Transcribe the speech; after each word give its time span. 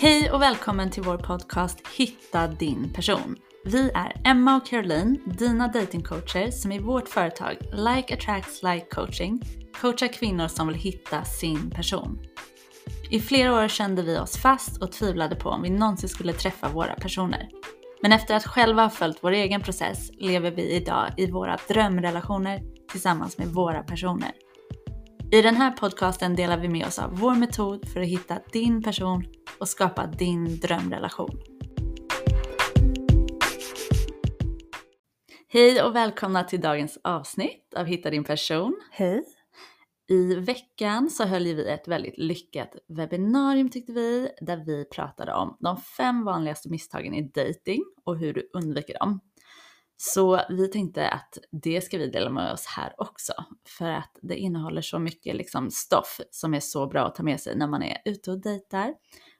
Hej 0.00 0.30
och 0.30 0.42
välkommen 0.42 0.90
till 0.90 1.02
vår 1.02 1.16
podcast 1.16 1.78
Hitta 1.96 2.46
din 2.46 2.92
person. 2.92 3.36
Vi 3.64 3.90
är 3.94 4.20
Emma 4.24 4.56
och 4.56 4.66
Caroline, 4.66 5.20
dina 5.26 5.68
datingcoacher 5.68 6.50
som 6.50 6.72
i 6.72 6.78
vårt 6.78 7.08
företag 7.08 7.56
Like 7.72 8.14
Attracts 8.14 8.62
Like 8.62 8.86
Coaching 8.90 9.42
coachar 9.80 10.08
kvinnor 10.08 10.48
som 10.48 10.68
vill 10.68 10.76
hitta 10.76 11.24
sin 11.24 11.70
person. 11.70 12.18
I 13.10 13.20
flera 13.20 13.54
år 13.54 13.68
kände 13.68 14.02
vi 14.02 14.18
oss 14.18 14.36
fast 14.36 14.82
och 14.82 14.92
tvivlade 14.92 15.36
på 15.36 15.48
om 15.48 15.62
vi 15.62 15.70
någonsin 15.70 16.08
skulle 16.08 16.32
träffa 16.32 16.68
våra 16.68 16.94
personer. 16.94 17.48
Men 18.02 18.12
efter 18.12 18.34
att 18.34 18.46
själva 18.46 18.82
ha 18.82 18.90
följt 18.90 19.18
vår 19.20 19.32
egen 19.32 19.60
process 19.60 20.10
lever 20.12 20.50
vi 20.50 20.70
idag 20.70 21.06
i 21.16 21.30
våra 21.30 21.58
drömrelationer 21.68 22.60
tillsammans 22.90 23.38
med 23.38 23.48
våra 23.48 23.82
personer. 23.82 24.30
I 25.32 25.42
den 25.42 25.56
här 25.56 25.70
podcasten 25.70 26.36
delar 26.36 26.58
vi 26.58 26.68
med 26.68 26.86
oss 26.86 26.98
av 26.98 27.18
vår 27.18 27.34
metod 27.34 27.88
för 27.88 28.00
att 28.00 28.06
hitta 28.06 28.40
din 28.52 28.82
person 28.82 29.24
och 29.60 29.68
skapa 29.68 30.06
din 30.06 30.60
drömrelation. 30.60 31.40
Hej 35.48 35.82
och 35.82 35.96
välkomna 35.96 36.44
till 36.44 36.60
dagens 36.60 36.98
avsnitt 37.04 37.74
av 37.76 37.86
Hitta 37.86 38.10
din 38.10 38.24
person. 38.24 38.80
Hej! 38.90 39.24
I 40.08 40.34
veckan 40.34 41.10
så 41.10 41.24
höll 41.24 41.44
vi 41.44 41.68
ett 41.68 41.88
väldigt 41.88 42.18
lyckat 42.18 42.76
webbinarium 42.88 43.70
tyckte 43.70 43.92
vi, 43.92 44.28
där 44.40 44.56
vi 44.56 44.84
pratade 44.84 45.34
om 45.34 45.56
de 45.60 45.76
fem 45.76 46.24
vanligaste 46.24 46.68
misstagen 46.68 47.14
i 47.14 47.22
dating 47.22 47.84
och 48.04 48.18
hur 48.18 48.34
du 48.34 48.50
undviker 48.52 48.98
dem. 48.98 49.20
Så 50.00 50.40
vi 50.48 50.68
tänkte 50.68 51.08
att 51.08 51.38
det 51.50 51.80
ska 51.80 51.98
vi 51.98 52.10
dela 52.10 52.30
med 52.30 52.52
oss 52.52 52.66
här 52.66 52.94
också, 52.98 53.32
för 53.78 53.90
att 53.90 54.18
det 54.22 54.36
innehåller 54.36 54.82
så 54.82 54.98
mycket 54.98 55.36
liksom 55.36 55.70
stoff 55.70 56.20
som 56.30 56.54
är 56.54 56.60
så 56.60 56.86
bra 56.86 57.06
att 57.06 57.14
ta 57.14 57.22
med 57.22 57.40
sig 57.40 57.56
när 57.56 57.66
man 57.66 57.82
är 57.82 57.98
ute 58.04 58.30
och 58.30 58.40
dejtar 58.40 58.94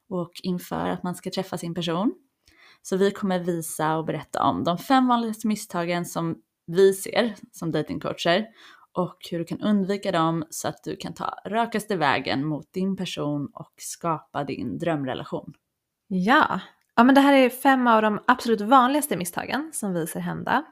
och 0.08 0.32
inför 0.42 0.88
att 0.88 1.02
man 1.02 1.14
ska 1.14 1.30
träffa 1.30 1.58
sin 1.58 1.74
person. 1.74 2.14
Så 2.82 2.96
vi 2.96 3.10
kommer 3.10 3.38
visa 3.38 3.96
och 3.96 4.04
berätta 4.04 4.42
om 4.42 4.64
de 4.64 4.78
fem 4.78 5.08
vanligaste 5.08 5.46
misstagen 5.46 6.04
som 6.04 6.42
vi 6.66 6.94
ser 6.94 7.34
som 7.52 7.70
datingcoacher 7.70 8.46
och 8.92 9.18
hur 9.30 9.38
du 9.38 9.44
kan 9.44 9.60
undvika 9.60 10.12
dem 10.12 10.44
så 10.50 10.68
att 10.68 10.84
du 10.84 10.96
kan 10.96 11.14
ta 11.14 11.34
rakaste 11.46 11.96
vägen 11.96 12.44
mot 12.46 12.72
din 12.72 12.96
person 12.96 13.50
och 13.54 13.72
skapa 13.76 14.44
din 14.44 14.78
drömrelation. 14.78 15.52
Ja, 16.08 16.60
ja 16.98 17.04
men 17.04 17.14
det 17.14 17.20
här 17.20 17.32
är 17.32 17.50
fem 17.50 17.86
av 17.86 18.02
de 18.02 18.24
absolut 18.26 18.60
vanligaste 18.60 19.16
misstagen 19.16 19.70
som 19.72 19.94
vi 19.94 20.06
ser 20.06 20.20
hända. 20.20 20.64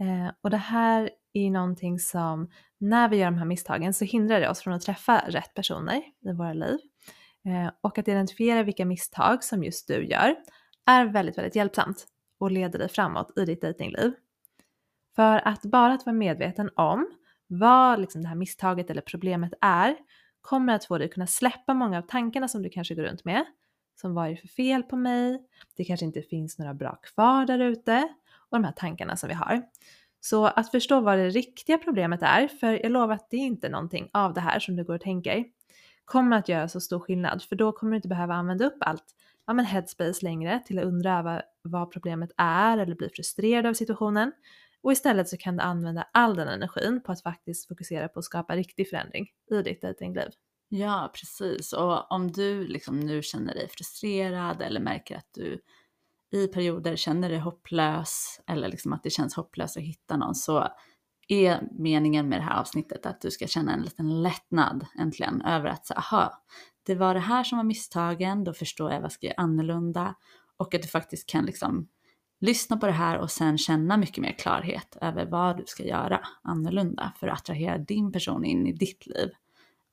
Eh, 0.00 0.32
och 0.42 0.50
det 0.50 0.56
här 0.56 1.10
är 1.32 1.50
någonting 1.50 1.98
som 1.98 2.50
när 2.78 3.08
vi 3.08 3.16
gör 3.16 3.24
de 3.24 3.38
här 3.38 3.44
misstagen 3.44 3.94
så 3.94 4.04
hindrar 4.04 4.40
det 4.40 4.48
oss 4.48 4.60
från 4.60 4.74
att 4.74 4.82
träffa 4.82 5.24
rätt 5.28 5.54
personer 5.54 6.02
i 6.24 6.32
våra 6.32 6.52
liv. 6.52 6.78
Eh, 7.44 7.70
och 7.80 7.98
att 7.98 8.08
identifiera 8.08 8.62
vilka 8.62 8.84
misstag 8.84 9.44
som 9.44 9.64
just 9.64 9.88
du 9.88 10.06
gör 10.06 10.36
är 10.86 11.06
väldigt, 11.06 11.38
väldigt 11.38 11.56
hjälpsamt 11.56 12.06
och 12.40 12.50
leder 12.50 12.78
dig 12.78 12.88
framåt 12.88 13.38
i 13.38 13.44
ditt 13.44 13.60
dejtingliv. 13.60 14.12
För 15.16 15.48
att 15.48 15.62
bara 15.62 15.92
att 15.92 16.06
vara 16.06 16.16
medveten 16.16 16.70
om 16.76 17.10
vad 17.46 18.00
liksom 18.00 18.22
det 18.22 18.28
här 18.28 18.36
misstaget 18.36 18.90
eller 18.90 19.02
problemet 19.02 19.52
är 19.60 19.96
kommer 20.40 20.74
att 20.74 20.84
få 20.84 20.98
dig 20.98 21.04
att 21.04 21.14
kunna 21.14 21.26
släppa 21.26 21.74
många 21.74 21.98
av 21.98 22.02
tankarna 22.02 22.48
som 22.48 22.62
du 22.62 22.70
kanske 22.70 22.94
går 22.94 23.02
runt 23.02 23.24
med. 23.24 23.44
Som 24.00 24.14
vad 24.14 24.26
är 24.26 24.30
det 24.30 24.36
för 24.36 24.48
fel 24.48 24.82
på 24.82 24.96
mig? 24.96 25.42
Det 25.76 25.84
kanske 25.84 26.06
inte 26.06 26.22
finns 26.22 26.58
några 26.58 26.74
bra 26.74 26.96
kvar 27.02 27.46
där 27.46 27.58
ute 27.58 28.08
och 28.50 28.58
de 28.58 28.64
här 28.64 28.72
tankarna 28.72 29.16
som 29.16 29.28
vi 29.28 29.34
har. 29.34 29.62
Så 30.20 30.46
att 30.46 30.70
förstå 30.70 31.00
vad 31.00 31.18
det 31.18 31.28
riktiga 31.28 31.78
problemet 31.78 32.22
är, 32.22 32.48
för 32.48 32.72
jag 32.82 32.92
lovar 32.92 33.14
att 33.14 33.30
det 33.30 33.36
är 33.36 33.40
inte 33.40 33.68
någonting 33.68 34.10
av 34.12 34.34
det 34.34 34.40
här 34.40 34.58
som 34.58 34.76
du 34.76 34.84
går 34.84 34.94
och 34.94 35.00
tänker, 35.00 35.44
kommer 36.04 36.36
att 36.36 36.48
göra 36.48 36.68
så 36.68 36.80
stor 36.80 37.00
skillnad 37.00 37.42
för 37.42 37.56
då 37.56 37.72
kommer 37.72 37.90
du 37.90 37.96
inte 37.96 38.08
behöva 38.08 38.34
använda 38.34 38.66
upp 38.66 38.76
allt 38.80 39.14
ja, 39.46 39.52
men 39.52 39.64
headspace 39.64 40.24
längre 40.24 40.60
till 40.66 40.78
att 40.78 40.84
undra 40.84 41.22
vad, 41.22 41.42
vad 41.62 41.92
problemet 41.92 42.30
är 42.36 42.78
eller 42.78 42.94
bli 42.94 43.08
frustrerad 43.08 43.66
av 43.66 43.74
situationen 43.74 44.32
och 44.82 44.92
istället 44.92 45.28
så 45.28 45.36
kan 45.36 45.56
du 45.56 45.62
använda 45.62 46.06
all 46.12 46.36
den 46.36 46.48
energin 46.48 47.00
på 47.02 47.12
att 47.12 47.22
faktiskt 47.22 47.68
fokusera 47.68 48.08
på 48.08 48.18
att 48.18 48.24
skapa 48.24 48.56
riktig 48.56 48.90
förändring 48.90 49.28
i 49.50 49.62
ditt 49.62 49.80
dejtingliv. 49.80 50.28
Ja, 50.68 51.10
precis. 51.14 51.72
Och 51.72 52.12
om 52.12 52.32
du 52.32 52.66
liksom 52.66 53.00
nu 53.00 53.22
känner 53.22 53.54
dig 53.54 53.68
frustrerad 53.68 54.62
eller 54.62 54.80
märker 54.80 55.16
att 55.16 55.28
du 55.32 55.60
i 56.32 56.46
perioder 56.46 56.96
känner 56.96 57.28
dig 57.28 57.38
hopplös 57.38 58.40
eller 58.46 58.68
liksom 58.68 58.92
att 58.92 59.02
det 59.02 59.10
känns 59.10 59.34
hopplöst 59.34 59.76
att 59.76 59.82
hitta 59.82 60.16
någon 60.16 60.34
så 60.34 60.68
är 61.28 61.68
meningen 61.78 62.28
med 62.28 62.40
det 62.40 62.44
här 62.44 62.60
avsnittet 62.60 63.06
att 63.06 63.20
du 63.20 63.30
ska 63.30 63.46
känna 63.46 63.74
en 63.74 63.82
liten 63.82 64.22
lättnad 64.22 64.86
äntligen 64.98 65.42
över 65.42 65.68
att 65.68 65.86
säga, 65.86 65.98
aha, 65.98 66.42
det 66.86 66.94
var 66.94 67.14
det 67.14 67.20
här 67.20 67.44
som 67.44 67.58
var 67.58 67.64
misstagen, 67.64 68.44
då 68.44 68.52
förstår 68.52 68.90
jag 68.90 68.98
vad 68.98 69.04
jag 69.04 69.12
ska 69.12 69.26
göra 69.26 69.34
annorlunda 69.36 70.14
och 70.56 70.74
att 70.74 70.82
du 70.82 70.88
faktiskt 70.88 71.26
kan 71.26 71.44
liksom 71.44 71.88
lyssna 72.40 72.76
på 72.76 72.86
det 72.86 72.92
här 72.92 73.18
och 73.18 73.30
sen 73.30 73.58
känna 73.58 73.96
mycket 73.96 74.22
mer 74.22 74.32
klarhet 74.32 74.96
över 75.00 75.26
vad 75.26 75.56
du 75.56 75.64
ska 75.66 75.84
göra 75.84 76.20
annorlunda 76.42 77.12
för 77.20 77.28
att 77.28 77.38
attrahera 77.38 77.78
din 77.78 78.12
person 78.12 78.44
in 78.44 78.66
i 78.66 78.72
ditt 78.72 79.06
liv. 79.06 79.30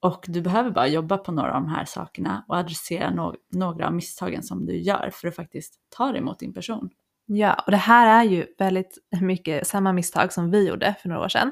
Och 0.04 0.26
du 0.28 0.42
behöver 0.42 0.72
bara 0.72 0.88
jobba 0.88 1.18
på 1.18 1.32
några 1.32 1.56
av 1.56 1.62
de 1.62 1.70
här 1.70 1.86
sakerna 1.86 2.46
och 2.48 2.58
adressera 2.58 3.10
no 3.10 3.36
några 3.50 3.88
av 3.88 3.94
misstagen 3.94 4.44
som 4.44 4.66
du 4.66 4.78
gör 4.78 5.10
för 5.14 5.28
att 5.28 5.36
faktiskt 5.36 5.74
ta 5.90 6.12
dig 6.12 6.22
mot 6.22 6.40
din 6.40 6.54
person. 6.54 6.90
Ja, 7.26 7.64
och 7.66 7.72
det 7.72 7.78
här 7.78 8.20
är 8.20 8.30
ju 8.30 8.46
väldigt 8.58 8.98
mycket 9.22 9.68
samma 9.68 9.94
misstag 9.94 10.34
som 10.34 10.52
vi 10.52 10.68
gjorde 10.68 10.96
för 11.02 11.10
några 11.10 11.22
år 11.24 11.30
sedan. 11.30 11.52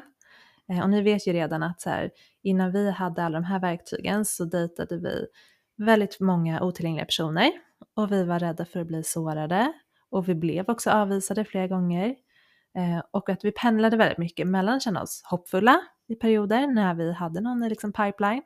Eh, 0.70 0.82
och 0.82 0.90
ni 0.90 1.02
vet 1.02 1.28
ju 1.28 1.34
redan 1.34 1.64
att 1.64 1.82
så 1.82 1.90
här, 1.90 2.12
innan 2.44 2.72
vi 2.72 2.92
hade 2.92 3.24
alla 3.24 3.40
de 3.40 3.44
här 3.46 3.60
verktygen 3.60 4.26
så 4.26 4.46
dejtade 4.46 4.98
vi 4.98 5.28
väldigt 5.78 6.20
många 6.20 6.62
otillgängliga 6.62 7.06
personer 7.06 7.52
och 7.96 8.12
vi 8.12 8.24
var 8.24 8.40
rädda 8.40 8.66
för 8.66 8.80
att 8.80 8.88
bli 8.88 9.04
sårade 9.04 9.74
och 10.10 10.30
vi 10.30 10.36
blev 10.36 10.70
också 10.70 10.90
avvisade 10.90 11.46
flera 11.46 11.68
gånger. 11.68 12.16
Eh, 12.78 13.04
och 13.12 13.30
att 13.30 13.46
vi 13.46 13.52
pendlade 13.52 13.98
väldigt 13.98 14.18
mycket 14.18 14.48
mellan 14.48 14.76
att 14.76 14.84
känna 14.84 15.02
oss 15.02 15.22
hoppfulla 15.26 15.82
i 16.12 16.16
perioder 16.16 16.68
när 16.68 16.94
vi 16.94 17.14
hade 17.14 17.42
någon 17.42 17.70
liksom 17.70 17.94
pipeline 17.94 18.42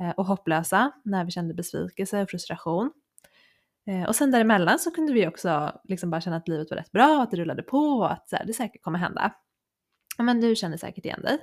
eh, 0.00 0.10
och 0.10 0.26
hopplösa 0.26 0.92
när 1.04 1.24
vi 1.24 1.30
kände 1.30 1.54
besvikelse 1.54 2.22
och 2.22 2.30
frustration. 2.30 2.92
Eh, 3.86 4.08
och 4.08 4.16
sen 4.16 4.30
däremellan 4.30 4.78
så 4.78 4.90
kunde 4.90 5.12
vi 5.12 5.26
också 5.26 5.80
liksom 5.84 6.10
bara 6.10 6.20
känna 6.20 6.36
att 6.36 6.48
livet 6.48 6.70
var 6.70 6.76
rätt 6.76 6.92
bra, 6.92 7.22
att 7.22 7.30
det 7.30 7.36
rullade 7.36 7.62
på 7.62 7.78
och 7.78 8.12
att 8.12 8.28
så 8.28 8.36
här, 8.36 8.44
det 8.44 8.52
säkert 8.52 8.82
kommer 8.82 8.98
hända. 8.98 9.34
Men 10.18 10.40
du 10.40 10.56
känner 10.56 10.76
säkert 10.76 11.04
igen 11.04 11.22
dig. 11.22 11.38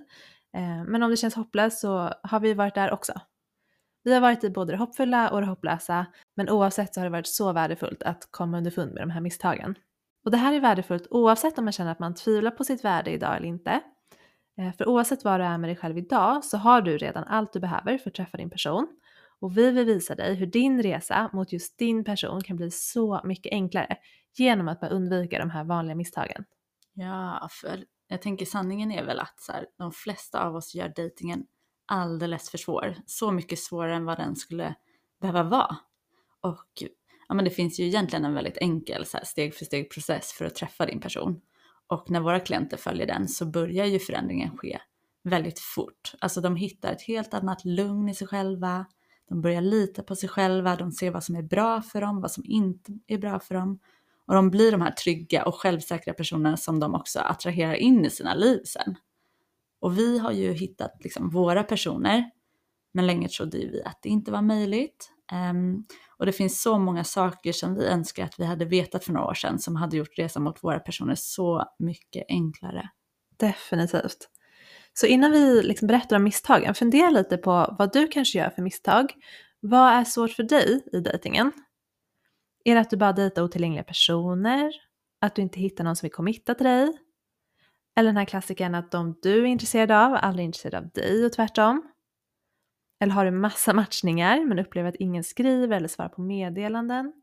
Eh, 0.54 0.84
men 0.88 1.04
om 1.04 1.10
det 1.10 1.18
känns 1.18 1.36
hopplöst 1.36 1.80
så 1.80 2.14
har 2.24 2.40
vi 2.40 2.54
varit 2.54 2.76
där 2.76 2.92
också. 2.92 3.14
Vi 4.04 4.14
har 4.14 4.22
varit 4.22 4.44
i 4.44 4.50
både 4.50 4.74
det 4.74 4.78
hoppfulla 4.78 5.30
och 5.30 5.42
det 5.42 5.48
hopplösa, 5.48 6.06
men 6.36 6.50
oavsett 6.50 6.94
så 6.94 7.00
har 7.00 7.06
det 7.06 7.12
varit 7.12 7.28
så 7.28 7.54
värdefullt 7.54 8.04
att 8.04 8.28
komma 8.32 8.58
underfund 8.58 8.94
med 8.94 9.04
de 9.04 9.10
här 9.10 9.22
misstagen. 9.22 9.76
Och 10.26 10.32
det 10.32 10.38
här 10.38 10.54
är 10.54 10.60
värdefullt 10.60 11.08
oavsett 11.10 11.58
om 11.58 11.66
man 11.66 11.72
känner 11.72 11.92
att 11.92 12.00
man 12.00 12.16
tvivlar 12.16 12.52
på 12.52 12.64
sitt 12.64 12.86
värde 12.86 13.12
idag 13.12 13.38
eller 13.38 13.48
inte. 13.48 13.82
Eh, 14.62 14.74
för 14.74 14.88
oavsett 14.88 15.24
vad 15.24 15.40
du 15.40 15.44
är 15.44 15.58
med 15.58 15.70
dig 15.70 15.78
själv 15.78 15.98
idag 15.98 16.44
så 16.44 16.58
har 16.58 16.82
du 16.82 16.98
redan 16.98 17.24
allt 17.24 17.54
du 17.54 17.60
behöver 17.60 17.98
för 17.98 18.10
att 18.10 18.16
träffa 18.16 18.38
din 18.38 18.50
person. 18.50 18.88
Och 19.40 19.58
vi 19.58 19.72
vill 19.72 19.86
visa 19.86 20.16
dig 20.16 20.36
hur 20.36 20.46
din 20.46 20.84
resa 20.84 21.30
mot 21.34 21.54
just 21.54 21.78
din 21.78 22.04
person 22.04 22.44
kan 22.44 22.58
bli 22.58 22.72
så 22.72 23.22
mycket 23.24 23.54
enklare 23.54 23.98
genom 24.38 24.68
att 24.68 24.80
bara 24.80 24.92
undvika 24.92 25.40
de 25.40 25.50
här 25.50 25.64
vanliga 25.64 25.96
misstagen. 25.96 26.46
Ja, 26.94 27.48
för 27.52 27.84
jag 28.08 28.22
tänker 28.22 28.46
sanningen 28.46 28.92
är 28.92 29.06
väl 29.06 29.20
att 29.20 29.40
så 29.40 29.52
här, 29.52 29.66
de 29.78 29.92
flesta 29.92 30.44
av 30.44 30.56
oss 30.56 30.76
gör 30.76 30.94
dejtingen 30.96 31.46
alldeles 31.86 32.50
för 32.50 32.58
svår. 32.58 32.96
Så 33.06 33.32
mycket 33.32 33.60
svårare 33.60 33.96
än 33.96 34.06
vad 34.06 34.18
den 34.18 34.36
skulle 34.36 34.76
behöva 35.22 35.44
vara. 35.44 35.78
Och 36.42 36.84
ja, 37.28 37.36
men 37.36 37.46
det 37.46 37.52
finns 37.52 37.80
ju 37.80 37.84
egentligen 37.84 38.26
en 38.26 38.34
väldigt 38.34 38.58
enkel 38.58 39.06
så 39.06 39.18
här, 39.18 39.26
steg 39.26 39.56
för 39.56 39.66
steg 39.66 39.92
process 39.92 40.34
för 40.34 40.46
att 40.46 40.56
träffa 40.56 40.86
din 40.86 41.00
person. 41.00 41.42
Och 41.92 42.12
när 42.12 42.20
våra 42.20 42.40
klienter 42.40 42.78
följer 42.78 43.08
den 43.08 43.28
så 43.28 43.46
börjar 43.46 43.86
ju 43.86 44.00
förändringen 44.00 44.58
ske 44.58 44.80
väldigt 45.24 45.60
fort. 45.60 46.14
Alltså 46.20 46.42
de 46.42 46.56
hittar 46.56 46.92
ett 46.92 47.02
helt 47.02 47.34
annat 47.34 47.66
lugn 47.66 48.10
i 48.10 48.16
sig 48.16 48.28
själva. 48.28 48.86
De 49.30 49.42
börjar 49.42 49.62
lita 49.62 50.04
på 50.04 50.16
sig 50.16 50.30
själva, 50.30 50.76
de 50.76 50.92
ser 50.92 51.12
vad 51.12 51.24
som 51.24 51.36
är 51.36 51.42
bra 51.42 51.82
för 51.82 52.02
dem, 52.02 52.22
vad 52.22 52.32
som 52.32 52.44
inte 52.46 52.92
är 53.08 53.18
bra 53.18 53.40
för 53.40 53.56
dem. 53.56 53.80
Och 54.26 54.34
de 54.34 54.50
blir 54.50 54.72
de 54.72 54.82
här 54.82 54.92
trygga 54.92 55.46
och 55.46 55.56
självsäkra 55.56 56.14
personerna 56.14 56.58
som 56.58 56.80
de 56.80 56.96
också 56.96 57.20
attraherar 57.20 57.74
in 57.74 58.06
i 58.06 58.10
sina 58.10 58.34
liv 58.34 58.64
sen. 58.66 58.96
Och 59.80 59.98
vi 59.98 60.18
har 60.18 60.32
ju 60.32 60.54
hittat 60.54 60.92
liksom 61.00 61.30
våra 61.30 61.64
personer, 61.64 62.32
men 62.92 63.08
länge 63.08 63.30
trodde 63.30 63.58
vi 63.58 63.84
att 63.84 64.00
det 64.02 64.10
inte 64.10 64.32
var 64.32 64.42
möjligt. 64.42 65.12
Um, 65.32 65.86
och 66.18 66.26
det 66.26 66.32
finns 66.32 66.62
så 66.62 66.80
många 66.80 67.04
saker 67.04 67.52
som 67.52 67.76
vi 67.76 67.86
önskar 67.86 68.24
att 68.24 68.40
vi 68.40 68.46
hade 68.46 68.66
vetat 68.66 69.04
för 69.04 69.14
några 69.14 69.28
år 69.28 69.34
sedan 69.34 69.60
som 69.60 69.76
hade 69.76 69.98
gjort 69.98 70.18
resan 70.18 70.44
mot 70.44 70.64
våra 70.64 70.80
personer 70.80 71.16
så 71.16 71.66
mycket 71.80 72.26
enklare. 72.30 72.90
Definitivt. 73.38 74.30
Så 74.94 75.06
innan 75.06 75.32
vi 75.32 75.64
liksom 75.64 75.88
berättar 75.88 76.16
om 76.16 76.24
misstagen, 76.24 76.76
fundera 76.76 77.10
lite 77.10 77.38
på 77.38 77.76
vad 77.80 77.94
du 77.94 78.08
kanske 78.08 78.38
gör 78.38 78.50
för 78.50 78.62
misstag. 78.62 79.14
Vad 79.60 79.94
är 79.94 80.04
svårt 80.04 80.32
för 80.32 80.44
dig 80.44 80.84
i 80.94 81.00
dejtingen? 81.00 81.52
Är 82.66 82.76
det 82.76 82.82
att 82.82 82.90
du 82.90 82.98
bara 82.98 83.14
dejtar 83.14 83.42
otillgängliga 83.42 83.84
personer? 83.84 84.72
Att 85.22 85.36
du 85.36 85.42
inte 85.42 85.60
hittar 85.60 85.84
någon 85.84 85.96
som 85.96 86.06
vill 86.06 86.14
committa 86.14 86.56
till 86.56 86.66
dig? 86.66 86.98
Eller 87.96 88.10
den 88.10 88.18
här 88.18 88.26
klassikern 88.26 88.76
att 88.76 88.92
de 88.92 89.20
du 89.22 89.42
är 89.42 89.46
intresserad 89.46 89.92
av 89.92 90.18
aldrig 90.22 90.44
är 90.44 90.46
intresserade 90.46 90.78
av 90.78 90.90
dig 90.90 91.26
och 91.26 91.34
tvärtom? 91.34 91.92
Eller 93.02 93.14
har 93.14 93.26
du 93.26 93.32
massa 93.32 93.74
matchningar 93.74 94.46
men 94.46 94.60
upplever 94.60 94.90
att 94.90 94.96
ingen 94.96 95.24
skriver 95.24 95.78
eller 95.78 95.88
svarar 95.88 96.10
på 96.10 96.22
meddelanden? 96.22 97.14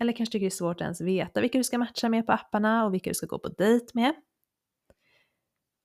Eller 0.00 0.12
kanske 0.12 0.32
tycker 0.32 0.44
det 0.44 0.48
är 0.48 0.50
svårt 0.50 0.76
att 0.76 0.80
ens 0.80 1.00
veta 1.00 1.40
vilka 1.40 1.58
du 1.58 1.64
ska 1.64 1.78
matcha 1.78 2.08
med 2.08 2.26
på 2.26 2.32
apparna 2.32 2.84
och 2.84 2.94
vilka 2.94 3.10
du 3.10 3.14
ska 3.14 3.26
gå 3.26 3.38
på 3.38 3.48
dejt 3.48 3.86
med. 3.94 4.14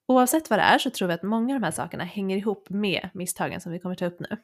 Oavsett 0.08 0.50
vad 0.50 0.60
det 0.60 0.64
är 0.64 0.78
så 0.78 0.90
tror 0.90 1.08
vi 1.08 1.14
att 1.14 1.24
många 1.24 1.56
av 1.56 1.60
de 1.60 1.66
här 1.66 1.72
sakerna 1.72 2.04
hänger 2.04 2.38
ihop 2.38 2.70
med 2.70 3.10
misstagen 3.14 3.62
som 3.62 3.72
vi 3.72 3.80
kommer 3.80 3.96
ta 3.96 4.06
upp 4.06 4.20
nu. 4.20 4.38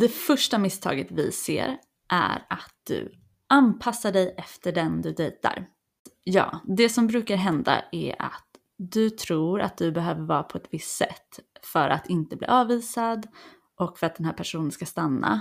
Det 0.00 0.08
första 0.08 0.58
misstaget 0.58 1.10
vi 1.10 1.32
ser 1.32 1.78
är 2.12 2.46
att 2.48 2.74
du 2.86 3.12
anpassar 3.48 4.12
dig 4.12 4.34
efter 4.38 4.72
den 4.72 5.02
du 5.02 5.12
dejtar. 5.12 5.66
Ja, 6.28 6.60
det 6.64 6.88
som 6.88 7.06
brukar 7.06 7.36
hända 7.36 7.84
är 7.92 8.22
att 8.22 8.45
du 8.78 9.10
tror 9.10 9.60
att 9.60 9.78
du 9.78 9.92
behöver 9.92 10.22
vara 10.22 10.42
på 10.42 10.58
ett 10.58 10.68
visst 10.70 10.96
sätt 10.96 11.40
för 11.62 11.88
att 11.88 12.10
inte 12.10 12.36
bli 12.36 12.46
avvisad 12.46 13.26
och 13.76 13.98
för 13.98 14.06
att 14.06 14.16
den 14.16 14.26
här 14.26 14.32
personen 14.32 14.70
ska 14.70 14.86
stanna. 14.86 15.40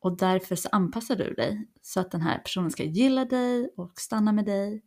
Och 0.00 0.16
därför 0.16 0.56
så 0.56 0.68
anpassar 0.72 1.16
du 1.16 1.34
dig 1.34 1.68
så 1.82 2.00
att 2.00 2.10
den 2.10 2.20
här 2.20 2.38
personen 2.38 2.70
ska 2.70 2.84
gilla 2.84 3.24
dig 3.24 3.70
och 3.76 3.92
stanna 4.00 4.32
med 4.32 4.44
dig. 4.44 4.82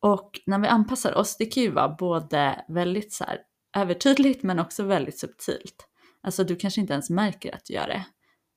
Och 0.00 0.40
när 0.46 0.58
vi 0.58 0.68
anpassar 0.68 1.14
oss, 1.14 1.36
det 1.36 1.46
kan 1.46 1.62
ju 1.62 1.70
vara 1.70 1.88
både 1.88 2.64
väldigt 2.68 3.12
så 3.12 3.24
här 3.24 3.38
övertydligt 3.76 4.42
men 4.42 4.58
också 4.58 4.82
väldigt 4.82 5.18
subtilt. 5.18 5.88
Alltså 6.22 6.44
du 6.44 6.56
kanske 6.56 6.80
inte 6.80 6.92
ens 6.92 7.10
märker 7.10 7.54
att 7.54 7.64
du 7.64 7.74
gör 7.74 7.86
det. 7.86 8.06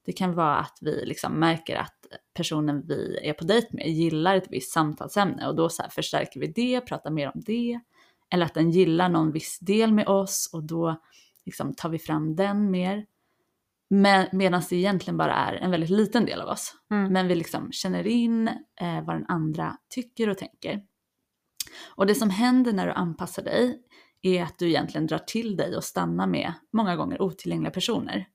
Det 0.06 0.12
kan 0.12 0.36
vara 0.36 0.58
att 0.58 0.78
vi 0.82 1.06
liksom 1.06 1.34
märker 1.34 1.76
att 1.76 2.06
personen 2.34 2.88
vi 2.88 3.20
är 3.24 3.34
på 3.34 3.44
dejt 3.44 3.68
med 3.72 3.88
gillar 3.88 4.36
ett 4.36 4.48
visst 4.50 4.72
samtalsämne 4.72 5.48
och 5.48 5.56
då 5.56 5.70
så 5.70 5.84
förstärker 5.90 6.40
vi 6.40 6.48
det, 6.48 6.82
pratar 6.82 7.12
mer 7.12 7.32
om 7.36 7.42
det. 7.46 7.80
Eller 8.30 8.46
att 8.46 8.54
den 8.54 8.72
gillar 8.72 9.10
någon 9.10 9.32
viss 9.32 9.60
del 9.60 9.94
med 9.94 10.08
oss 10.08 10.50
och 10.54 10.64
då 10.64 11.02
liksom 11.46 11.74
tar 11.74 11.90
vi 11.90 12.00
fram 12.00 12.36
den 12.36 12.72
mer. 12.72 13.06
Medan 14.32 14.62
det 14.70 14.76
egentligen 14.76 15.18
bara 15.18 15.34
är 15.34 15.54
en 15.54 15.72
väldigt 15.72 15.90
liten 15.90 16.26
del 16.26 16.42
av 16.42 16.50
oss. 16.50 16.76
Mm. 16.92 17.14
Men 17.14 17.28
vi 17.28 17.36
liksom 17.36 17.72
känner 17.72 18.08
in 18.08 18.48
eh, 18.82 19.06
vad 19.06 19.16
den 19.16 19.26
andra 19.28 19.78
tycker 19.90 20.30
och 20.30 20.38
tänker. 20.38 20.84
Och 21.96 22.06
det 22.06 22.16
som 22.16 22.30
händer 22.30 22.74
när 22.74 22.88
du 22.88 22.94
anpassar 22.94 23.44
dig 23.44 23.82
är 24.22 24.44
att 24.44 24.60
du 24.60 24.68
egentligen 24.68 25.08
drar 25.08 25.18
till 25.18 25.58
dig 25.58 25.76
och 25.76 25.84
stannar 25.84 26.28
med 26.28 26.54
många 26.74 26.96
gånger 26.96 27.22
otillgängliga 27.22 27.72
personer. 27.72 28.28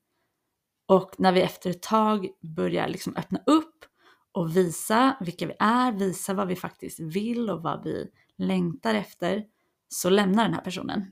Och 0.86 1.14
när 1.18 1.32
vi 1.32 1.42
efter 1.42 1.70
ett 1.70 1.82
tag 1.82 2.28
börjar 2.40 2.88
liksom 2.88 3.16
öppna 3.16 3.40
upp 3.46 3.84
och 4.32 4.56
visa 4.56 5.16
vilka 5.20 5.46
vi 5.46 5.54
är, 5.58 5.92
visa 5.92 6.34
vad 6.34 6.48
vi 6.48 6.56
faktiskt 6.56 7.00
vill 7.00 7.50
och 7.50 7.62
vad 7.62 7.84
vi 7.84 8.10
längtar 8.38 8.94
efter, 8.94 9.44
så 9.92 10.10
lämnar 10.10 10.44
den 10.44 10.54
här 10.54 10.60
personen. 10.60 11.06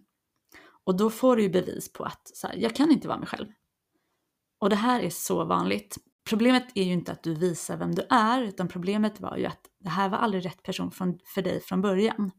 Och 0.84 0.96
då 0.96 1.10
får 1.10 1.36
du 1.36 1.42
ju 1.42 1.48
bevis 1.48 1.92
på 1.92 2.04
att 2.04 2.30
så 2.34 2.46
här, 2.46 2.56
jag 2.56 2.76
kan 2.76 2.90
inte 2.90 3.08
vara 3.08 3.18
mig 3.18 3.28
själv. 3.28 3.48
Och 4.60 4.70
det 4.70 4.76
här 4.76 5.00
är 5.00 5.10
så 5.10 5.44
vanligt. 5.44 5.98
Problemet 6.28 6.66
är 6.74 6.82
ju 6.82 6.92
inte 6.92 7.12
att 7.12 7.22
du 7.22 7.34
visar 7.34 7.76
vem 7.76 7.94
du 7.94 8.06
är, 8.10 8.42
utan 8.42 8.68
problemet 8.68 9.20
var 9.20 9.36
ju 9.36 9.46
att 9.46 9.60
det 9.80 9.88
här 9.88 10.08
var 10.08 10.18
aldrig 10.18 10.46
rätt 10.46 10.62
person 10.62 10.90
för 11.34 11.42
dig 11.42 11.60
från 11.60 11.82
början. 11.82 12.30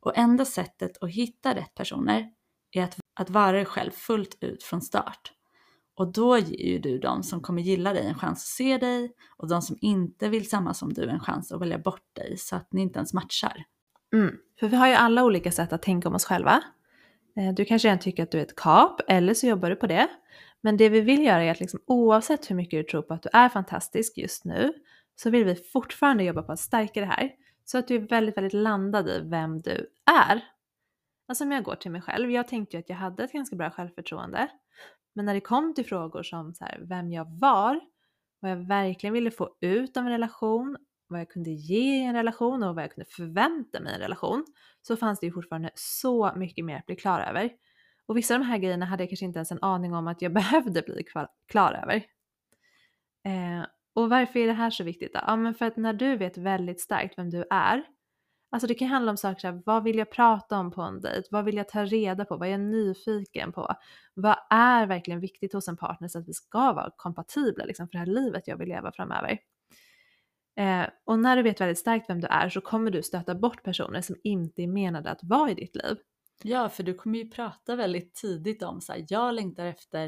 Och 0.00 0.18
enda 0.18 0.44
sättet 0.44 1.02
att 1.02 1.10
hitta 1.10 1.54
rätt 1.54 1.74
personer 1.74 2.30
är 2.72 2.84
att, 2.84 2.98
att 3.20 3.30
vara 3.30 3.52
dig 3.52 3.64
själv 3.64 3.90
fullt 3.90 4.36
ut 4.40 4.62
från 4.62 4.80
start. 4.80 5.32
Och 5.94 6.12
då 6.12 6.38
ger 6.38 6.66
ju 6.66 6.78
du 6.78 6.98
de 6.98 7.22
som 7.22 7.40
kommer 7.40 7.62
gilla 7.62 7.92
dig 7.92 8.06
en 8.06 8.18
chans 8.18 8.38
att 8.38 8.46
se 8.46 8.78
dig 8.78 9.12
och 9.36 9.48
de 9.48 9.62
som 9.62 9.76
inte 9.80 10.28
vill 10.28 10.48
samma 10.48 10.74
som 10.74 10.92
du 10.92 11.08
en 11.08 11.20
chans 11.20 11.52
att 11.52 11.60
välja 11.60 11.78
bort 11.78 12.14
dig 12.14 12.36
så 12.38 12.56
att 12.56 12.72
ni 12.72 12.82
inte 12.82 12.98
ens 12.98 13.14
matchar. 13.14 13.64
Mm. 14.14 14.36
För 14.60 14.68
vi 14.68 14.76
har 14.76 14.88
ju 14.88 14.94
alla 14.94 15.24
olika 15.24 15.52
sätt 15.52 15.72
att 15.72 15.82
tänka 15.82 16.08
om 16.08 16.14
oss 16.14 16.24
själva. 16.24 16.62
Eh, 17.36 17.54
du 17.54 17.64
kanske 17.64 17.88
redan 17.88 17.98
tycker 17.98 18.22
att 18.22 18.30
du 18.30 18.38
är 18.38 18.42
ett 18.42 18.56
kap 18.56 19.00
eller 19.08 19.34
så 19.34 19.46
jobbar 19.46 19.70
du 19.70 19.76
på 19.76 19.86
det. 19.86 20.08
Men 20.60 20.76
det 20.76 20.88
vi 20.88 21.00
vill 21.00 21.24
göra 21.24 21.42
är 21.42 21.50
att 21.50 21.60
liksom, 21.60 21.80
oavsett 21.86 22.50
hur 22.50 22.56
mycket 22.56 22.78
du 22.78 22.90
tror 22.90 23.02
på 23.02 23.14
att 23.14 23.22
du 23.22 23.28
är 23.32 23.48
fantastisk 23.48 24.18
just 24.18 24.44
nu 24.44 24.72
så 25.16 25.30
vill 25.30 25.44
vi 25.44 25.54
fortfarande 25.54 26.24
jobba 26.24 26.42
på 26.42 26.52
att 26.52 26.60
stärka 26.60 27.00
det 27.00 27.06
här. 27.06 27.30
Så 27.64 27.78
att 27.78 27.88
du 27.88 27.94
är 27.94 28.00
väldigt, 28.00 28.36
väldigt 28.36 28.52
landad 28.52 29.08
i 29.08 29.20
vem 29.24 29.58
du 29.58 29.90
är. 30.10 30.44
Alltså 31.28 31.44
om 31.44 31.52
jag 31.52 31.64
går 31.64 31.74
till 31.74 31.90
mig 31.90 32.00
själv, 32.02 32.30
jag 32.30 32.48
tänkte 32.48 32.76
ju 32.76 32.80
att 32.80 32.88
jag 32.88 32.96
hade 32.96 33.24
ett 33.24 33.32
ganska 33.32 33.56
bra 33.56 33.70
självförtroende. 33.70 34.48
Men 35.14 35.24
när 35.24 35.34
det 35.34 35.40
kom 35.40 35.74
till 35.74 35.86
frågor 35.86 36.22
som 36.22 36.54
så 36.54 36.64
här, 36.64 36.80
vem 36.82 37.12
jag 37.12 37.38
var, 37.40 37.80
vad 38.40 38.50
jag 38.50 38.68
verkligen 38.68 39.12
ville 39.12 39.30
få 39.30 39.56
ut 39.60 39.96
av 39.96 40.04
en 40.04 40.10
relation, 40.10 40.76
vad 41.08 41.20
jag 41.20 41.28
kunde 41.28 41.50
ge 41.50 41.96
i 41.96 42.04
en 42.04 42.14
relation 42.14 42.62
och 42.62 42.74
vad 42.74 42.84
jag 42.84 42.92
kunde 42.92 43.10
förvänta 43.10 43.80
mig 43.80 43.92
i 43.92 43.94
en 43.94 44.00
relation, 44.00 44.44
så 44.82 44.96
fanns 44.96 45.20
det 45.20 45.26
ju 45.26 45.32
fortfarande 45.32 45.70
så 45.74 46.32
mycket 46.36 46.64
mer 46.64 46.76
att 46.76 46.86
bli 46.86 46.96
klar 46.96 47.20
över. 47.20 47.50
Och 48.06 48.16
vissa 48.16 48.34
av 48.34 48.40
de 48.40 48.46
här 48.46 48.58
grejerna 48.58 48.86
hade 48.86 49.02
jag 49.02 49.10
kanske 49.10 49.26
inte 49.26 49.38
ens 49.38 49.52
en 49.52 49.62
aning 49.62 49.94
om 49.94 50.08
att 50.08 50.22
jag 50.22 50.32
behövde 50.34 50.82
bli 50.82 51.04
klar 51.48 51.72
över. 51.72 51.96
Eh, 53.24 53.66
och 53.94 54.10
varför 54.10 54.40
är 54.40 54.46
det 54.46 54.52
här 54.52 54.70
så 54.70 54.84
viktigt 54.84 55.14
då? 55.14 55.20
Ja 55.26 55.36
men 55.36 55.54
för 55.54 55.64
att 55.64 55.76
när 55.76 55.92
du 55.92 56.16
vet 56.16 56.38
väldigt 56.38 56.80
starkt 56.80 57.18
vem 57.18 57.30
du 57.30 57.44
är 57.50 57.84
Alltså 58.50 58.66
det 58.66 58.74
kan 58.74 58.88
handla 58.88 59.10
om 59.10 59.16
saker 59.16 59.40
som 59.40 59.62
vad 59.66 59.84
vill 59.84 59.98
jag 59.98 60.10
prata 60.10 60.58
om 60.58 60.70
på 60.70 60.82
en 60.82 61.00
dejt? 61.00 61.28
Vad 61.30 61.44
vill 61.44 61.56
jag 61.56 61.68
ta 61.68 61.84
reda 61.84 62.24
på? 62.24 62.36
Vad 62.36 62.48
är 62.48 62.52
jag 62.52 62.60
nyfiken 62.60 63.52
på? 63.52 63.74
Vad 64.14 64.36
är 64.50 64.86
verkligen 64.86 65.20
viktigt 65.20 65.52
hos 65.52 65.68
en 65.68 65.76
partner 65.76 66.08
så 66.08 66.18
att 66.18 66.28
vi 66.28 66.32
ska 66.32 66.72
vara 66.72 66.90
kompatibla 66.96 67.64
liksom, 67.64 67.88
för 67.88 67.92
det 67.92 67.98
här 67.98 68.06
livet 68.06 68.48
jag 68.48 68.56
vill 68.56 68.68
leva 68.68 68.92
framöver? 68.92 69.38
Eh, 70.56 70.86
och 71.04 71.18
när 71.18 71.36
du 71.36 71.42
vet 71.42 71.60
väldigt 71.60 71.78
starkt 71.78 72.10
vem 72.10 72.20
du 72.20 72.26
är 72.26 72.48
så 72.48 72.60
kommer 72.60 72.90
du 72.90 73.02
stöta 73.02 73.34
bort 73.34 73.62
personer 73.62 74.00
som 74.00 74.16
inte 74.22 74.62
är 74.62 74.66
menade 74.66 75.10
att 75.10 75.20
vara 75.22 75.50
i 75.50 75.54
ditt 75.54 75.76
liv. 75.76 75.96
Ja, 76.42 76.68
för 76.68 76.82
du 76.82 76.94
kommer 76.94 77.18
ju 77.18 77.30
prata 77.30 77.76
väldigt 77.76 78.14
tidigt 78.14 78.62
om 78.62 78.80
så 78.80 78.92
här, 78.92 79.04
jag 79.08 79.34
längtar 79.34 79.66
efter 79.66 80.06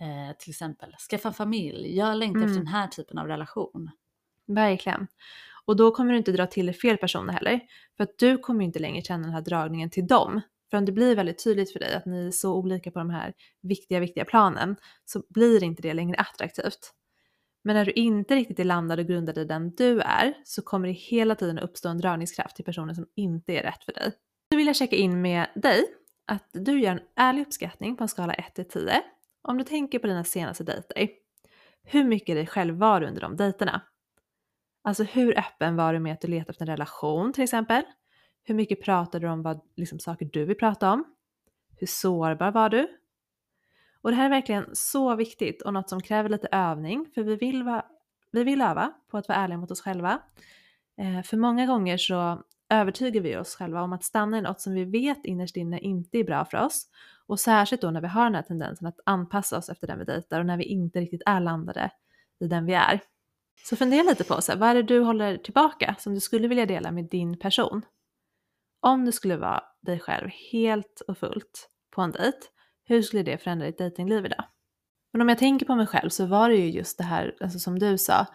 eh, 0.00 0.36
till 0.38 0.50
exempel 0.50 0.94
skaffa 1.10 1.32
familj, 1.32 1.96
jag 1.96 2.16
längtar 2.16 2.40
mm. 2.40 2.48
efter 2.48 2.58
den 2.58 2.72
här 2.72 2.86
typen 2.86 3.18
av 3.18 3.26
relation. 3.26 3.90
Verkligen. 4.46 5.06
Och 5.64 5.76
då 5.76 5.90
kommer 5.90 6.12
du 6.12 6.18
inte 6.18 6.32
dra 6.32 6.46
till 6.46 6.66
dig 6.66 6.74
fel 6.74 6.96
personer 6.96 7.32
heller. 7.32 7.60
För 7.96 8.04
att 8.04 8.18
du 8.18 8.38
kommer 8.38 8.64
inte 8.64 8.78
längre 8.78 9.02
känna 9.02 9.22
den 9.22 9.32
här 9.32 9.40
dragningen 9.40 9.90
till 9.90 10.06
dem. 10.06 10.40
För 10.70 10.76
om 10.76 10.84
det 10.84 10.92
blir 10.92 11.16
väldigt 11.16 11.44
tydligt 11.44 11.72
för 11.72 11.80
dig 11.80 11.94
att 11.94 12.06
ni 12.06 12.26
är 12.26 12.30
så 12.30 12.54
olika 12.54 12.90
på 12.90 12.98
de 12.98 13.10
här 13.10 13.32
viktiga, 13.62 14.00
viktiga 14.00 14.24
planen 14.24 14.76
så 15.04 15.22
blir 15.28 15.62
inte 15.62 15.82
det 15.82 15.94
längre 15.94 16.16
attraktivt. 16.16 16.92
Men 17.64 17.76
när 17.76 17.84
du 17.84 17.92
inte 17.92 18.34
riktigt 18.34 18.58
är 18.58 18.64
landad 18.64 18.98
och 18.98 19.06
grundad 19.06 19.38
i 19.38 19.44
den 19.44 19.70
du 19.70 20.00
är 20.00 20.34
så 20.44 20.62
kommer 20.62 20.88
det 20.88 20.94
hela 20.94 21.34
tiden 21.34 21.58
uppstå 21.58 21.88
en 21.88 21.98
dragningskraft 21.98 22.56
till 22.56 22.64
personer 22.64 22.94
som 22.94 23.06
inte 23.14 23.52
är 23.52 23.62
rätt 23.62 23.84
för 23.84 23.92
dig. 23.92 24.12
Nu 24.50 24.56
vill 24.56 24.66
jag 24.66 24.76
checka 24.76 24.96
in 24.96 25.22
med 25.22 25.46
dig 25.54 25.84
att 26.26 26.48
du 26.52 26.80
gör 26.80 26.92
en 26.92 27.00
ärlig 27.16 27.42
uppskattning 27.42 27.96
på 27.96 28.04
en 28.04 28.08
skala 28.08 28.34
1 28.34 28.54
till 28.54 28.68
10 28.68 29.02
om 29.42 29.58
du 29.58 29.64
tänker 29.64 29.98
på 29.98 30.06
dina 30.06 30.24
senaste 30.24 30.64
dejter. 30.64 31.08
Hur 31.84 32.04
mycket 32.04 32.36
dig 32.36 32.46
själv 32.46 32.74
var 32.76 33.00
du 33.00 33.06
under 33.06 33.20
de 33.20 33.36
dejterna? 33.36 33.80
Alltså 34.84 35.04
hur 35.04 35.38
öppen 35.38 35.76
var 35.76 35.92
du 35.92 35.98
med 35.98 36.12
att 36.12 36.20
du 36.20 36.28
letade 36.28 36.50
efter 36.50 36.64
en 36.64 36.70
relation 36.70 37.32
till 37.32 37.44
exempel? 37.44 37.82
Hur 38.44 38.54
mycket 38.54 38.82
pratade 38.82 39.26
du 39.26 39.30
om 39.30 39.42
vad, 39.42 39.60
liksom, 39.76 39.98
saker 39.98 40.30
du 40.32 40.44
vill 40.44 40.56
prata 40.56 40.92
om? 40.92 41.04
Hur 41.76 41.86
sårbar 41.86 42.50
var 42.50 42.68
du? 42.68 42.97
Och 44.02 44.10
det 44.10 44.16
här 44.16 44.24
är 44.24 44.30
verkligen 44.30 44.66
så 44.72 45.14
viktigt 45.14 45.62
och 45.62 45.72
något 45.72 45.88
som 45.88 46.00
kräver 46.00 46.28
lite 46.28 46.48
övning 46.52 47.06
för 47.14 47.22
vi 47.22 47.36
vill, 47.36 47.62
va, 47.62 47.86
vi 48.32 48.44
vill 48.44 48.60
öva 48.60 48.92
på 49.10 49.18
att 49.18 49.28
vara 49.28 49.38
ärliga 49.38 49.58
mot 49.58 49.70
oss 49.70 49.80
själva. 49.80 50.18
Eh, 50.98 51.22
för 51.22 51.36
många 51.36 51.66
gånger 51.66 51.96
så 51.96 52.42
övertygar 52.70 53.20
vi 53.20 53.36
oss 53.36 53.54
själva 53.54 53.82
om 53.82 53.92
att 53.92 54.04
stanna 54.04 54.38
i 54.38 54.42
något 54.42 54.60
som 54.60 54.74
vi 54.74 54.84
vet 54.84 55.24
innerst 55.24 55.56
inne 55.56 55.78
inte 55.78 56.18
är 56.18 56.24
bra 56.24 56.44
för 56.44 56.58
oss. 56.58 56.86
Och 57.26 57.40
särskilt 57.40 57.82
då 57.82 57.90
när 57.90 58.00
vi 58.00 58.08
har 58.08 58.24
den 58.24 58.34
här 58.34 58.42
tendensen 58.42 58.86
att 58.86 59.00
anpassa 59.06 59.58
oss 59.58 59.68
efter 59.68 59.86
den 59.86 59.98
vi 59.98 60.04
dejtar 60.04 60.40
och 60.40 60.46
när 60.46 60.56
vi 60.56 60.64
inte 60.64 61.00
riktigt 61.00 61.22
är 61.26 61.40
landade 61.40 61.90
i 62.40 62.46
den 62.46 62.66
vi 62.66 62.74
är. 62.74 63.00
Så 63.64 63.76
fundera 63.76 64.02
lite 64.02 64.24
på 64.24 64.40
så 64.40 64.52
här, 64.52 64.58
vad 64.58 64.68
är 64.68 64.74
det 64.74 64.82
du 64.82 65.00
håller 65.00 65.36
tillbaka 65.36 65.96
som 65.98 66.14
du 66.14 66.20
skulle 66.20 66.48
vilja 66.48 66.66
dela 66.66 66.90
med 66.90 67.04
din 67.04 67.38
person? 67.38 67.82
Om 68.80 69.04
du 69.04 69.12
skulle 69.12 69.36
vara 69.36 69.62
dig 69.80 70.00
själv 70.00 70.30
helt 70.52 71.02
och 71.08 71.18
fullt 71.18 71.70
på 71.90 72.02
en 72.02 72.12
dejt, 72.12 72.38
hur 72.88 73.02
skulle 73.02 73.22
det 73.22 73.38
förändra 73.38 73.66
ditt 73.66 73.78
dejtingliv 73.78 74.26
idag? 74.26 74.44
Men 75.12 75.22
om 75.22 75.28
jag 75.28 75.38
tänker 75.38 75.66
på 75.66 75.74
mig 75.74 75.86
själv 75.86 76.08
så 76.08 76.26
var 76.26 76.48
det 76.48 76.56
ju 76.56 76.70
just 76.70 76.98
det 76.98 77.04
här, 77.04 77.36
alltså 77.40 77.58
som 77.58 77.78
du 77.78 77.98
sa, 77.98 78.26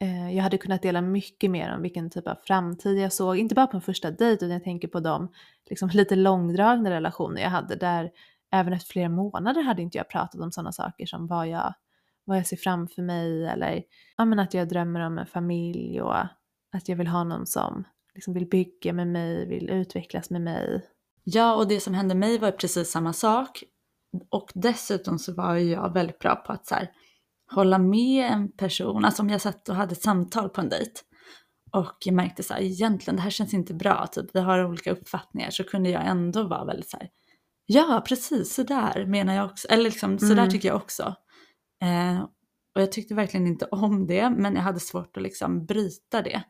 eh, 0.00 0.34
jag 0.36 0.42
hade 0.42 0.58
kunnat 0.58 0.82
dela 0.82 1.00
mycket 1.00 1.50
mer 1.50 1.74
om 1.74 1.82
vilken 1.82 2.10
typ 2.10 2.28
av 2.28 2.34
framtid 2.34 2.98
jag 2.98 3.12
såg, 3.12 3.38
inte 3.38 3.54
bara 3.54 3.66
på 3.66 3.76
en 3.76 3.82
första 3.82 4.10
dejt 4.10 4.44
utan 4.44 4.50
jag 4.50 4.64
tänker 4.64 4.88
på 4.88 5.00
de 5.00 5.32
liksom, 5.70 5.88
lite 5.92 6.16
långdragna 6.16 6.90
relationer 6.90 7.42
jag 7.42 7.50
hade 7.50 7.76
där 7.76 8.10
även 8.52 8.72
efter 8.72 8.92
flera 8.92 9.08
månader 9.08 9.62
hade 9.62 9.82
inte 9.82 9.98
jag 9.98 10.08
pratat 10.08 10.40
om 10.40 10.52
sådana 10.52 10.72
saker 10.72 11.06
som 11.06 11.26
vad 11.26 11.48
jag 11.48 11.74
vad 12.24 12.38
jag 12.38 12.46
ser 12.46 12.56
framför 12.56 13.02
mig 13.02 13.46
eller 13.46 13.82
ja, 14.16 14.24
men 14.24 14.38
att 14.38 14.54
jag 14.54 14.68
drömmer 14.68 15.00
om 15.00 15.18
en 15.18 15.26
familj 15.26 16.00
och 16.00 16.18
att 16.72 16.88
jag 16.88 16.96
vill 16.96 17.06
ha 17.06 17.24
någon 17.24 17.46
som 17.46 17.84
liksom 18.14 18.34
vill 18.34 18.46
bygga 18.46 18.92
med 18.92 19.06
mig, 19.06 19.46
vill 19.46 19.70
utvecklas 19.70 20.30
med 20.30 20.40
mig. 20.40 20.86
Ja, 21.24 21.54
och 21.54 21.68
det 21.68 21.80
som 21.80 21.94
hände 21.94 22.14
mig 22.14 22.38
var 22.38 22.50
precis 22.50 22.90
samma 22.90 23.12
sak. 23.12 23.64
Och 24.30 24.50
dessutom 24.54 25.18
så 25.18 25.34
var 25.34 25.54
jag 25.56 25.92
väldigt 25.92 26.18
bra 26.18 26.36
på 26.36 26.52
att 26.52 26.66
så 26.66 26.74
här, 26.74 26.90
hålla 27.52 27.78
med 27.78 28.32
en 28.32 28.52
person, 28.52 29.04
alltså 29.04 29.22
om 29.22 29.30
jag 29.30 29.40
satt 29.40 29.68
och 29.68 29.74
hade 29.74 29.92
ett 29.92 30.02
samtal 30.02 30.48
på 30.48 30.60
en 30.60 30.68
dejt 30.68 31.00
och 31.72 31.96
jag 32.04 32.14
märkte 32.14 32.42
så 32.42 32.54
här, 32.54 32.60
egentligen 32.60 33.16
det 33.16 33.22
här 33.22 33.30
känns 33.30 33.54
inte 33.54 33.74
bra, 33.74 34.06
typ 34.06 34.26
vi 34.34 34.40
har 34.40 34.64
olika 34.64 34.92
uppfattningar, 34.92 35.50
så 35.50 35.64
kunde 35.64 35.90
jag 35.90 36.06
ändå 36.06 36.42
vara 36.42 36.64
väldigt 36.64 36.90
så 36.90 36.96
här, 36.96 37.08
ja 37.66 38.04
precis 38.08 38.54
så 38.54 38.62
där 38.62 39.06
menar 39.06 39.34
jag 39.34 39.46
också, 39.46 39.68
eller 39.68 39.84
liksom 39.84 40.18
så 40.18 40.26
där 40.26 40.32
mm. 40.32 40.50
tycker 40.50 40.68
jag 40.68 40.76
också. 40.76 41.14
Eh, 41.82 42.22
och 42.74 42.82
jag 42.82 42.92
tyckte 42.92 43.14
verkligen 43.14 43.46
inte 43.46 43.64
om 43.64 44.06
det, 44.06 44.30
men 44.30 44.54
jag 44.54 44.62
hade 44.62 44.80
svårt 44.80 45.16
att 45.16 45.22
liksom 45.22 45.66
bryta 45.66 46.22
det. 46.22 46.42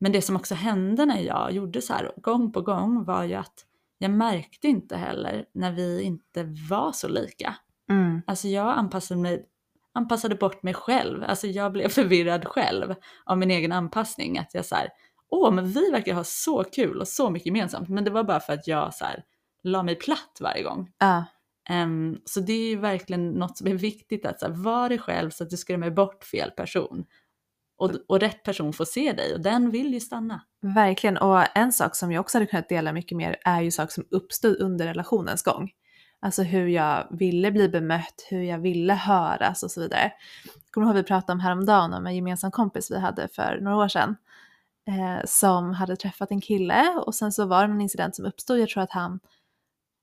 Men 0.00 0.12
det 0.12 0.22
som 0.22 0.36
också 0.36 0.54
hände 0.54 1.06
när 1.06 1.20
jag 1.20 1.52
gjorde 1.52 1.82
så 1.82 1.92
här 1.92 2.12
gång 2.22 2.52
på 2.52 2.60
gång 2.62 3.04
var 3.04 3.24
ju 3.24 3.34
att 3.34 3.66
jag 4.02 4.10
märkte 4.10 4.68
inte 4.68 4.96
heller 4.96 5.44
när 5.52 5.72
vi 5.72 6.02
inte 6.02 6.44
var 6.70 6.92
så 6.92 7.08
lika. 7.08 7.56
Mm. 7.90 8.22
Alltså 8.26 8.48
jag 8.48 8.78
anpassade, 8.78 9.20
mig, 9.20 9.46
anpassade 9.94 10.34
bort 10.34 10.62
mig 10.62 10.74
själv, 10.74 11.24
alltså 11.24 11.46
jag 11.46 11.72
blev 11.72 11.88
förvirrad 11.98 12.44
själv 12.46 12.94
av 13.24 13.38
min 13.38 13.50
egen 13.50 13.72
anpassning. 13.72 14.38
Att 14.38 14.54
jag 14.54 14.64
så 14.64 14.74
här, 14.74 14.88
åh 15.28 15.52
men 15.52 15.66
vi 15.66 15.90
verkar 15.90 16.14
ha 16.14 16.24
så 16.24 16.64
kul 16.64 17.00
och 17.00 17.08
så 17.08 17.30
mycket 17.30 17.46
gemensamt. 17.46 17.88
Men 17.88 18.04
det 18.04 18.10
var 18.10 18.24
bara 18.24 18.40
för 18.40 18.52
att 18.52 18.66
jag 18.66 18.94
så 18.94 19.04
här, 19.04 19.24
la 19.62 19.82
mig 19.82 19.94
platt 19.94 20.38
varje 20.40 20.62
gång. 20.62 20.90
Ja, 20.98 21.24
Ehm, 21.70 22.18
så 22.24 22.40
det 22.40 22.52
är 22.52 22.68
ju 22.68 22.76
verkligen 22.76 23.30
något 23.30 23.58
som 23.58 23.66
är 23.66 23.74
viktigt 23.74 24.26
att 24.26 24.40
så 24.40 24.46
här, 24.46 24.52
vara 24.52 24.88
dig 24.88 24.98
själv 24.98 25.30
så 25.30 25.44
att 25.44 25.50
du 25.50 25.56
skrämmer 25.56 25.90
bort 25.90 26.24
fel 26.24 26.50
person. 26.50 27.04
Och, 27.80 27.90
och 28.08 28.20
rätt 28.20 28.42
person 28.42 28.72
får 28.72 28.84
se 28.84 29.12
dig 29.12 29.34
och 29.34 29.40
den 29.40 29.70
vill 29.70 29.94
ju 29.94 30.00
stanna. 30.00 30.40
verkligen. 30.62 31.16
Och 31.16 31.56
en 31.56 31.72
sak 31.72 31.96
som 31.96 32.12
jag 32.12 32.20
också 32.20 32.38
hade 32.38 32.46
kunnat 32.46 32.68
dela 32.68 32.92
mycket 32.92 33.16
mer 33.16 33.36
är 33.44 33.60
ju 33.60 33.70
saker 33.70 33.92
som 33.92 34.04
uppstod 34.10 34.60
under 34.60 34.86
relationens 34.86 35.42
gång. 35.42 35.70
Alltså 36.20 36.42
hur 36.42 36.66
jag 36.66 37.06
ville 37.10 37.50
bli 37.52 37.68
bemött, 37.68 38.26
hur 38.30 38.42
jag 38.42 38.58
ville 38.58 38.94
höras 38.94 39.62
och 39.62 39.70
så 39.70 39.80
vidare. 39.80 40.12
Kommer 40.70 40.86
du 40.86 40.90
ihåg 40.90 40.96
vi 40.96 41.02
pratade 41.02 41.32
om 41.32 41.40
häromdagen 41.40 41.94
om 41.94 42.06
en 42.06 42.16
gemensam 42.16 42.50
kompis 42.50 42.90
vi 42.90 42.98
hade 42.98 43.28
för 43.28 43.58
några 43.60 43.76
år 43.76 43.88
sedan. 43.88 44.16
Eh, 44.88 45.24
som 45.24 45.72
hade 45.74 45.96
träffat 45.96 46.30
en 46.30 46.40
kille 46.40 46.88
och 47.06 47.14
sen 47.14 47.32
så 47.32 47.46
var 47.46 47.66
det 47.66 47.72
en 47.72 47.80
incident 47.80 48.16
som 48.16 48.24
uppstod. 48.24 48.58
Jag 48.58 48.68
tror 48.68 48.82
att 48.82 48.90
han, 48.90 49.20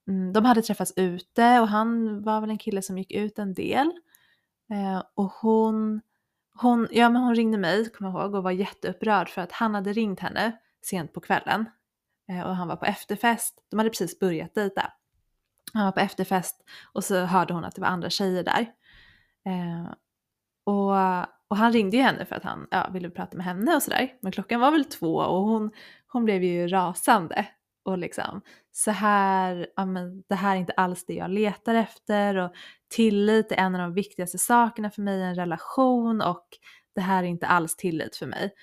mm, 0.08 0.32
de 0.32 0.44
hade 0.44 0.62
träffats 0.62 0.92
ute 0.96 1.60
och 1.60 1.68
han 1.68 2.22
var 2.22 2.40
väl 2.40 2.50
en 2.50 2.58
kille 2.58 2.82
som 2.82 2.98
gick 2.98 3.12
ut 3.12 3.38
en 3.38 3.54
del. 3.54 3.92
Eh, 4.70 5.02
och 5.14 5.32
hon, 5.32 6.00
hon, 6.60 6.88
ja, 6.90 7.08
men 7.08 7.22
hon 7.22 7.34
ringde 7.34 7.58
mig, 7.58 7.90
kommer 7.90 8.10
jag 8.10 8.20
ihåg, 8.20 8.34
och 8.34 8.42
var 8.42 8.50
jätteupprörd 8.50 9.28
för 9.28 9.42
att 9.42 9.52
han 9.52 9.74
hade 9.74 9.92
ringt 9.92 10.20
henne 10.20 10.52
sent 10.82 11.12
på 11.12 11.20
kvällen. 11.20 11.64
Eh, 12.28 12.42
och 12.42 12.56
han 12.56 12.68
var 12.68 12.76
på 12.76 12.84
efterfest. 12.84 13.64
De 13.70 13.78
hade 13.78 13.90
precis 13.90 14.18
börjat 14.18 14.54
dejta. 14.54 14.92
Han 15.72 15.84
var 15.84 15.92
på 15.92 16.00
efterfest 16.00 16.64
och 16.92 17.04
så 17.04 17.24
hörde 17.24 17.54
hon 17.54 17.64
att 17.64 17.74
det 17.74 17.80
var 17.80 17.88
andra 17.88 18.10
tjejer 18.10 18.44
där. 18.44 18.72
Eh, 19.46 19.92
och, 20.64 20.90
och 21.48 21.56
han 21.56 21.72
ringde 21.72 21.96
ju 21.96 22.02
henne 22.02 22.24
för 22.24 22.36
att 22.36 22.44
han 22.44 22.68
ja, 22.70 22.90
ville 22.92 23.10
prata 23.10 23.36
med 23.36 23.46
henne 23.46 23.76
och 23.76 23.82
sådär. 23.82 24.14
Men 24.20 24.32
klockan 24.32 24.60
var 24.60 24.70
väl 24.70 24.84
två 24.84 25.16
och 25.16 25.42
hon, 25.42 25.70
hon 26.06 26.24
blev 26.24 26.44
ju 26.44 26.68
rasande. 26.68 27.46
Och 27.88 27.98
liksom, 27.98 28.40
så 28.72 28.90
här, 28.90 29.66
ja 29.76 29.86
men 29.86 30.22
det 30.28 30.34
här 30.34 30.56
är 30.56 30.60
inte 30.60 30.72
alls 30.72 31.04
det 31.04 31.14
jag 31.14 31.30
letar 31.30 31.74
efter 31.74 32.36
och 32.36 32.52
tillit 32.88 33.52
är 33.52 33.56
en 33.56 33.74
av 33.74 33.80
de 33.80 33.94
viktigaste 33.94 34.38
sakerna 34.38 34.90
för 34.90 35.02
mig 35.02 35.18
i 35.18 35.22
en 35.22 35.34
relation 35.34 36.20
och 36.20 36.46
det 36.94 37.00
här 37.00 37.22
är 37.22 37.26
inte 37.26 37.46
alls 37.46 37.76
tillit 37.76 38.16
för 38.16 38.26
mig. 38.26 38.54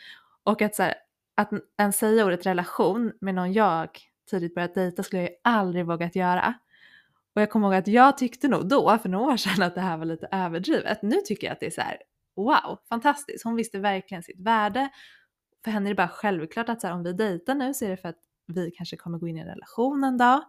Och 0.43 0.61
att, 0.61 0.75
så 0.75 0.83
här, 0.83 0.95
att 1.35 1.49
ens 1.77 1.97
säga 1.97 2.25
ordet 2.25 2.45
relation 2.45 3.13
med 3.21 3.35
någon 3.35 3.53
jag 3.53 3.89
tidigt 4.29 4.55
börjat 4.55 4.75
dejta 4.75 5.03
skulle 5.03 5.21
jag 5.21 5.31
ju 5.31 5.35
aldrig 5.43 5.85
vågat 5.85 6.15
göra. 6.15 6.53
Och 7.35 7.41
jag 7.41 7.49
kommer 7.49 7.67
ihåg 7.67 7.75
att 7.75 7.87
jag 7.87 8.17
tyckte 8.17 8.47
nog 8.47 8.67
då, 8.67 8.97
för 8.97 9.09
några 9.09 9.33
år 9.33 9.37
sedan, 9.37 9.63
att 9.63 9.75
det 9.75 9.81
här 9.81 9.97
var 9.97 10.05
lite 10.05 10.27
överdrivet. 10.31 11.01
Nu 11.01 11.15
tycker 11.25 11.47
jag 11.47 11.53
att 11.53 11.59
det 11.59 11.65
är 11.65 11.71
så 11.71 11.81
här, 11.81 11.97
wow, 12.35 12.79
fantastiskt. 12.89 13.43
Hon 13.43 13.55
visste 13.55 13.79
verkligen 13.79 14.23
sitt 14.23 14.39
värde. 14.39 14.89
För 15.63 15.71
henne 15.71 15.87
är 15.87 15.89
det 15.89 15.95
bara 15.95 16.07
självklart 16.07 16.69
att 16.69 16.81
så 16.81 16.87
här, 16.87 16.93
om 16.93 17.03
vi 17.03 17.13
dejtar 17.13 17.55
nu 17.55 17.73
så 17.73 17.85
är 17.85 17.89
det 17.89 17.97
för 17.97 18.09
att 18.09 18.21
vi 18.47 18.71
kanske 18.71 18.97
kommer 18.97 19.17
gå 19.17 19.27
in 19.27 19.37
i 19.37 19.41
en 19.41 19.47
relation 19.47 20.03
en 20.03 20.17
dag. 20.17 20.41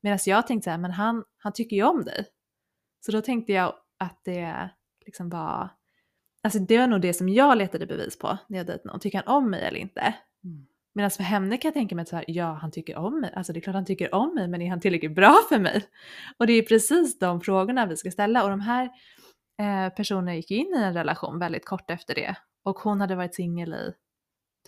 Medan 0.00 0.18
jag 0.26 0.46
tänkte 0.46 0.64
så 0.64 0.70
här, 0.70 0.78
men 0.78 0.90
han, 0.90 1.24
han 1.38 1.52
tycker 1.52 1.76
ju 1.76 1.82
om 1.82 2.04
dig. 2.04 2.26
Så 3.00 3.12
då 3.12 3.20
tänkte 3.20 3.52
jag 3.52 3.74
att 3.98 4.20
det 4.24 4.70
liksom 5.06 5.28
var, 5.28 5.68
alltså 6.42 6.58
det 6.58 6.78
var 6.78 6.86
nog 6.86 7.00
det 7.00 7.14
som 7.14 7.28
jag 7.28 7.58
letade 7.58 7.86
bevis 7.86 8.18
på 8.18 8.38
när 8.48 8.58
jag 8.58 8.66
dejtade 8.66 8.88
någon. 8.88 9.00
Tycker 9.00 9.22
han 9.24 9.36
om 9.36 9.50
mig 9.50 9.62
eller 9.62 9.78
inte? 9.78 10.14
Mm. 10.44 10.66
Medan 10.94 11.10
för 11.10 11.22
henne 11.22 11.56
kan 11.56 11.68
jag 11.68 11.74
tänka 11.74 11.94
mig 11.94 12.02
att 12.02 12.08
så 12.08 12.16
här, 12.16 12.24
ja 12.28 12.52
han 12.52 12.70
tycker 12.70 12.96
om 12.96 13.20
mig, 13.20 13.32
alltså 13.34 13.52
det 13.52 13.58
är 13.58 13.60
klart 13.60 13.74
han 13.74 13.84
tycker 13.84 14.14
om 14.14 14.34
mig 14.34 14.48
men 14.48 14.62
är 14.62 14.70
han 14.70 14.80
tillräckligt 14.80 15.14
bra 15.14 15.36
för 15.48 15.58
mig? 15.58 15.88
Och 16.38 16.46
det 16.46 16.52
är 16.52 16.62
precis 16.62 17.18
de 17.18 17.40
frågorna 17.40 17.86
vi 17.86 17.96
ska 17.96 18.10
ställa 18.10 18.44
och 18.44 18.50
de 18.50 18.60
här 18.60 18.90
eh, 19.58 19.94
personerna 19.94 20.36
gick 20.36 20.50
in 20.50 20.74
i 20.76 20.82
en 20.82 20.94
relation 20.94 21.38
väldigt 21.38 21.64
kort 21.64 21.90
efter 21.90 22.14
det 22.14 22.36
och 22.64 22.78
hon 22.78 23.00
hade 23.00 23.16
varit 23.16 23.34
singel 23.34 23.74
i 23.74 23.92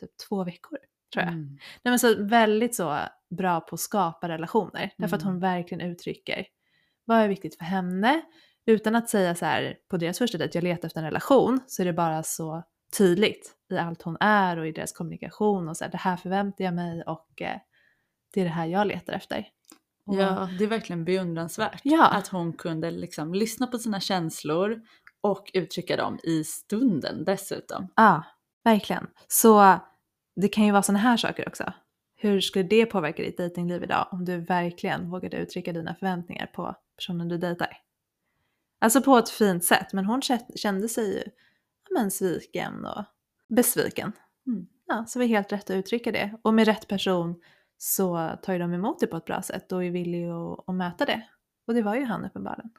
typ 0.00 0.10
två 0.28 0.44
veckor 0.44 0.78
tror 1.12 1.24
jag. 1.24 1.32
Mm. 1.32 1.48
Nej 1.82 1.90
men 1.92 1.98
så 1.98 2.22
väldigt 2.24 2.74
så 2.74 2.98
bra 3.30 3.60
på 3.60 3.74
att 3.74 3.80
skapa 3.80 4.28
relationer 4.28 4.90
därför 4.98 5.16
att 5.16 5.22
Mm. 5.22 5.32
hon 5.34 5.40
verkligen 5.40 5.90
uttrycker 5.90 6.46
vad 7.04 7.18
är 7.18 7.28
viktigt 7.28 7.56
för 7.58 7.64
henne 7.64 8.20
utan 8.66 8.96
att 8.96 9.08
säga 9.08 9.34
så 9.34 9.44
här 9.44 9.76
på 9.90 9.96
deras 9.96 10.18
första 10.18 10.38
dejt, 10.38 10.58
jag 10.58 10.64
letar 10.64 10.86
efter 10.86 11.00
en 11.00 11.04
relation, 11.06 11.60
så 11.66 11.82
är 11.82 11.86
det 11.86 11.92
bara 11.92 12.22
så 12.22 12.62
tydligt 12.98 13.52
i 13.72 13.78
allt 13.78 14.02
hon 14.02 14.16
är 14.20 14.56
och 14.56 14.66
i 14.66 14.72
deras 14.72 14.92
kommunikation 14.92 15.68
och 15.68 15.76
så 15.76 15.84
här, 15.84 15.90
det 15.90 15.98
här 15.98 16.16
förväntar 16.16 16.64
jag 16.64 16.74
mig 16.74 17.02
och 17.02 17.42
eh, 17.42 17.56
det 18.34 18.40
är 18.40 18.44
det 18.44 18.50
här 18.50 18.66
jag 18.66 18.86
letar 18.86 19.12
efter. 19.12 19.46
Och, 20.06 20.14
Ja, 20.14 20.48
det 20.58 20.64
är 20.64 20.68
verkligen 20.68 21.04
beundransvärt 21.04 21.80
Ja. 21.84 22.06
att 22.08 22.28
hon 22.28 22.52
kunde 22.52 22.90
liksom 22.90 23.34
lyssna 23.34 23.66
på 23.66 23.78
sina 23.78 24.00
känslor 24.00 24.80
och 25.20 25.50
uttrycka 25.54 25.96
dem 25.96 26.18
i 26.22 26.44
stunden 26.44 27.24
dessutom. 27.24 27.88
Ja, 27.96 28.22
verkligen. 28.64 29.06
Så 29.28 29.78
det 30.40 30.48
kan 30.48 30.64
ju 30.64 30.72
vara 30.72 30.82
sådana 30.82 30.98
här 30.98 31.16
saker 31.16 31.48
också. 31.48 31.72
Hur 32.16 32.40
skulle 32.40 32.62
det 32.62 32.86
påverka 32.86 33.22
ditt 33.22 33.36
dejtingliv 33.36 33.82
idag 33.82 34.08
om 34.10 34.24
du 34.24 34.38
verkligen 34.38 35.10
vågade 35.10 35.36
uttrycka 35.36 35.72
dina 35.72 35.94
förväntningar 35.94 36.46
på 36.46 36.76
personen 36.96 37.28
du 37.28 37.38
dejtar? 37.38 37.78
Alltså 38.78 39.02
på 39.02 39.18
ett 39.18 39.28
fint 39.28 39.64
sätt, 39.64 39.92
men 39.92 40.04
hon 40.04 40.22
kände 40.56 40.88
sig 40.88 41.14
ju 41.14 41.22
men, 41.90 42.10
sviken 42.10 42.84
och 42.84 43.04
besviken. 43.48 44.12
Mm. 44.46 44.66
Ja, 44.86 45.04
så 45.08 45.18
det 45.18 45.24
var 45.24 45.28
helt 45.28 45.52
rätt 45.52 45.70
att 45.70 45.76
uttrycka 45.76 46.12
det. 46.12 46.36
Och 46.42 46.54
med 46.54 46.66
rätt 46.66 46.88
person 46.88 47.40
så 47.78 48.30
tar 48.42 48.52
ju 48.52 48.58
de 48.58 48.74
emot 48.74 49.00
det 49.00 49.06
på 49.06 49.16
ett 49.16 49.24
bra 49.24 49.42
sätt 49.42 49.72
och 49.72 49.84
är 49.84 49.90
villiga 49.90 50.34
att, 50.34 50.68
att 50.68 50.74
möta 50.74 51.04
det. 51.04 51.22
Och 51.66 51.74
det 51.74 51.82
var 51.82 51.94
ju 51.94 52.04
han 52.04 52.24
uppenbarligen. 52.24 52.70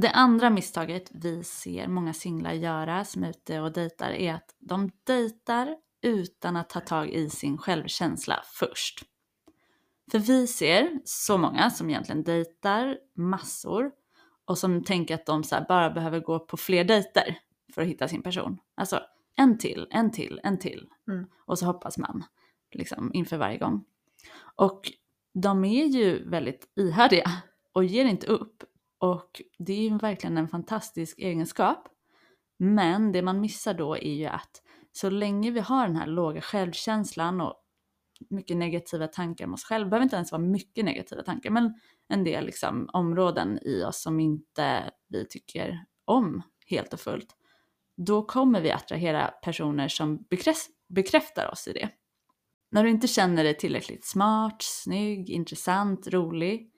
Det 0.00 0.10
andra 0.10 0.50
misstaget 0.50 1.10
vi 1.14 1.44
ser 1.44 1.88
många 1.88 2.12
singlar 2.12 2.52
göra 2.52 3.04
som 3.04 3.24
är 3.24 3.30
ute 3.30 3.60
och 3.60 3.72
dejtar 3.72 4.10
är 4.10 4.34
att 4.34 4.54
de 4.58 4.90
dejtar 5.04 5.76
utan 6.02 6.56
att 6.56 6.70
ta 6.70 6.80
tag 6.80 7.10
i 7.10 7.30
sin 7.30 7.58
självkänsla 7.58 8.42
först. 8.46 9.04
För 10.10 10.18
vi 10.18 10.46
ser 10.46 11.00
så 11.04 11.38
många 11.38 11.70
som 11.70 11.90
egentligen 11.90 12.22
dejtar 12.22 12.98
massor 13.14 13.90
och 14.44 14.58
som 14.58 14.84
tänker 14.84 15.14
att 15.14 15.26
de 15.26 15.42
bara 15.68 15.90
behöver 15.90 16.20
gå 16.20 16.38
på 16.38 16.56
fler 16.56 16.84
dejter 16.84 17.38
för 17.74 17.82
att 17.82 17.88
hitta 17.88 18.08
sin 18.08 18.22
person. 18.22 18.58
Alltså 18.74 19.00
en 19.36 19.58
till, 19.58 19.86
en 19.90 20.10
till, 20.10 20.40
en 20.42 20.58
till. 20.58 20.88
Mm. 21.08 21.26
Och 21.44 21.58
så 21.58 21.66
hoppas 21.66 21.98
man 21.98 22.24
liksom 22.72 23.10
inför 23.14 23.36
varje 23.36 23.58
gång. 23.58 23.84
Och 24.56 24.92
de 25.32 25.64
är 25.64 25.86
ju 25.86 26.28
väldigt 26.28 26.72
ihärdiga 26.76 27.30
och 27.72 27.84
ger 27.84 28.04
inte 28.04 28.26
upp. 28.26 28.64
Och 29.00 29.42
det 29.58 29.72
är 29.72 29.90
ju 29.90 29.98
verkligen 29.98 30.38
en 30.38 30.48
fantastisk 30.48 31.18
egenskap. 31.18 31.88
Men 32.58 33.12
det 33.12 33.22
man 33.22 33.40
missar 33.40 33.74
då 33.74 33.96
är 33.96 34.14
ju 34.14 34.26
att 34.26 34.62
så 34.92 35.10
länge 35.10 35.50
vi 35.50 35.60
har 35.60 35.86
den 35.86 35.96
här 35.96 36.06
låga 36.06 36.40
självkänslan 36.40 37.40
och 37.40 37.54
mycket 38.30 38.56
negativa 38.56 39.06
tankar 39.06 39.44
om 39.44 39.54
oss 39.54 39.64
själva, 39.64 39.84
det 39.84 39.90
behöver 39.90 40.04
inte 40.04 40.16
ens 40.16 40.32
vara 40.32 40.42
mycket 40.42 40.84
negativa 40.84 41.22
tankar, 41.22 41.50
men 41.50 41.74
en 42.08 42.24
del 42.24 42.46
liksom 42.46 42.90
områden 42.92 43.58
i 43.62 43.84
oss 43.84 44.02
som 44.02 44.20
inte 44.20 44.90
vi 45.08 45.28
tycker 45.28 45.84
om 46.04 46.42
helt 46.66 46.92
och 46.92 47.00
fullt, 47.00 47.36
då 47.96 48.22
kommer 48.22 48.60
vi 48.60 48.70
attrahera 48.70 49.26
personer 49.26 49.88
som 49.88 50.26
bekräftar 50.88 51.50
oss 51.52 51.68
i 51.68 51.72
det. 51.72 51.88
När 52.70 52.84
du 52.84 52.90
inte 52.90 53.08
känner 53.08 53.44
dig 53.44 53.56
tillräckligt 53.56 54.04
smart, 54.04 54.62
snygg, 54.62 55.30
intressant, 55.30 56.08
rolig, 56.08 56.70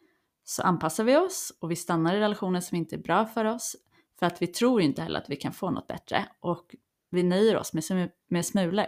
så 0.53 0.63
anpassar 0.63 1.05
vi 1.05 1.17
oss 1.17 1.53
och 1.61 1.71
vi 1.71 1.77
stannar 1.77 2.15
i 2.15 2.21
relationer 2.21 2.61
som 2.61 2.77
inte 2.77 2.97
är 2.97 2.99
bra 2.99 3.27
för 3.27 3.45
oss 3.45 3.77
för 4.19 4.27
att 4.27 4.43
vi 4.43 4.47
tror 4.47 4.83
inte 4.83 5.03
heller 5.03 5.19
att 5.19 5.31
vi 5.31 5.37
kan 5.37 5.53
få 5.53 5.71
något 5.71 5.87
bättre 5.87 6.29
och 6.41 6.75
vi 7.11 7.23
nöjer 7.23 7.57
oss 7.57 7.73
med, 7.73 8.11
med 8.29 8.47
smulor. 8.47 8.87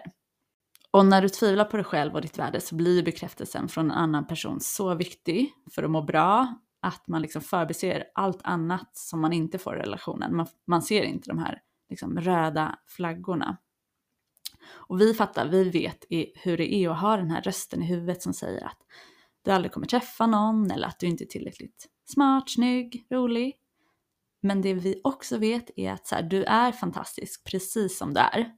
Och 0.90 1.06
när 1.06 1.22
du 1.22 1.28
tvivlar 1.28 1.64
på 1.64 1.76
dig 1.76 1.84
själv 1.84 2.14
och 2.14 2.20
ditt 2.20 2.38
värde 2.38 2.60
så 2.60 2.74
blir 2.74 3.02
bekräftelsen 3.02 3.68
från 3.68 3.84
en 3.84 3.96
annan 3.96 4.26
person 4.26 4.60
så 4.60 4.94
viktig 4.94 5.52
för 5.70 5.82
att 5.82 5.90
må 5.90 6.02
bra 6.02 6.54
att 6.80 7.08
man 7.08 7.22
liksom 7.22 7.42
förbiser 7.42 8.04
allt 8.14 8.40
annat 8.44 8.96
som 8.96 9.20
man 9.20 9.32
inte 9.32 9.58
får 9.58 9.76
i 9.76 9.80
relationen. 9.80 10.36
Man, 10.36 10.46
man 10.66 10.82
ser 10.82 11.02
inte 11.02 11.28
de 11.28 11.38
här 11.38 11.62
liksom 11.90 12.20
röda 12.20 12.78
flaggorna. 12.86 13.56
Och 14.66 15.00
vi 15.00 15.14
fattar, 15.14 15.48
vi 15.48 15.70
vet 15.70 16.04
i, 16.08 16.32
hur 16.34 16.56
det 16.56 16.74
är 16.74 16.90
att 16.90 17.00
ha 17.00 17.16
den 17.16 17.30
här 17.30 17.42
rösten 17.42 17.82
i 17.82 17.86
huvudet 17.86 18.22
som 18.22 18.32
säger 18.32 18.64
att 18.64 18.78
du 19.44 19.50
aldrig 19.50 19.72
kommer 19.72 19.86
träffa 19.86 20.26
någon 20.26 20.70
eller 20.70 20.88
att 20.88 20.98
du 20.98 21.06
inte 21.06 21.24
är 21.24 21.26
tillräckligt 21.26 21.88
smart, 22.04 22.50
snygg, 22.50 23.06
rolig. 23.10 23.56
Men 24.42 24.62
det 24.62 24.74
vi 24.74 25.00
också 25.04 25.38
vet 25.38 25.70
är 25.76 25.92
att 25.92 26.06
så 26.06 26.14
här, 26.14 26.22
du 26.22 26.44
är 26.44 26.72
fantastisk 26.72 27.44
precis 27.44 27.98
som 27.98 28.14
du 28.14 28.20
är. 28.20 28.50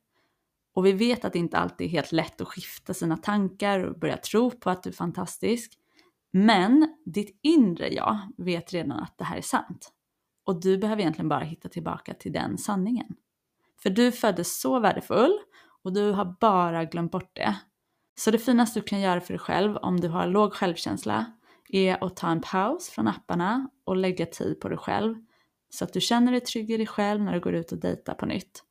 Och 0.75 0.87
vi 0.87 0.93
vet 0.93 1.25
att 1.25 1.33
det 1.33 1.39
inte 1.39 1.59
alltid 1.59 1.87
är 1.87 1.91
helt 1.91 2.13
lätt 2.13 2.41
att 2.41 2.49
skifta 2.49 2.95
sina 2.95 3.17
tankar 3.17 3.81
och 3.81 3.99
börja 3.99 4.17
tro 4.17 4.51
på 4.51 4.71
att 4.71 4.83
du 4.83 4.91
är 4.91 4.95
fantastisk. 4.95 5.73
Men 6.33 6.97
ditt 7.05 7.41
inre 7.43 7.95
jag 7.95 8.19
vet 8.37 8.73
redan 8.73 8.99
att 8.99 9.19
det 9.19 9.25
här 9.25 9.37
är 9.37 9.43
sant. 9.43 9.93
Och 10.45 10.61
du 10.61 10.79
behöver 10.79 11.03
egentligen 11.03 11.29
bara 11.29 11.45
hitta 11.45 11.69
tillbaka 11.69 12.15
till 12.15 12.33
den 12.33 12.59
sanningen. 12.59 13.17
För 13.83 13.91
du 13.91 14.13
föddes 14.13 14.61
så 14.61 14.81
värdefull 14.81 15.39
och 15.83 15.93
du 15.93 16.11
har 16.11 16.37
bara 16.41 16.85
glömt 16.85 17.13
bort 17.13 17.37
det. 17.37 17.57
Så 18.19 18.31
det 18.31 18.39
finaste 18.39 18.81
du 18.81 18.85
kan 18.85 19.01
göra 19.01 19.21
för 19.21 19.33
dig 19.33 19.39
själv 19.39 19.77
om 19.77 20.01
du 20.01 20.09
har 20.09 20.27
låg 20.27 20.53
självkänsla 20.55 21.27
är 21.69 22.05
att 22.05 22.17
ta 22.17 22.29
en 22.29 22.41
paus 22.41 22.89
från 22.89 23.09
apparna 23.09 23.71
och 23.85 23.97
lägga 23.97 24.27
tid 24.27 24.61
på 24.61 24.69
dig 24.69 24.79
själv. 24.79 25.15
Så 25.71 25.85
att 25.85 25.93
du 25.93 26.01
känner 26.01 26.33
dig 26.33 26.41
trygg 26.41 26.71
i 26.71 26.77
dig 26.77 26.87
själv 26.87 27.23
när 27.23 27.33
du 27.33 27.41
går 27.41 27.55
ut 27.55 27.73
och 27.73 27.79
dejtar 27.79 28.15
på 28.15 28.27
nytt. 28.27 28.63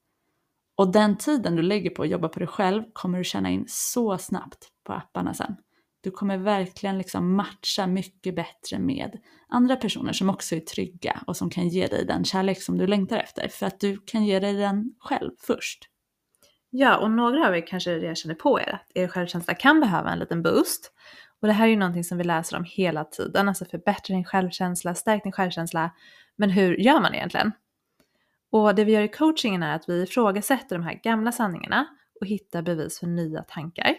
Och 0.77 0.91
den 0.91 1.17
tiden 1.17 1.55
du 1.55 1.61
lägger 1.61 1.89
på 1.89 2.03
att 2.03 2.09
jobba 2.09 2.29
på 2.29 2.39
dig 2.39 2.47
själv 2.47 2.83
kommer 2.93 3.17
du 3.17 3.23
känna 3.23 3.49
in 3.49 3.65
så 3.67 4.17
snabbt 4.17 4.67
på 4.83 4.93
apparna 4.93 5.33
sen. 5.33 5.55
Du 6.01 6.11
kommer 6.11 6.37
verkligen 6.37 6.97
liksom 6.97 7.35
matcha 7.35 7.87
mycket 7.87 8.35
bättre 8.35 8.79
med 8.79 9.19
andra 9.49 9.75
personer 9.75 10.13
som 10.13 10.29
också 10.29 10.55
är 10.55 10.59
trygga 10.59 11.23
och 11.27 11.37
som 11.37 11.49
kan 11.49 11.67
ge 11.67 11.87
dig 11.87 12.05
den 12.05 12.25
kärlek 12.25 12.61
som 12.61 12.77
du 12.77 12.87
längtar 12.87 13.17
efter. 13.17 13.47
För 13.47 13.65
att 13.65 13.79
du 13.79 13.97
kan 13.97 14.25
ge 14.25 14.39
dig 14.39 14.53
den 14.53 14.93
själv 14.99 15.31
först. 15.39 15.89
Ja, 16.77 16.97
och 16.97 17.11
några 17.11 17.47
av 17.47 17.55
er 17.55 17.67
kanske 17.67 17.99
redan 17.99 18.15
känner 18.15 18.35
på 18.35 18.59
er 18.59 18.69
att 18.69 18.91
er 18.95 19.07
självkänsla 19.07 19.53
kan 19.53 19.79
behöva 19.79 20.11
en 20.11 20.19
liten 20.19 20.43
boost. 20.43 20.91
Och 21.41 21.47
det 21.47 21.53
här 21.53 21.65
är 21.65 21.69
ju 21.69 21.75
någonting 21.75 22.03
som 22.03 22.17
vi 22.17 22.23
läser 22.23 22.57
om 22.57 22.63
hela 22.67 23.03
tiden, 23.03 23.47
alltså 23.49 23.65
förbättra 23.65 24.15
din 24.15 24.25
självkänsla, 24.25 24.95
stärk 24.95 25.23
din 25.23 25.31
självkänsla. 25.31 25.91
Men 26.35 26.49
hur 26.49 26.75
gör 26.75 27.01
man 27.01 27.15
egentligen? 27.15 27.51
Och 28.51 28.75
det 28.75 28.83
vi 28.83 28.91
gör 28.91 29.01
i 29.01 29.07
coachingen 29.07 29.63
är 29.63 29.75
att 29.75 29.89
vi 29.89 30.03
ifrågasätter 30.03 30.75
de 30.75 30.83
här 30.83 30.99
gamla 31.03 31.31
sanningarna 31.31 31.87
och 32.21 32.27
hittar 32.27 32.61
bevis 32.61 32.99
för 32.99 33.07
nya 33.07 33.41
tankar. 33.41 33.95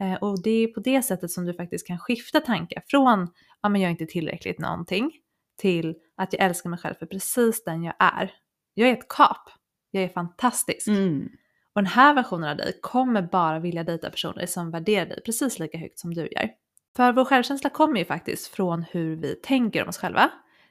Eh, 0.00 0.14
och 0.14 0.42
det 0.42 0.50
är 0.50 0.66
på 0.68 0.80
det 0.80 1.02
sättet 1.02 1.30
som 1.30 1.44
du 1.44 1.54
faktiskt 1.54 1.86
kan 1.86 1.98
skifta 1.98 2.40
tankar 2.40 2.82
från 2.86 3.28
ja 3.62 3.68
men 3.68 3.80
jag 3.80 3.88
är 3.88 3.92
inte 3.92 4.06
tillräckligt 4.06 4.58
någonting 4.58 5.12
till 5.56 5.94
att 6.16 6.32
jag 6.32 6.42
älskar 6.42 6.70
mig 6.70 6.78
själv 6.78 6.94
för 6.94 7.06
precis 7.06 7.64
den 7.64 7.82
jag 7.82 7.94
är. 7.98 8.32
Jag 8.74 8.88
är 8.88 8.92
ett 8.92 9.08
kap. 9.08 9.50
Jag 9.90 10.02
är 10.04 10.08
fantastisk. 10.08 10.88
Mm. 10.88 11.28
Och 11.76 11.82
den 11.82 11.92
här 11.92 12.14
versionen 12.14 12.50
av 12.50 12.56
dig 12.56 12.78
kommer 12.82 13.22
bara 13.22 13.58
vilja 13.58 13.84
dejta 13.84 14.10
personer 14.10 14.46
som 14.46 14.70
värderar 14.70 15.06
dig 15.06 15.22
precis 15.24 15.58
lika 15.58 15.78
högt 15.78 15.98
som 15.98 16.14
du 16.14 16.20
gör. 16.20 16.50
För 16.96 17.12
vår 17.12 17.24
självkänsla 17.24 17.70
kommer 17.70 17.98
ju 17.98 18.04
faktiskt 18.04 18.46
från 18.46 18.82
hur 18.82 19.16
vi 19.16 19.34
tänker 19.34 19.82
om 19.82 19.88
oss 19.88 19.98
själva. 19.98 20.30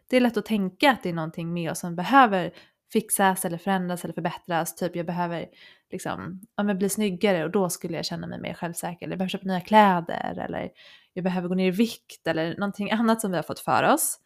Det 0.09 0.17
är 0.17 0.21
lätt 0.21 0.37
att 0.37 0.45
tänka 0.45 0.91
att 0.91 1.03
det 1.03 1.09
är 1.09 1.13
någonting 1.13 1.53
med 1.53 1.71
oss 1.71 1.79
som 1.79 1.95
behöver 1.95 2.51
fixas 2.93 3.45
eller 3.45 3.57
förändras 3.57 4.03
eller 4.03 4.13
förbättras. 4.13 4.75
Typ 4.75 4.95
jag 4.95 5.05
behöver 5.05 5.45
liksom, 5.91 6.41
ja, 6.55 6.63
men 6.63 6.77
bli 6.77 6.89
snyggare 6.89 7.43
och 7.43 7.51
då 7.51 7.69
skulle 7.69 7.95
jag 7.95 8.05
känna 8.05 8.27
mig 8.27 8.41
mer 8.41 8.53
självsäker. 8.53 9.05
Eller 9.05 9.13
jag 9.13 9.19
behöver 9.19 9.29
köpa 9.29 9.47
nya 9.47 9.61
kläder 9.61 10.39
eller 10.45 10.69
jag 11.13 11.23
behöver 11.23 11.47
gå 11.47 11.55
ner 11.55 11.67
i 11.67 11.71
vikt 11.71 12.27
eller 12.27 12.57
någonting 12.57 12.91
annat 12.91 13.21
som 13.21 13.31
vi 13.31 13.37
har 13.37 13.43
fått 13.43 13.59
för 13.59 13.93
oss. 13.93 14.19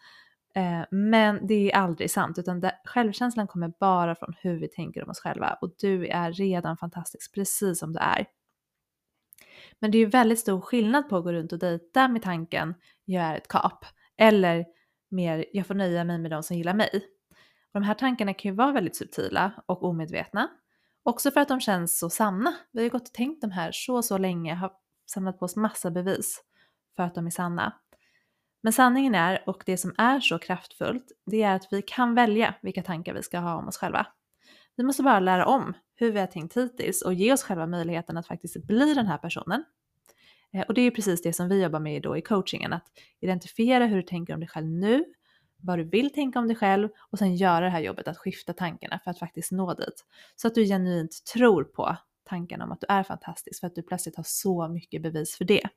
Eh, 0.60 0.86
men 0.92 1.48
det 1.48 1.72
är 1.72 1.76
aldrig 1.76 2.12
sant 2.12 2.38
utan 2.38 2.60
det, 2.60 2.76
självkänslan 2.86 3.48
kommer 3.48 3.74
bara 3.80 4.16
från 4.16 4.34
hur 4.38 4.60
vi 4.60 4.68
tänker 4.68 5.04
om 5.04 5.10
oss 5.10 5.20
själva 5.20 5.58
och 5.62 5.76
du 5.80 6.08
är 6.08 6.32
redan 6.32 6.78
fantastisk 6.78 7.34
precis 7.34 7.80
som 7.80 7.94
du 7.94 8.00
är. 8.00 8.26
Men 9.80 9.92
det 9.92 9.98
är 9.98 10.00
ju 10.00 10.06
väldigt 10.06 10.40
stor 10.40 10.62
skillnad 10.62 11.10
på 11.10 11.18
att 11.18 11.24
gå 11.24 11.34
runt 11.34 11.52
och 11.52 11.60
dejta 11.60 12.08
med 12.08 12.22
tanken 12.22 12.74
jag 13.06 13.24
är 13.24 13.38
ett 13.38 13.48
kap 13.48 13.86
eller 14.18 14.66
mer 15.10 15.46
jag 15.54 15.68
får 15.68 15.76
nöja 15.76 16.04
mig 16.04 16.20
med 16.20 16.32
de 16.32 16.44
som 16.44 16.58
gillar 16.58 16.74
mig. 16.74 16.90
Och 17.74 17.80
de 17.82 17.84
här 17.84 17.94
tankarna 17.94 18.34
kan 18.34 18.52
ju 18.52 18.56
vara 18.56 18.72
väldigt 18.72 18.96
subtila 18.96 19.52
och 19.66 19.84
omedvetna. 19.84 20.48
Också 21.04 21.32
för 21.32 21.40
att 21.40 21.48
de 21.48 21.60
känns 21.60 22.00
så 22.00 22.10
sanna. 22.10 22.54
Vi 22.72 22.80
har 22.80 22.84
ju 22.84 22.90
gått 22.90 23.08
och 23.08 23.14
tänkt 23.14 23.42
de 23.42 23.52
här 23.52 23.72
så, 23.74 24.02
så 24.02 24.18
länge, 24.18 24.54
har 24.54 24.72
samlat 25.12 25.40
på 25.40 25.46
oss 25.46 25.56
massa 25.56 25.92
bevis 25.92 26.44
för 26.96 27.04
att 27.04 27.16
de 27.16 27.26
är 27.26 27.32
sanna. 27.32 27.74
Men 28.62 28.74
sanningen 28.74 29.16
är, 29.16 29.44
och 29.50 29.64
det 29.66 29.78
som 29.78 29.96
är 29.98 30.20
så 30.20 30.40
kraftfullt, 30.40 31.12
det 31.26 31.44
är 31.44 31.56
att 31.56 31.68
vi 31.72 31.82
kan 31.82 32.16
välja 32.16 32.56
vilka 32.62 32.84
tankar 32.84 33.14
vi 33.14 33.24
ska 33.24 33.40
ha 33.40 33.56
om 33.56 33.68
oss 33.68 33.78
själva. 33.78 34.08
Vi 34.76 34.84
måste 34.84 35.04
bara 35.04 35.20
lära 35.20 35.46
om 35.46 35.74
hur 35.96 36.12
vi 36.12 36.20
har 36.20 36.28
tänkt 36.28 36.58
hittills 36.58 37.02
och 37.02 37.14
ge 37.14 37.34
oss 37.34 37.44
själva 37.44 37.68
möjligheten 37.68 38.18
att 38.18 38.28
faktiskt 38.28 38.64
bli 38.68 38.94
den 38.94 39.08
här 39.08 39.18
personen. 39.18 39.64
Eh, 40.54 40.62
och 40.62 40.74
det 40.74 40.82
är 40.82 40.84
ju 40.84 40.92
precis 40.92 41.22
det 41.22 41.34
som 41.34 41.50
vi 41.50 41.64
jobbar 41.64 41.80
med 41.80 42.02
då 42.02 42.18
i 42.18 42.22
coachingen, 42.22 42.74
att 42.74 42.86
identifiera 43.20 43.86
hur 43.86 43.96
du 43.96 44.04
tänker 44.04 44.34
om 44.34 44.40
dig 44.40 44.50
själv 44.50 44.68
nu, 44.68 45.06
vad 45.62 45.80
du 45.80 45.84
vill 45.84 46.14
tänka 46.14 46.40
om 46.40 46.48
dig 46.48 46.56
själv 46.56 46.90
och 47.12 47.20
sen 47.20 47.36
göra 47.36 47.66
det 47.66 47.72
här 47.72 47.80
jobbet 47.80 48.08
att 48.08 48.18
skifta 48.18 48.54
tankarna 48.54 49.00
för 49.04 49.12
att 49.12 49.20
faktiskt 49.20 49.52
nå 49.52 49.74
dit. 49.74 50.06
Så 50.36 50.48
att 50.48 50.56
du 50.56 50.66
genuint 50.66 51.26
tror 51.34 51.64
på 51.64 51.98
tankarna 52.24 52.64
om 52.64 52.72
att 52.72 52.82
du 52.82 52.88
är 52.90 53.04
fantastisk 53.04 53.60
för 53.60 53.68
att 53.68 53.76
du 53.76 53.84
plötsligt 53.84 54.16
har 54.16 54.26
så 54.28 54.68
mycket 54.68 55.02
bevis 55.02 55.36
för 55.36 55.46
det. 55.46 55.70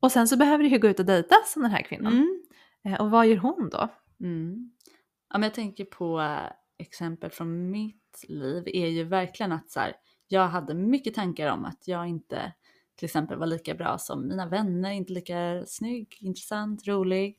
Och 0.00 0.12
sen 0.12 0.28
så 0.28 0.36
behöver 0.36 0.64
du 0.64 0.70
ju 0.70 0.78
gå 0.78 0.88
ut 0.88 1.00
och 1.00 1.06
dejta 1.06 1.36
som 1.46 1.62
den 1.62 1.70
här 1.70 1.82
kvinnan. 1.82 2.12
Mm. 2.12 2.42
Eh, 2.84 3.00
och 3.00 3.10
vad 3.10 3.26
gör 3.26 3.36
hon 3.36 3.68
då? 3.72 3.88
Mm. 4.20 4.72
Ja, 5.30 5.38
men 5.38 5.42
jag 5.42 5.54
tänker 5.54 5.84
på 5.84 6.20
äh, 6.20 6.52
exempel 6.78 7.30
från 7.30 7.70
mitt 7.70 8.24
liv 8.28 8.62
är 8.66 8.86
ju 8.86 9.04
verkligen 9.04 9.52
att 9.52 9.70
så 9.70 9.80
här, 9.80 9.92
jag 10.28 10.48
hade 10.48 10.74
mycket 10.74 11.14
tankar 11.14 11.52
om 11.52 11.64
att 11.64 11.88
jag 11.88 12.06
inte 12.06 12.52
till 12.98 13.04
exempel 13.04 13.38
var 13.38 13.46
lika 13.46 13.74
bra 13.74 13.98
som 13.98 14.28
mina 14.28 14.46
vänner, 14.46 14.90
inte 14.90 15.12
lika 15.12 15.64
snygg, 15.66 16.16
intressant, 16.20 16.86
rolig. 16.86 17.38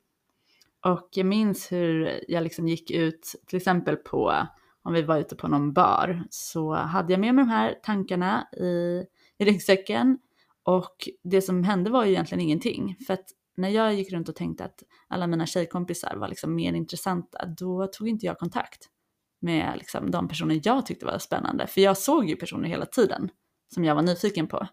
Och 0.86 1.10
jag 1.12 1.26
minns 1.26 1.72
hur 1.72 2.20
jag 2.28 2.44
liksom 2.44 2.68
gick 2.68 2.92
ut, 2.92 3.36
till 3.46 3.58
exempel 3.58 3.96
på, 3.96 4.48
om 4.82 4.94
vi 4.94 5.02
var 5.02 5.18
ute 5.18 5.36
på 5.36 5.48
någon 5.48 5.74
bar, 5.74 6.24
så 6.30 6.74
hade 6.74 7.14
jag 7.14 7.20
med 7.20 7.36
mig 7.36 7.46
de 7.46 7.52
här 7.52 7.80
tankarna 7.84 8.48
i, 8.54 9.06
i 9.38 9.46
ryggsäcken. 9.46 10.18
Och 10.70 11.10
det 11.24 11.42
som 11.42 11.64
hände 11.64 11.90
var 11.90 12.06
ju 12.06 12.12
egentligen 12.12 12.42
ingenting. 12.42 12.96
För 13.08 13.14
att 13.14 13.26
när 13.58 13.70
jag 13.70 13.94
gick 13.94 14.12
runt 14.14 14.30
och 14.30 14.36
tänkte 14.36 14.66
att 14.66 14.84
alla 15.08 15.28
mina 15.28 15.46
tjejkompisar 15.46 16.16
var 16.16 16.28
liksom 16.28 16.56
mer 16.56 16.74
intressanta, 16.74 17.46
då 17.46 17.88
tog 17.88 18.08
inte 18.08 18.26
jag 18.26 18.38
kontakt 18.38 18.90
med 19.42 19.74
liksom 19.78 20.12
de 20.12 20.28
personer 20.28 20.62
jag 20.64 20.86
tyckte 20.86 21.06
var 21.06 21.18
spännande. 21.18 21.68
För 21.68 21.82
jag 21.82 21.98
såg 21.98 22.30
ju 22.30 22.36
personer 22.36 22.70
hela 22.70 22.86
tiden 22.86 23.30
som 23.74 23.86
jag 23.86 23.96
var 23.96 24.02
nyfiken 24.02 24.48
på. 24.48 24.68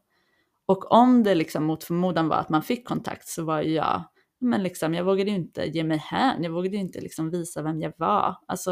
Och 0.67 0.93
om 0.93 1.23
det 1.23 1.35
liksom 1.35 1.65
mot 1.65 1.85
förmodan 1.85 2.29
var 2.29 2.37
att 2.37 2.49
man 2.49 2.63
fick 2.63 2.89
kontakt 2.89 3.29
så 3.29 3.45
var 3.45 3.61
jag 3.63 4.05
men 4.41 4.63
liksom, 4.63 4.95
jag 4.95 5.05
vågade 5.05 5.31
ju 5.31 5.37
inte 5.37 5.65
ge 5.65 5.85
mig 5.85 5.99
hän, 5.99 6.43
jag 6.43 6.51
vågade 6.53 6.77
ju 6.77 6.83
inte 6.83 7.01
liksom 7.01 7.31
visa 7.31 7.63
vem 7.63 7.81
jag 7.81 7.93
var. 7.97 8.37
Alltså, 8.49 8.71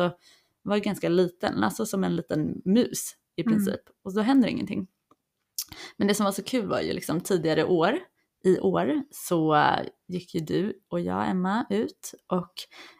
jag 0.62 0.70
var 0.70 0.78
ganska 0.78 1.08
liten, 1.08 1.64
alltså 1.64 1.86
som 1.86 2.04
en 2.04 2.16
liten 2.16 2.62
mus 2.64 3.14
i 3.36 3.42
Mm. 3.42 3.52
princip. 3.52 3.80
Och 4.04 4.14
då 4.14 4.20
händer 4.20 4.48
ingenting. 4.48 4.86
Men 5.96 6.08
det 6.08 6.14
som 6.14 6.24
var 6.24 6.32
så 6.32 6.42
kul 6.42 6.66
var 6.66 6.80
ju 6.80 6.92
liksom 6.92 7.20
tidigare 7.20 7.64
år, 7.64 7.98
i 8.44 8.60
år, 8.60 9.02
så 9.10 9.54
eh, 9.54 9.86
gick 10.08 10.34
ju 10.34 10.40
du 10.40 10.72
och 10.90 11.00
jag, 11.00 11.30
Emma, 11.30 11.66
ut 11.70 12.14
och 12.26 12.52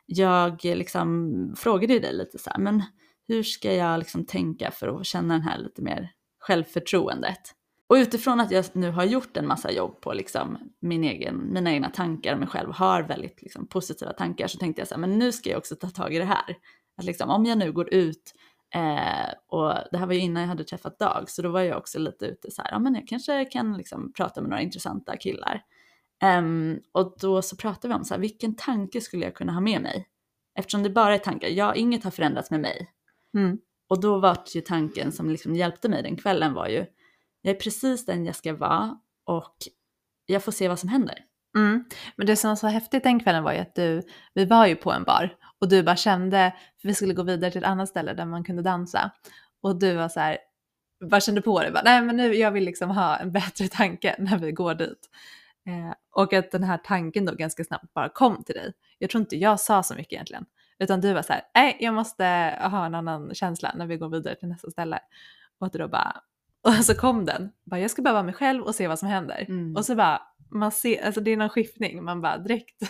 jag 0.07 0.65
liksom 0.65 1.55
frågade 1.59 1.93
ju 1.93 2.01
dig 2.01 2.13
lite 2.13 2.39
så 2.39 2.51
här, 2.51 2.59
men 2.59 2.83
hur 3.29 3.43
ska 3.43 3.75
jag 3.75 3.99
liksom 3.99 4.27
tänka 4.27 4.71
för 4.71 4.89
att 4.89 5.07
känna 5.07 5.35
den 5.35 5.43
här 5.43 5.59
lite 5.59 5.83
mer 5.83 6.11
självförtroendet? 6.39 7.41
Och 7.87 7.95
utifrån 7.95 8.41
att 8.41 8.51
jag 8.51 8.65
nu 8.73 8.91
har 8.91 9.05
gjort 9.05 9.37
en 9.37 9.47
massa 9.47 9.73
jobb 9.73 10.01
på 10.01 10.13
liksom 10.13 10.59
min 10.81 11.05
egen, 11.05 11.53
mina 11.53 11.73
egna 11.73 11.91
tankar 11.91 12.33
om 12.33 12.39
mig 12.39 12.49
själv, 12.49 12.73
har 12.73 13.03
väldigt 13.03 13.43
liksom 13.43 13.67
positiva 13.67 14.13
tankar, 14.13 14.47
så 14.47 14.59
tänkte 14.59 14.81
jag 14.81 14.89
så 14.89 14.95
här, 14.95 15.01
men 15.01 15.19
nu 15.19 15.33
ska 15.33 15.51
jag 15.51 15.59
också 15.59 15.77
ta 15.77 15.91
tag 15.91 16.15
i 16.15 16.19
det 16.19 16.25
här. 16.25 16.57
Att 16.97 17.05
liksom, 17.05 17.31
om 17.31 17.47
jag 17.47 17.59
nu 17.59 17.73
går 17.73 17.95
ut, 17.95 18.35
eh, 18.75 19.35
och 19.47 19.75
det 19.93 19.99
här 19.99 20.07
var 20.07 20.15
ju 20.15 20.21
innan 20.21 20.43
jag 20.43 20.49
hade 20.49 20.65
träffat 20.65 20.99
Dag, 20.99 21.31
så 21.31 21.43
då 21.43 21.49
var 21.49 21.61
jag 21.61 21.79
också 21.79 21.99
lite 21.99 22.27
ute 22.27 22.51
så 22.51 22.63
här, 22.63 22.71
ja 22.71 22.79
men 22.79 22.95
jag 22.95 23.09
kanske 23.09 23.45
kan 23.45 23.77
liksom 23.77 24.13
prata 24.13 24.41
med 24.41 24.51
några 24.51 24.63
intressanta 24.63 25.17
killar. 25.17 25.63
Em, 26.23 26.81
och 26.93 27.17
då 27.21 27.43
så 27.43 27.57
pratade 27.57 27.89
vi 27.89 27.95
om 27.99 28.05
så 28.05 28.15
här, 28.15 28.21
vilken 28.21 28.55
tanke 28.55 29.01
skulle 29.01 29.25
jag 29.25 29.35
kunna 29.35 29.53
ha 29.53 29.61
med 29.61 29.83
mig? 29.83 30.09
Eftersom 30.59 30.83
det 30.83 30.91
bara 30.91 31.15
är 31.15 31.19
tankar, 31.19 31.49
ja 31.49 31.75
inget 31.75 32.05
har 32.05 32.11
förändrats 32.11 32.51
med 32.51 32.61
mig. 32.61 32.91
Mm. 33.35 33.59
Och 33.89 34.01
då 34.01 34.19
var 34.19 34.39
ju 34.55 34.61
tanken 34.61 35.13
som 35.13 35.31
liksom 35.31 35.55
hjälpte 35.55 35.89
mig 35.89 36.03
den 36.03 36.17
kvällen 36.17 36.55
var 36.55 36.69
ju, 36.69 36.87
jag 37.43 37.57
är 37.57 37.61
precis 37.61 38.07
den 38.07 38.27
jag 38.27 38.37
ska 38.37 38.55
vara 38.55 38.99
och 39.25 39.57
jag 40.27 40.45
får 40.45 40.53
se 40.53 40.69
vad 40.69 40.79
som 40.79 40.89
händer. 40.89 41.19
Mm. 41.57 41.85
Men 42.17 42.27
det 42.27 42.37
som 42.37 42.49
var 42.49 42.57
så 42.57 42.67
häftigt 42.67 43.03
den 43.03 43.21
kvällen 43.21 43.45
var 43.45 43.53
ju 43.53 43.59
att 43.59 43.75
du, 43.75 44.03
vi 44.35 44.45
var 44.45 44.67
ju 44.67 44.77
på 44.77 44.93
en 44.93 45.05
bar 45.05 45.37
och 45.65 45.71
du 45.71 45.83
bara 45.83 45.97
kände, 45.97 46.55
för 46.81 46.89
vi 46.89 46.95
skulle 46.95 47.15
gå 47.15 47.23
vidare 47.23 47.51
till 47.51 47.63
ett 47.63 47.69
annat 47.69 47.89
ställe 47.89 48.15
där 48.15 48.25
man 48.25 48.45
kunde 48.45 48.63
dansa. 48.63 49.11
Och 49.63 49.79
du 49.79 49.95
var 49.95 50.09
så 50.09 50.21
här, 50.21 50.39
bara 51.11 51.21
kände 51.21 51.43
på 51.43 51.61
dig, 51.61 51.71
bara, 51.71 51.83
nej 51.85 52.03
men 52.03 52.17
nu, 52.17 52.35
jag 52.35 52.51
vill 52.51 52.65
liksom 52.65 52.91
ha 52.91 53.17
en 53.17 53.33
bättre 53.39 53.69
tanke 53.69 54.17
när 54.19 54.39
vi 54.39 54.53
går 54.53 54.75
dit. 54.75 55.11
Eh, 55.67 55.95
och 56.15 56.33
att 56.33 56.51
den 56.51 56.65
här 56.65 56.79
tanken 56.79 57.25
då 57.25 57.35
ganska 57.35 57.65
snabbt 57.65 57.95
bara 57.95 58.09
kom 58.09 58.45
till 58.45 58.55
dig. 58.55 58.73
Jag 58.99 59.11
tror 59.11 59.21
inte 59.21 59.37
jag 59.37 59.61
sa 59.61 59.83
så 59.83 59.95
mycket 59.95 60.13
egentligen. 60.13 60.47
Utan 60.79 61.01
du 61.01 61.13
var 61.13 61.23
så 61.23 61.33
här, 61.33 61.43
nej 61.55 61.77
jag 61.81 61.95
måste 61.95 62.25
ha 62.61 62.87
en 62.87 62.95
annan 62.95 63.35
känsla 63.35 63.73
när 63.77 63.87
vi 63.87 63.97
går 63.97 64.09
vidare 64.09 64.35
till 64.35 64.49
nästa 64.49 64.71
ställe. 64.71 64.99
Och 65.59 65.67
att 65.67 65.73
du 65.73 65.79
då 65.79 65.89
bara, 65.89 66.21
och 66.67 66.85
så 66.85 66.95
kom 66.95 67.25
den, 67.25 67.51
bara 67.65 67.81
jag 67.81 67.91
ska 67.91 68.03
bara 68.03 68.15
vara 68.15 68.23
mig 68.23 68.35
själv 68.35 68.63
och 68.63 68.75
se 68.75 68.89
vad 68.89 68.99
som 68.99 69.09
händer. 69.09 69.45
Mm. 69.49 69.77
Och 69.77 69.85
så 69.85 69.95
bara, 69.95 70.23
man 70.51 70.73
ser, 70.73 71.07
alltså 71.07 71.21
det 71.21 71.31
är 71.31 71.37
någon 71.37 71.49
skiftning, 71.49 72.05
man 72.05 72.21
bara 72.21 72.39
direkt 72.39 72.83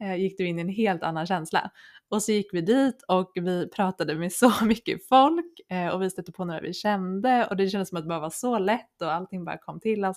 gick 0.00 0.38
du 0.38 0.46
in 0.46 0.58
i 0.58 0.62
en 0.62 0.68
helt 0.68 1.02
annan 1.02 1.26
känsla. 1.26 1.70
Och 2.08 2.22
så 2.22 2.32
gick 2.32 2.54
vi 2.54 2.60
dit 2.60 3.02
och 3.08 3.32
vi 3.34 3.68
pratade 3.68 4.14
med 4.14 4.32
så 4.32 4.52
mycket 4.64 5.08
folk 5.08 5.60
eh, 5.68 5.88
och 5.88 6.02
vi 6.02 6.10
stötte 6.10 6.32
på 6.32 6.44
några 6.44 6.60
vi 6.60 6.74
kände 6.74 7.46
och 7.46 7.56
det 7.56 7.68
kändes 7.68 7.88
som 7.88 7.98
att 7.98 8.04
det 8.04 8.08
bara 8.08 8.20
var 8.20 8.30
så 8.30 8.58
lätt 8.58 9.02
och 9.02 9.12
allting 9.12 9.44
bara 9.44 9.58
kom 9.58 9.80
till 9.80 10.04
oss. 10.04 10.16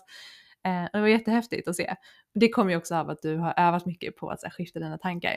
Eh, 0.66 0.86
det 0.94 1.00
var 1.00 1.08
jättehäftigt 1.08 1.68
att 1.68 1.76
se. 1.76 1.96
Det 2.34 2.50
kommer 2.50 2.72
ju 2.72 2.78
också 2.78 2.96
av 2.96 3.10
att 3.10 3.22
du 3.22 3.38
har 3.38 3.54
övat 3.58 3.86
mycket 3.86 4.16
på 4.16 4.30
att 4.30 4.54
skifta 4.54 4.80
dina 4.80 4.98
tankar. 4.98 5.36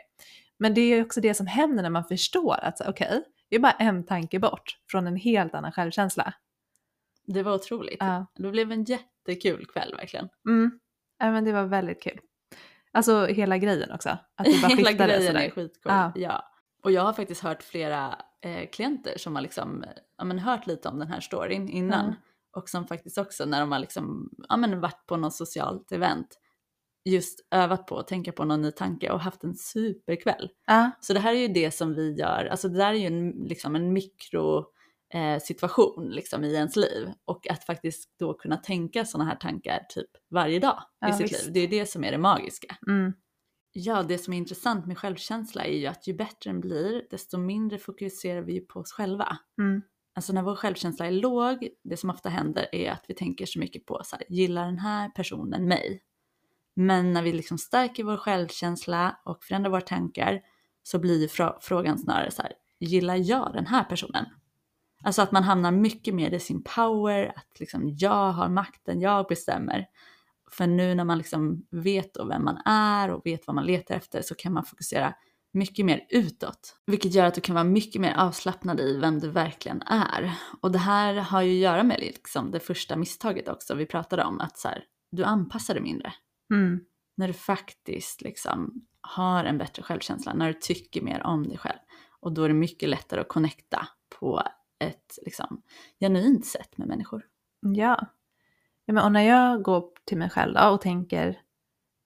Men 0.59 0.75
det 0.75 0.81
är 0.81 0.97
ju 0.97 1.03
också 1.03 1.21
det 1.21 1.35
som 1.35 1.47
händer 1.47 1.83
när 1.83 1.91
man 1.91 2.05
förstår 2.05 2.57
att 2.63 2.81
okej, 2.81 3.09
okay, 3.09 3.23
det 3.49 3.57
är 3.57 3.61
bara 3.61 3.73
en 3.73 4.07
tanke 4.07 4.39
bort 4.39 4.79
från 4.91 5.07
en 5.07 5.17
helt 5.17 5.55
annan 5.55 5.73
självkänsla. 5.73 6.35
Det 7.27 7.43
var 7.43 7.55
otroligt. 7.55 7.97
Ja. 8.01 8.27
Det 8.35 8.51
blev 8.51 8.73
en 8.73 8.85
jättekul 8.85 9.67
kväll 9.67 9.95
verkligen. 9.95 10.29
Mm. 10.49 10.81
Ja 11.19 11.31
men 11.31 11.45
det 11.45 11.53
var 11.53 11.65
väldigt 11.65 12.03
kul. 12.03 12.21
Alltså 12.93 13.27
hela 13.27 13.59
grejen 13.59 13.93
också. 13.93 14.09
Att 14.09 14.45
det 14.45 14.63
bara 14.63 14.69
hela 14.77 14.93
grejen 14.93 15.23
sådär. 15.23 15.41
är 15.41 15.51
skitcool. 15.51 15.93
Ja. 15.93 16.13
ja. 16.15 16.45
Och 16.83 16.93
jag 16.93 17.03
har 17.03 17.13
faktiskt 17.13 17.43
hört 17.43 17.63
flera 17.63 18.19
eh, 18.43 18.71
klienter 18.71 19.19
som 19.19 19.35
har 19.35 19.43
liksom, 19.43 19.85
ja, 20.19 20.25
men 20.25 20.39
hört 20.39 20.67
lite 20.67 20.89
om 20.89 20.99
den 20.99 21.09
här 21.09 21.21
storyn 21.21 21.69
innan. 21.69 22.05
Mm. 22.05 22.17
Och 22.57 22.69
som 22.69 22.87
faktiskt 22.87 23.19
också 23.19 23.45
när 23.45 23.61
de 23.61 23.73
har 23.73 23.79
liksom, 23.79 24.31
ja, 24.49 24.57
men 24.57 24.81
varit 24.81 25.07
på 25.07 25.17
något 25.17 25.35
socialt 25.35 25.93
event 25.93 26.39
just 27.05 27.47
övat 27.51 27.87
på 27.87 27.99
att 27.99 28.09
tänka 28.09 28.33
på 28.33 28.45
någon 28.45 28.63
ny 28.63 28.73
tanke 28.73 29.11
och 29.11 29.21
haft 29.21 29.45
en 29.45 29.55
superkväll. 29.55 30.51
Uh. 30.71 30.89
Så 31.01 31.13
det 31.13 31.21
här 31.21 31.35
är 31.35 31.39
ju 31.39 31.49
det 31.49 31.71
som 31.71 31.95
vi 31.95 32.15
gör, 32.15 32.49
alltså 32.51 32.69
det 32.69 32.79
där 32.79 32.91
är 32.91 32.99
ju 32.99 33.07
en, 33.07 33.31
liksom 33.31 33.77
en 33.77 33.93
mikro 33.93 34.67
situation 35.43 36.11
liksom 36.11 36.45
i 36.45 36.55
ens 36.55 36.77
liv 36.77 37.13
och 37.25 37.51
att 37.51 37.65
faktiskt 37.65 38.19
då 38.19 38.35
kunna 38.35 38.57
tänka 38.57 39.05
sådana 39.05 39.31
här 39.31 39.37
tankar 39.37 39.87
typ 39.89 40.11
varje 40.31 40.59
dag 40.59 40.83
ja, 41.01 41.09
i 41.09 41.13
sitt 41.13 41.33
visst. 41.33 41.45
liv. 41.45 41.53
Det 41.53 41.61
är 41.61 41.69
det 41.69 41.87
som 41.87 42.05
är 42.05 42.13
det 42.13 42.19
magiska. 42.19 42.77
Mm. 42.89 43.13
Ja, 43.73 44.03
det 44.03 44.19
som 44.19 44.33
är 44.33 44.39
intressant 44.39 44.87
med 44.87 44.99
självkänsla 44.99 45.65
är 45.65 45.79
ju 45.79 45.87
att 45.87 46.07
ju 46.07 46.15
bättre 46.15 46.51
den 46.51 46.61
blir, 46.61 47.07
desto 47.11 47.39
mindre 47.39 47.79
fokuserar 47.79 48.43
vi 48.43 48.61
på 48.61 48.81
oss 48.81 48.93
själva. 48.93 49.39
Mm. 49.59 49.83
Alltså 50.15 50.33
när 50.33 50.43
vår 50.43 50.57
självkänsla 50.57 51.07
är 51.07 51.11
låg, 51.11 51.69
det 51.85 51.97
som 51.97 52.11
ofta 52.11 52.29
händer 52.29 52.69
är 52.73 52.91
att 52.91 53.05
vi 53.09 53.15
tänker 53.15 53.47
så 53.47 53.59
mycket 53.59 53.87
på 53.87 54.01
så 54.05 54.17
här, 54.17 54.25
gillar 54.29 54.67
den 54.67 54.79
här 54.79 55.09
personen 55.09 55.69
mig? 55.69 56.03
Men 56.77 57.13
när 57.13 57.23
vi 57.23 57.33
liksom 57.33 57.59
stärker 57.59 58.05
vår 58.05 58.17
självkänsla 58.17 59.21
och 59.25 59.45
förändrar 59.45 59.71
våra 59.71 59.81
tankar 59.81 60.41
så 60.83 60.99
blir 60.99 61.61
frågan 61.61 61.99
snarare 61.99 62.31
så 62.31 62.43
här, 62.43 62.53
gillar 62.81 63.17
jag 63.17 63.53
den 63.53 63.67
här 63.67 63.85
personen? 63.85 64.27
Alltså 65.05 65.23
att 65.23 65.33
man 65.33 65.43
hamnar 65.43 65.71
mycket 65.73 66.15
mer 66.15 66.35
i 66.35 66.41
sin 66.41 66.63
power, 66.63 67.33
att 67.37 67.61
liksom 67.61 67.95
jag 67.99 68.33
har 68.33 68.49
makten, 68.49 69.01
jag 69.01 69.27
bestämmer. 69.27 69.87
För 70.51 70.67
nu 70.67 70.95
när 70.95 71.05
man 71.05 71.19
liksom 71.19 71.67
vet 71.71 72.15
då 72.15 72.25
vem 72.25 72.45
man 72.45 72.57
är 72.65 73.11
och 73.11 73.27
vet 73.27 73.47
vad 73.47 73.55
man 73.55 73.67
letar 73.67 73.95
efter 73.95 74.23
så 74.23 74.35
kan 74.35 74.53
man 74.53 74.65
fokusera 74.65 75.15
mycket 75.53 75.87
mer 75.87 76.07
utåt. 76.11 76.77
Vilket 76.87 77.15
gör 77.15 77.25
att 77.25 77.35
du 77.35 77.41
kan 77.41 77.55
vara 77.55 77.65
mycket 77.65 78.01
mer 78.01 78.15
avslappnad 78.15 78.81
i 78.81 78.99
vem 78.99 79.19
du 79.19 79.31
verkligen 79.31 79.83
är. 79.83 80.35
Och 80.61 80.73
det 80.73 80.79
här 80.79 81.15
har 81.15 81.43
ju 81.43 81.53
att 81.53 81.73
göra 81.73 81.83
med 81.83 82.01
liksom 82.01 82.51
det 82.51 82.61
första 82.61 82.97
misstaget 82.97 83.49
också 83.49 83.75
vi 83.75 83.87
pratade 83.87 84.25
om, 84.25 84.41
att 84.41 84.59
så 84.59 84.69
här, 84.69 84.85
du 85.11 85.25
anpassar 85.25 85.75
dig 85.75 85.83
mindre. 85.83 86.13
Mm. 86.51 86.81
När 87.17 87.27
du 87.27 87.33
faktiskt 87.33 88.23
liksom 88.23 88.87
har 89.01 89.45
en 89.45 89.59
bättre 89.59 89.83
självkänsla, 89.83 90.35
när 90.35 90.47
du 90.47 90.59
tycker 90.61 91.03
mer 91.03 91.23
om 91.23 91.49
dig 91.49 91.59
själv. 91.59 91.79
Och 92.21 92.33
då 92.33 92.43
är 92.43 92.49
det 92.49 92.55
mycket 92.55 92.89
lättare 92.89 93.21
att 93.21 93.29
connecta 93.29 93.89
på 94.19 94.43
ett 94.79 95.19
liksom, 95.23 95.63
genuint 96.01 96.47
sätt 96.47 96.79
med 96.79 96.89
människor. 96.89 97.23
Ja. 97.61 98.07
ja 98.85 98.95
men 98.95 99.05
och 99.05 99.13
när 99.13 99.23
jag 99.23 99.63
går 99.63 99.85
till 100.05 100.19
mig 100.19 100.31
själv 100.31 100.55
då 100.55 100.69
och 100.69 100.81
tänker 100.81 101.41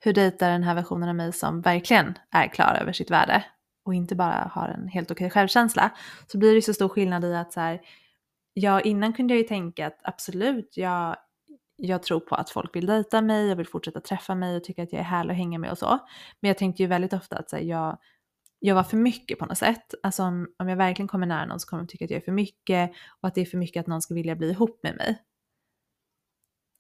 hur 0.05 0.13
dejtar 0.13 0.51
den 0.51 0.63
här 0.63 0.75
versionen 0.75 1.09
av 1.09 1.15
mig 1.15 1.33
som 1.33 1.61
verkligen 1.61 2.19
är 2.31 2.49
klar 2.49 2.79
över 2.81 2.93
sitt 2.93 3.11
värde 3.11 3.45
och 3.85 3.95
inte 3.95 4.15
bara 4.15 4.51
har 4.53 4.69
en 4.69 4.89
helt 4.89 5.11
okej 5.11 5.31
självkänsla 5.31 5.91
så 6.27 6.39
blir 6.39 6.55
det 6.55 6.63
så 6.63 6.75
stor 6.75 6.89
skillnad 6.89 7.25
i 7.25 7.35
att 7.35 7.53
så 7.53 7.61
här, 7.61 7.81
ja 8.55 8.81
innan 8.81 9.13
kunde 9.13 9.35
jag 9.35 9.39
ju 9.39 9.49
tänka 9.49 9.87
att 9.87 10.01
absolut 10.03 10.77
jag, 10.77 11.17
jag 11.77 12.03
tror 12.03 12.21
på 12.21 12.35
att 12.35 12.51
folk 12.51 12.77
vill 12.77 12.87
dejta 12.87 13.23
mig, 13.23 13.49
jag 13.49 13.57
vill 13.57 13.67
fortsätta 13.67 14.01
träffa 14.01 14.35
mig 14.35 14.57
och 14.57 14.65
tycker 14.65 14.83
att 14.83 14.93
jag 14.93 15.01
är 15.01 15.05
härlig 15.05 15.31
att 15.31 15.39
hänga 15.39 15.59
med 15.59 15.71
och 15.71 15.79
så. 15.79 15.99
Men 16.41 16.49
jag 16.49 16.59
tänkte 16.59 16.83
ju 16.83 16.87
väldigt 16.87 17.13
ofta 17.13 17.37
att 17.37 17.51
så 17.51 17.57
här, 17.57 17.63
jag 17.63 17.99
jag 18.61 18.75
var 18.75 18.83
för 18.83 18.97
mycket 18.97 19.39
på 19.39 19.47
något 19.47 19.59
sätt. 19.59 19.95
Alltså 20.03 20.23
om, 20.23 20.49
om 20.59 20.69
jag 20.69 20.77
verkligen 20.77 21.09
kommer 21.09 21.27
nära 21.27 21.47
någon 21.47 21.61
så 21.61 21.69
kommer 21.69 21.83
de 21.83 21.87
tycka 21.87 22.05
att 22.05 22.11
jag 22.11 22.19
är 22.19 22.25
för 22.25 22.33
mycket 22.33 22.91
och 23.21 23.29
att 23.29 23.35
det 23.35 23.41
är 23.41 23.45
för 23.45 23.59
mycket 23.59 23.81
att 23.81 23.87
någon 23.87 24.03
ska 24.03 24.15
vilja 24.15 24.37
bli 24.37 24.51
ihop 24.51 24.81
med 24.83 24.97
mig. 24.97 25.23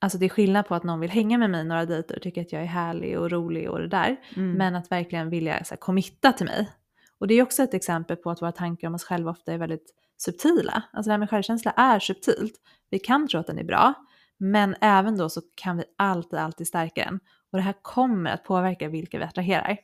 Alltså 0.00 0.18
det 0.18 0.26
är 0.26 0.28
skillnad 0.28 0.66
på 0.66 0.74
att 0.74 0.84
någon 0.84 1.00
vill 1.00 1.10
hänga 1.10 1.38
med 1.38 1.50
mig 1.50 1.64
några 1.64 1.86
dejter 1.86 2.16
och 2.16 2.22
tycka 2.22 2.40
att 2.40 2.52
jag 2.52 2.62
är 2.62 2.66
härlig 2.66 3.18
och 3.18 3.30
rolig 3.30 3.70
och 3.70 3.78
det 3.78 3.88
där. 3.88 4.16
Mm. 4.36 4.52
Men 4.52 4.74
att 4.76 4.90
verkligen 4.90 5.30
vilja 5.30 5.64
så 5.64 5.74
här, 5.74 5.76
committa 5.76 6.32
till 6.32 6.46
mig. 6.46 6.70
Och 7.18 7.28
det 7.28 7.34
är 7.34 7.42
också 7.42 7.62
ett 7.62 7.74
exempel 7.74 8.16
på 8.16 8.30
att 8.30 8.42
våra 8.42 8.52
tankar 8.52 8.88
om 8.88 8.94
oss 8.94 9.04
själva 9.04 9.30
ofta 9.30 9.52
är 9.52 9.58
väldigt 9.58 9.94
subtila. 10.16 10.82
Alltså 10.92 11.08
det 11.08 11.12
här 11.12 11.18
med 11.18 11.30
självkänsla 11.30 11.70
är 11.70 11.98
subtilt. 11.98 12.54
Vi 12.90 12.98
kan 12.98 13.28
tro 13.28 13.40
att 13.40 13.46
den 13.46 13.58
är 13.58 13.64
bra, 13.64 13.94
men 14.38 14.76
även 14.80 15.16
då 15.16 15.28
så 15.28 15.40
kan 15.54 15.76
vi 15.76 15.84
alltid, 15.98 16.38
alltid 16.38 16.66
stärka 16.66 17.04
den. 17.04 17.20
Och 17.52 17.58
det 17.58 17.62
här 17.62 17.74
kommer 17.82 18.30
att 18.30 18.44
påverka 18.44 18.88
vilka 18.88 19.18
vi 19.18 19.24
attraherar. 19.24 19.78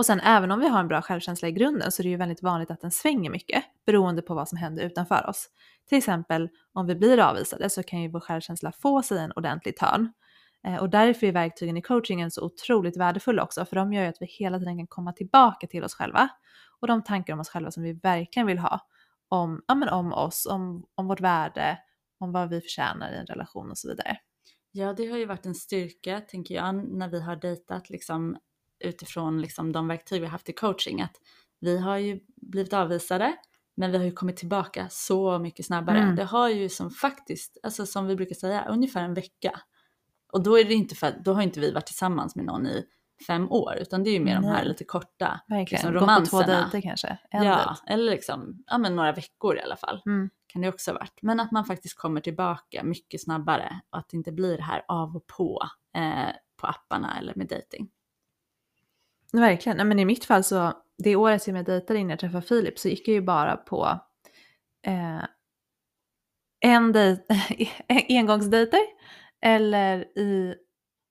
Och 0.00 0.06
sen 0.06 0.20
även 0.20 0.50
om 0.50 0.60
vi 0.60 0.68
har 0.68 0.80
en 0.80 0.88
bra 0.88 1.02
självkänsla 1.02 1.48
i 1.48 1.52
grunden 1.52 1.92
så 1.92 2.02
är 2.02 2.04
det 2.04 2.10
ju 2.10 2.16
väldigt 2.16 2.42
vanligt 2.42 2.70
att 2.70 2.80
den 2.80 2.90
svänger 2.90 3.30
mycket 3.30 3.64
beroende 3.86 4.22
på 4.22 4.34
vad 4.34 4.48
som 4.48 4.58
händer 4.58 4.82
utanför 4.84 5.26
oss. 5.28 5.46
Till 5.88 5.98
exempel 5.98 6.48
om 6.72 6.86
vi 6.86 6.94
blir 6.94 7.20
avvisade 7.20 7.70
så 7.70 7.82
kan 7.82 8.02
ju 8.02 8.08
vår 8.08 8.20
självkänsla 8.20 8.72
få 8.72 9.02
sig 9.02 9.18
en 9.18 9.32
ordentlig 9.32 9.76
törn. 9.76 10.12
Eh, 10.66 10.76
och 10.76 10.90
därför 10.90 11.26
är 11.26 11.32
verktygen 11.32 11.76
i 11.76 11.82
coachingen 11.82 12.30
så 12.30 12.44
otroligt 12.44 12.96
värdefulla 12.96 13.42
också 13.42 13.64
för 13.64 13.76
de 13.76 13.92
gör 13.92 14.02
ju 14.02 14.08
att 14.08 14.16
vi 14.20 14.26
hela 14.26 14.58
tiden 14.58 14.78
kan 14.78 14.86
komma 14.86 15.12
tillbaka 15.12 15.66
till 15.66 15.84
oss 15.84 15.94
själva 15.94 16.28
och 16.80 16.88
de 16.88 17.02
tankar 17.02 17.32
om 17.32 17.40
oss 17.40 17.48
själva 17.48 17.70
som 17.70 17.82
vi 17.82 17.92
verkligen 17.92 18.46
vill 18.46 18.58
ha 18.58 18.80
om, 19.28 19.62
ja, 19.66 19.74
men 19.74 19.88
om 19.88 20.12
oss, 20.12 20.46
om, 20.50 20.86
om 20.94 21.06
vårt 21.06 21.20
värde, 21.20 21.78
om 22.20 22.32
vad 22.32 22.48
vi 22.48 22.60
förtjänar 22.60 23.12
i 23.12 23.16
en 23.16 23.26
relation 23.26 23.70
och 23.70 23.78
så 23.78 23.88
vidare. 23.88 24.16
Ja, 24.72 24.92
det 24.92 25.06
har 25.06 25.18
ju 25.18 25.26
varit 25.26 25.46
en 25.46 25.54
styrka, 25.54 26.20
tänker 26.20 26.54
jag, 26.54 26.74
när 26.74 27.08
vi 27.08 27.20
har 27.20 27.36
dejtat 27.36 27.90
liksom 27.90 28.36
utifrån 28.80 29.40
liksom 29.40 29.72
de 29.72 29.88
verktyg 29.88 30.20
vi 30.20 30.26
haft 30.26 30.48
i 30.48 30.52
coaching 30.52 31.02
att 31.02 31.16
vi 31.60 31.78
har 31.78 31.96
ju 31.96 32.20
blivit 32.36 32.72
avvisade 32.72 33.36
men 33.76 33.90
vi 33.90 33.98
har 33.98 34.04
ju 34.04 34.12
kommit 34.12 34.36
tillbaka 34.36 34.86
så 34.90 35.38
mycket 35.38 35.66
snabbare. 35.66 35.98
Mm. 35.98 36.16
Det 36.16 36.24
har 36.24 36.48
ju 36.48 36.68
som 36.68 36.90
faktiskt, 36.90 37.58
alltså 37.62 37.86
som 37.86 38.06
vi 38.06 38.16
brukar 38.16 38.34
säga, 38.34 38.64
ungefär 38.68 39.04
en 39.04 39.14
vecka. 39.14 39.60
Och 40.32 40.42
då 40.42 40.58
är 40.58 40.64
det 40.64 40.74
inte 40.74 40.94
för 40.94 41.14
då 41.24 41.32
har 41.32 41.42
inte 41.42 41.60
vi 41.60 41.72
varit 41.72 41.86
tillsammans 41.86 42.36
med 42.36 42.44
någon 42.44 42.66
i 42.66 42.84
fem 43.26 43.52
år 43.52 43.74
utan 43.80 44.04
det 44.04 44.10
är 44.10 44.12
ju 44.12 44.20
mer 44.20 44.34
Nej. 44.34 44.42
de 44.42 44.56
här 44.56 44.64
lite 44.64 44.84
korta 44.84 45.40
liksom, 45.48 45.92
romanserna. 45.92 46.42
Gå 46.42 46.44
på 46.44 46.44
två 46.44 46.52
dejter 46.52 46.80
kanske. 46.80 47.18
En 47.30 47.44
ja, 47.44 47.56
dejt. 47.56 47.94
eller 47.94 48.12
liksom, 48.12 48.64
ja 48.66 48.78
men 48.78 48.96
några 48.96 49.12
veckor 49.12 49.56
i 49.56 49.62
alla 49.62 49.76
fall. 49.76 50.02
Mm. 50.06 50.30
Kan 50.46 50.62
det 50.62 50.68
också 50.68 50.90
ha 50.90 50.98
varit. 50.98 51.18
Men 51.22 51.40
att 51.40 51.50
man 51.50 51.64
faktiskt 51.64 51.98
kommer 51.98 52.20
tillbaka 52.20 52.82
mycket 52.84 53.22
snabbare 53.22 53.80
och 53.90 53.98
att 53.98 54.08
det 54.08 54.16
inte 54.16 54.32
blir 54.32 54.56
det 54.56 54.62
här 54.62 54.84
av 54.88 55.16
och 55.16 55.26
på 55.26 55.62
eh, 55.96 56.34
på 56.60 56.66
apparna 56.66 57.18
eller 57.18 57.34
med 57.36 57.48
dating. 57.48 57.88
Verkligen. 59.32 59.88
men 59.88 59.98
i 59.98 60.04
mitt 60.04 60.24
fall 60.24 60.44
så, 60.44 60.72
det 60.98 61.16
året 61.16 61.42
som 61.42 61.56
jag 61.56 61.64
dejtade 61.64 61.98
innan 61.98 62.10
jag 62.10 62.18
träffade 62.18 62.46
Filip 62.46 62.78
så 62.78 62.88
gick 62.88 63.08
jag 63.08 63.14
ju 63.14 63.20
bara 63.20 63.56
på 63.56 64.00
eh, 64.86 65.24
en 66.60 66.92
dejt, 66.92 67.22
engångsdejter 68.08 68.80
eller 69.42 70.18
i 70.18 70.54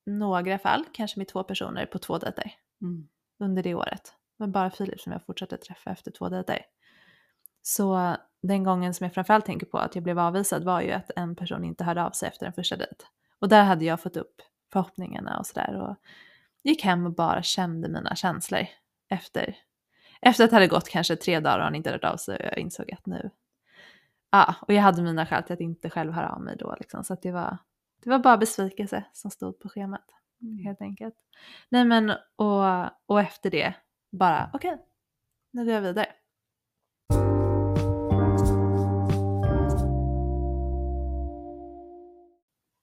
några 0.05 0.59
fall 0.59 0.85
kanske 0.91 1.19
med 1.19 1.27
två 1.27 1.43
personer 1.43 1.85
på 1.85 1.99
två 1.99 2.17
dejter 2.17 2.51
mm. 2.81 3.07
under 3.39 3.63
det 3.63 3.75
året. 3.75 4.13
Det 4.37 4.43
var 4.43 4.47
bara 4.47 4.71
Filip 4.71 5.01
som 5.01 5.11
jag 5.11 5.25
fortsatte 5.25 5.57
träffa 5.57 5.91
efter 5.91 6.11
två 6.11 6.29
dejter. 6.29 6.65
Så 7.61 8.15
den 8.41 8.63
gången 8.63 8.93
som 8.93 9.03
jag 9.03 9.13
framförallt 9.13 9.45
tänker 9.45 9.65
på 9.65 9.77
att 9.77 9.95
jag 9.95 10.03
blev 10.03 10.19
avvisad 10.19 10.63
var 10.63 10.81
ju 10.81 10.91
att 10.91 11.11
en 11.15 11.35
person 11.35 11.63
inte 11.63 11.83
hörde 11.83 12.03
av 12.03 12.11
sig 12.11 12.29
efter 12.29 12.45
den 12.45 12.53
första 12.53 12.75
dejt. 12.75 13.05
Och 13.39 13.49
där 13.49 13.63
hade 13.63 13.85
jag 13.85 14.01
fått 14.01 14.17
upp 14.17 14.41
förhoppningarna 14.71 15.39
och 15.39 15.45
sådär 15.45 15.95
gick 16.63 16.83
hem 16.83 17.05
och 17.05 17.13
bara 17.13 17.43
kände 17.43 17.89
mina 17.89 18.15
känslor 18.15 18.65
efter, 19.09 19.55
efter 20.21 20.43
att 20.43 20.49
det 20.49 20.55
hade 20.55 20.67
gått 20.67 20.89
kanske 20.89 21.15
tre 21.15 21.39
dagar 21.39 21.57
och 21.57 21.63
han 21.63 21.75
inte 21.75 21.91
hört 21.91 22.03
av 22.03 22.17
sig 22.17 22.35
och 22.35 22.45
jag 22.45 22.57
insåg 22.57 22.91
att 22.91 23.05
nu, 23.05 23.29
ja, 24.31 24.55
och 24.61 24.73
jag 24.73 24.81
hade 24.81 25.01
mina 25.01 25.25
skäl 25.25 25.43
till 25.43 25.53
att 25.53 25.59
inte 25.59 25.89
själv 25.89 26.13
höra 26.13 26.29
av 26.29 26.41
mig 26.41 26.55
då 26.59 26.75
liksom, 26.79 27.03
så 27.03 27.13
att 27.13 27.21
det 27.21 27.31
var, 27.31 27.57
det 28.03 28.09
var 28.09 28.19
bara 28.19 28.37
besvikelse 28.37 29.03
som 29.13 29.31
stod 29.31 29.59
på 29.59 29.69
schemat 29.69 30.05
mm. 30.41 30.57
helt 30.57 30.81
enkelt. 30.81 31.15
Nej 31.69 31.85
men 31.85 32.09
och, 32.35 32.89
och 33.05 33.21
efter 33.21 33.51
det 33.51 33.73
bara 34.11 34.49
okej, 34.53 34.73
okay, 34.73 34.85
nu 35.51 35.65
går 35.65 35.73
jag 35.73 35.81
vidare. 35.81 36.07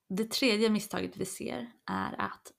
Det 0.09 0.31
tredje 0.31 0.69
misstaget 0.69 1.17
vi 1.17 1.25
ser 1.25 1.71
är 1.85 2.21
att 2.21 2.51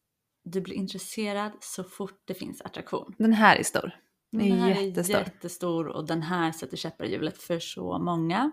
du 0.50 0.60
blir 0.60 0.74
intresserad 0.74 1.52
så 1.60 1.84
fort 1.84 2.22
det 2.24 2.34
finns 2.34 2.60
attraktion. 2.60 3.14
Den 3.18 3.32
här 3.32 3.56
är 3.56 3.62
stor. 3.62 3.92
Den 4.32 4.40
är, 4.40 4.56
här 4.56 4.68
jättestor. 4.68 5.14
är 5.14 5.18
jättestor 5.18 5.88
och 5.88 6.06
den 6.06 6.22
här 6.22 6.52
sätter 6.52 6.76
käppar 6.76 7.04
i 7.04 7.12
hjulet 7.12 7.38
för 7.38 7.58
så 7.58 7.98
många. 7.98 8.52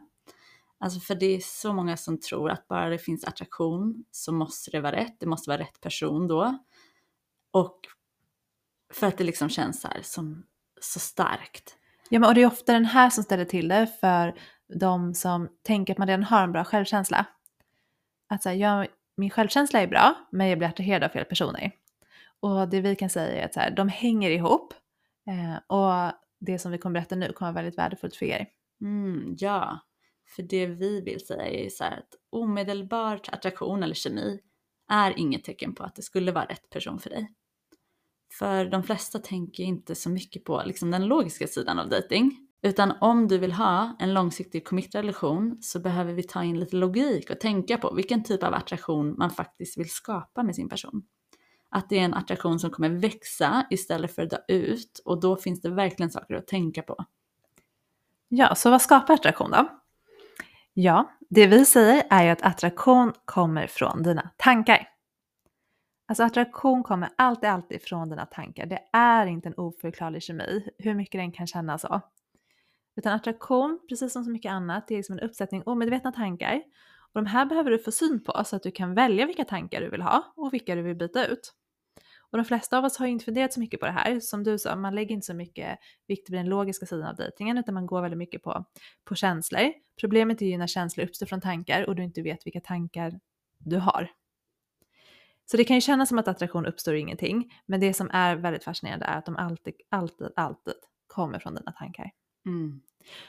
Alltså 0.80 1.00
för 1.00 1.16
det 1.16 1.26
är 1.26 1.40
så 1.40 1.74
många 1.74 1.98
som 1.98 2.20
tror 2.20 2.50
att 2.50 2.68
bara 2.68 2.90
det 2.90 2.98
finns 2.98 3.24
attraktion 3.24 4.06
så 4.12 4.32
måste 4.32 4.72
det 4.72 4.82
vara 4.82 4.96
rätt. 4.96 5.20
Det 5.20 5.26
måste 5.26 5.50
vara 5.50 5.62
rätt 5.62 5.82
person 5.82 6.28
då. 6.28 6.58
Och 7.52 7.80
för 8.94 9.08
att 9.08 9.18
det 9.18 9.24
liksom 9.24 9.50
känns 9.50 9.82
så 9.82 9.88
här 9.88 10.00
som 10.02 10.46
så 10.82 11.00
starkt. 11.00 11.78
Ja 12.10 12.20
men 12.20 12.30
och 12.30 12.36
det 12.36 12.42
är 12.42 12.48
ofta 12.48 12.74
den 12.74 12.86
här 12.86 13.10
som 13.10 13.24
ställer 13.24 13.46
till 13.46 13.68
det 13.68 13.88
för 14.00 14.36
de 14.80 15.14
som 15.14 15.50
tänker 15.64 15.94
att 15.94 15.98
man 15.98 16.08
redan 16.08 16.24
har 16.24 16.44
en 16.44 16.52
bra 16.52 16.64
självkänsla. 16.64 17.26
Att 18.30 18.44
så 18.44 18.50
här, 18.50 18.56
jag, 18.56 18.88
min 19.18 19.30
självkänsla 19.30 19.82
är 19.82 19.88
bra, 19.88 20.14
men 20.32 20.48
jag 20.48 20.58
blir 20.58 20.68
attraherad 20.68 21.04
av 21.04 21.10
fel 21.10 21.26
personer. 21.26 21.72
Och 22.40 22.70
det 22.70 22.82
vi 22.82 22.96
kan 22.96 23.10
säga 23.10 23.42
är 23.42 23.46
att 23.46 23.54
så 23.54 23.60
här, 23.60 23.72
de 23.72 23.90
hänger 23.90 24.32
ihop 24.32 24.74
eh, 25.28 25.78
och 25.78 26.14
det 26.40 26.60
som 26.60 26.72
vi 26.72 26.78
kommer 26.78 26.94
berätta 26.94 27.16
nu 27.16 27.34
kommer 27.34 27.52
vara 27.52 27.64
väldigt 27.64 27.78
värdefullt 27.78 28.16
för 28.16 28.26
er. 28.26 28.48
Mm, 28.82 29.36
ja, 29.40 29.80
för 30.36 30.44
det 30.44 30.66
vi 30.66 31.02
vill 31.02 31.26
säga 31.26 31.48
är 31.48 31.70
så 31.70 31.84
här 31.84 31.98
att 31.98 32.10
omedelbar 32.30 33.22
attraktion 33.32 33.84
eller 33.84 33.96
kemi 33.96 34.40
är 34.92 35.20
inget 35.20 35.44
tecken 35.44 35.76
på 35.76 35.84
att 35.84 35.96
det 35.96 36.02
skulle 36.02 36.32
vara 36.32 36.46
rätt 36.46 36.70
person 36.70 37.00
för 37.00 37.10
dig. 37.10 37.32
För 38.40 38.66
de 38.66 38.84
flesta 38.84 39.20
tänker 39.20 39.64
inte 39.64 39.96
så 39.96 40.10
mycket 40.10 40.44
på 40.44 40.64
liksom, 40.66 40.92
den 40.92 41.06
logiska 41.06 41.48
sidan 41.48 41.80
av 41.80 41.90
dating. 41.90 42.38
Utan 42.62 42.94
om 43.02 43.28
du 43.28 43.38
vill 43.38 43.52
ha 43.52 43.98
en 44.00 44.14
långsiktig 44.14 44.68
commit 44.68 44.96
relation 44.96 45.58
så 45.62 45.80
behöver 45.80 46.14
vi 46.14 46.24
ta 46.24 46.44
in 46.44 46.60
lite 46.60 46.76
logik 46.76 47.30
och 47.30 47.40
tänka 47.40 47.78
på 47.78 47.94
vilken 47.94 48.24
typ 48.24 48.44
av 48.44 48.54
attraktion 48.54 49.16
man 49.18 49.30
faktiskt 49.30 49.78
vill 49.78 49.90
skapa 49.90 50.44
med 50.44 50.56
sin 50.56 50.70
person. 50.70 51.04
Att 51.76 51.90
det 51.90 52.00
är 52.00 52.06
en 52.06 52.14
attraktion 52.14 52.60
som 52.60 52.70
kommer 52.70 52.90
växa 52.90 53.66
istället 53.70 54.16
för 54.16 54.22
att 54.22 54.30
dö 54.30 54.38
ut 54.48 55.02
och 55.06 55.20
då 55.20 55.36
finns 55.36 55.62
det 55.62 55.70
verkligen 55.70 56.12
saker 56.12 56.36
att 56.36 56.48
tänka 56.48 56.82
på. 56.82 57.06
Ja, 58.28 58.56
så 58.56 58.70
vad 58.70 58.82
skapar 58.82 59.14
attraktion 59.14 59.52
då? 59.52 59.70
Ja, 60.74 61.12
det 61.30 61.48
vi 61.48 61.66
säger 61.66 62.04
är 62.10 62.24
ju 62.24 62.30
att 62.30 62.42
attraktion 62.42 63.14
kommer 63.26 63.68
från 63.68 64.04
dina 64.04 64.30
tankar. 64.38 64.88
Alltså 66.08 66.24
attraktion 66.24 66.84
kommer 66.84 67.10
alltid, 67.18 67.50
alltid 67.50 67.82
från 67.82 68.10
dina 68.10 68.26
tankar. 68.26 68.66
Det 68.66 68.80
är 68.94 69.26
inte 69.26 69.50
en 69.50 69.56
oförklarlig 69.58 70.24
kemi, 70.24 70.70
hur 70.78 70.96
mycket 70.96 71.20
den 71.20 71.32
kan 71.32 71.48
kännas 71.48 71.82
så. 71.82 72.02
Utan 72.96 73.14
attraktion, 73.14 73.80
precis 73.90 74.14
som 74.14 74.24
så 74.24 74.32
mycket 74.32 74.52
annat, 74.52 74.88
det 74.88 74.94
är 74.94 74.98
liksom 74.98 75.18
en 75.18 75.30
uppsättning 75.30 75.64
omedvetna 75.66 76.12
tankar. 76.12 76.62
Och 77.14 77.24
de 77.24 77.26
här 77.26 77.46
behöver 77.46 77.72
du 77.72 77.80
få 77.80 77.92
syn 77.92 78.24
på 78.24 78.44
så 78.46 78.56
att 78.56 78.64
du 78.64 78.72
kan 78.72 78.94
välja 78.94 79.26
vilka 79.26 79.46
tankar 79.46 79.82
du 79.82 79.90
vill 79.90 80.02
ha 80.02 80.34
och 80.36 80.54
vilka 80.54 80.76
du 80.76 80.82
vill 80.82 80.96
byta 80.96 81.26
ut. 81.26 81.54
Och 82.32 82.38
de 82.38 82.46
flesta 82.46 82.78
av 82.78 82.86
oss 82.86 82.98
har 82.98 83.06
ju 83.06 83.12
inte 83.12 83.26
funderat 83.26 83.54
så 83.54 83.60
mycket 83.60 83.80
på 83.80 83.86
det 83.86 83.92
här. 83.92 84.20
Som 84.20 84.44
du 84.44 84.60
sa, 84.60 84.76
man 84.76 84.96
lägger 84.96 85.16
inte 85.16 85.26
så 85.26 85.34
mycket 85.34 85.80
vikt 86.08 86.30
vid 86.30 86.40
den 86.40 86.50
logiska 86.50 86.86
sidan 86.86 87.08
av 87.08 87.16
dejtingen 87.16 87.58
utan 87.58 87.74
man 87.74 87.86
går 87.86 88.02
väldigt 88.02 88.18
mycket 88.18 88.44
på, 88.44 88.66
på 89.04 89.16
känslor. 89.16 89.74
Problemet 90.00 90.42
är 90.42 90.46
ju 90.46 90.58
när 90.58 90.68
känslor 90.68 91.06
uppstår 91.06 91.26
från 91.26 91.42
tankar 91.42 91.86
och 91.86 91.96
du 91.96 92.04
inte 92.04 92.22
vet 92.22 92.46
vilka 92.46 92.62
tankar 92.62 93.20
du 93.58 93.78
har. 93.78 94.12
Så 95.46 95.58
det 95.58 95.64
kan 95.64 95.76
ju 95.78 95.82
kännas 95.82 96.10
som 96.10 96.20
att 96.20 96.28
attraktion 96.28 96.66
uppstår 96.66 96.96
ingenting, 96.96 97.54
men 97.66 97.80
det 97.80 97.94
som 97.94 98.10
är 98.14 98.36
väldigt 98.36 98.64
fascinerande 98.64 99.06
är 99.06 99.18
att 99.18 99.26
de 99.26 99.36
alltid, 99.36 99.74
alltid, 99.90 100.28
alltid 100.36 100.74
kommer 101.08 101.40
från 101.40 101.56
dina 101.56 101.72
tankar. 101.72 102.12
Mm. 102.46 102.82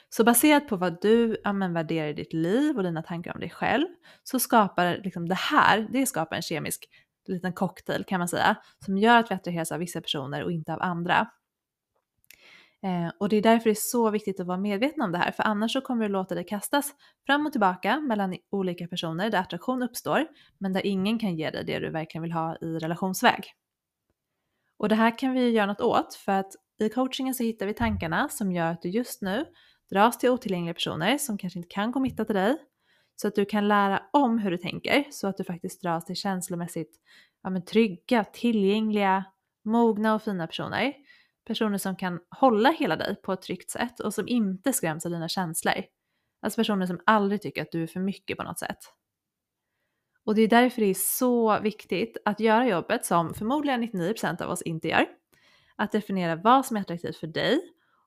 Så 0.09 0.25
baserat 0.25 0.69
på 0.69 0.77
vad 0.77 1.03
du 1.03 1.37
ja, 1.45 1.53
värderar 1.53 2.09
i 2.09 2.13
ditt 2.13 2.33
liv 2.33 2.77
och 2.77 2.83
dina 2.83 3.03
tankar 3.03 3.35
om 3.35 3.41
dig 3.41 3.51
själv 3.51 3.87
så 4.23 4.39
skapar 4.39 5.01
liksom 5.05 5.29
det 5.29 5.35
här, 5.35 5.89
det 5.91 6.07
skapar 6.07 6.37
en 6.37 6.43
kemisk 6.43 6.89
liten 7.29 7.53
cocktail 7.53 8.05
kan 8.05 8.19
man 8.19 8.29
säga, 8.29 8.57
som 8.85 8.99
gör 8.99 9.19
att 9.19 9.31
vi 9.31 9.35
attraheras 9.35 9.73
av 9.73 9.79
vissa 9.79 10.01
personer 10.01 10.45
och 10.45 10.53
inte 10.53 10.75
av 10.75 10.83
andra. 10.83 11.29
Eh, 12.83 13.11
och 13.21 13.29
det 13.29 13.37
är 13.37 13.43
därför 13.43 13.65
det 13.65 13.73
är 13.73 13.75
så 13.75 14.11
viktigt 14.11 14.41
att 14.41 14.47
vara 14.47 14.59
medveten 14.59 15.03
om 15.03 15.13
det 15.13 15.19
här, 15.19 15.33
för 15.33 15.43
annars 15.43 15.73
så 15.73 15.81
kommer 15.81 16.03
du 16.03 16.09
låta 16.09 16.35
dig 16.35 16.45
kastas 16.45 16.95
fram 17.27 17.47
och 17.47 17.53
tillbaka 17.53 18.01
mellan 18.01 18.37
olika 18.51 18.89
personer 18.89 19.31
där 19.31 19.39
attraktion 19.39 19.83
uppstår, 19.83 20.27
men 20.59 20.73
där 20.73 20.87
ingen 20.87 21.19
kan 21.19 21.37
ge 21.37 21.51
dig 21.51 21.65
det 21.65 21.79
du 21.79 21.91
verkligen 21.91 22.23
vill 22.23 22.33
ha 22.33 22.57
i 22.61 22.79
relationsväg. 22.79 23.45
Och 24.79 24.89
det 24.89 24.95
här 24.95 25.19
kan 25.19 25.33
vi 25.33 25.51
göra 25.51 25.67
något 25.67 25.81
åt, 25.81 26.15
för 26.15 26.33
att 26.33 26.53
i 26.79 26.89
coachingen 26.89 27.35
så 27.35 27.43
hittar 27.43 27.67
vi 27.67 27.75
tankarna 27.75 28.29
som 28.29 28.53
gör 28.53 28.73
att 28.73 28.83
du 28.83 28.89
just 28.89 29.23
nu 29.23 29.45
dras 29.91 30.19
till 30.19 30.31
otillgängliga 30.31 30.75
personer 30.75 31.19
som 31.19 31.39
kanske 31.39 31.59
inte 31.59 31.69
kan 31.69 31.93
committa 31.93 32.25
till 32.25 32.35
dig, 32.35 32.57
så 33.17 33.29
att 33.29 33.35
du 33.35 33.45
kan 33.45 33.69
lära 33.69 34.03
om 34.13 34.39
hur 34.39 34.51
du 34.51 34.59
tänker 34.59 35.05
så 35.11 35.29
att 35.29 35.37
du 35.37 35.45
faktiskt 35.45 35.83
dras 35.83 36.05
till 36.05 36.17
känslomässigt 36.17 37.01
ja, 37.43 37.51
men 37.51 37.65
trygga, 37.65 38.25
tillgängliga, 38.25 39.25
mogna 39.65 40.15
och 40.15 40.23
fina 40.23 40.47
personer. 40.47 40.95
Personer 41.47 41.79
som 41.79 41.97
kan 41.97 42.21
hålla 42.31 42.71
hela 42.71 42.97
dig 42.97 43.17
på 43.23 43.33
ett 43.33 43.43
tryggt 43.43 43.71
sätt 43.71 44.01
och 44.01 44.15
som 44.15 44.29
inte 44.29 44.73
skräms 44.73 45.07
av 45.07 45.13
dina 45.13 45.29
känslor. 45.29 45.75
Alltså 46.43 46.61
personer 46.61 46.87
som 46.87 47.01
aldrig 47.07 47.43
tycker 47.43 47.63
att 47.63 47.73
du 47.73 47.83
är 47.83 47.87
för 47.87 48.01
mycket 48.01 48.37
på 48.37 48.45
något 48.45 48.59
sätt. 48.59 48.79
Och 50.25 50.35
det 50.35 50.43
är 50.43 50.49
därför 50.49 50.81
det 50.81 50.87
är 50.87 50.95
så 50.95 51.61
viktigt 51.61 52.17
att 52.25 52.41
göra 52.41 52.69
jobbet 52.69 53.05
som 53.05 53.35
förmodligen 53.35 53.83
99% 53.83 54.43
av 54.43 54.51
oss 54.51 54.63
inte 54.63 54.89
gör. 54.89 55.07
Att 55.77 55.93
definiera 55.93 56.37
vad 56.37 56.67
som 56.67 56.77
är 56.77 56.81
attraktivt 56.81 57.17
för 57.17 57.27
dig 57.27 57.61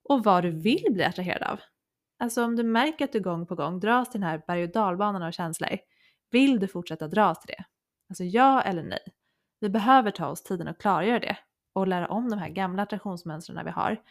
och 0.03 0.23
vad 0.23 0.43
du 0.43 0.51
vill 0.51 0.85
bli 0.89 1.03
attraherad 1.03 1.43
av. 1.43 1.59
Alltså 2.19 2.43
om 2.43 2.55
du 2.55 2.63
märker 2.63 3.05
att 3.05 3.11
du 3.11 3.19
gång 3.19 3.45
på 3.45 3.55
gång 3.55 3.79
dras 3.79 4.09
till 4.09 4.21
den 4.21 4.29
här 4.29 4.41
berg 4.47 4.63
och 4.63 4.71
dalbanan 4.71 5.23
av 5.23 5.31
känslor, 5.31 5.77
vill 6.31 6.59
du 6.59 6.67
fortsätta 6.67 7.07
dras 7.07 7.39
till 7.39 7.55
det? 7.57 7.63
Alltså 8.09 8.23
ja 8.23 8.61
eller 8.61 8.83
nej? 8.83 9.13
Vi 9.59 9.69
behöver 9.69 10.11
ta 10.11 10.27
oss 10.27 10.43
tiden 10.43 10.67
att 10.67 10.77
klargöra 10.77 11.19
det 11.19 11.37
och 11.73 11.87
lära 11.87 12.07
om 12.07 12.29
de 12.29 12.39
här 12.39 12.49
gamla 12.49 12.83
attraktionsmönstren 12.83 13.65
vi 13.65 13.71
har 13.71 14.01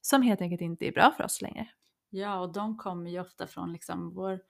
som 0.00 0.22
helt 0.22 0.40
enkelt 0.40 0.60
inte 0.60 0.86
är 0.86 0.92
bra 0.92 1.14
för 1.16 1.24
oss 1.24 1.42
längre. 1.42 1.68
Ja, 2.10 2.40
och 2.40 2.52
de 2.52 2.76
kommer 2.76 3.10
ju 3.10 3.20
ofta 3.20 3.46
från 3.46 3.72
liksom 3.72 4.14
vår 4.14 4.40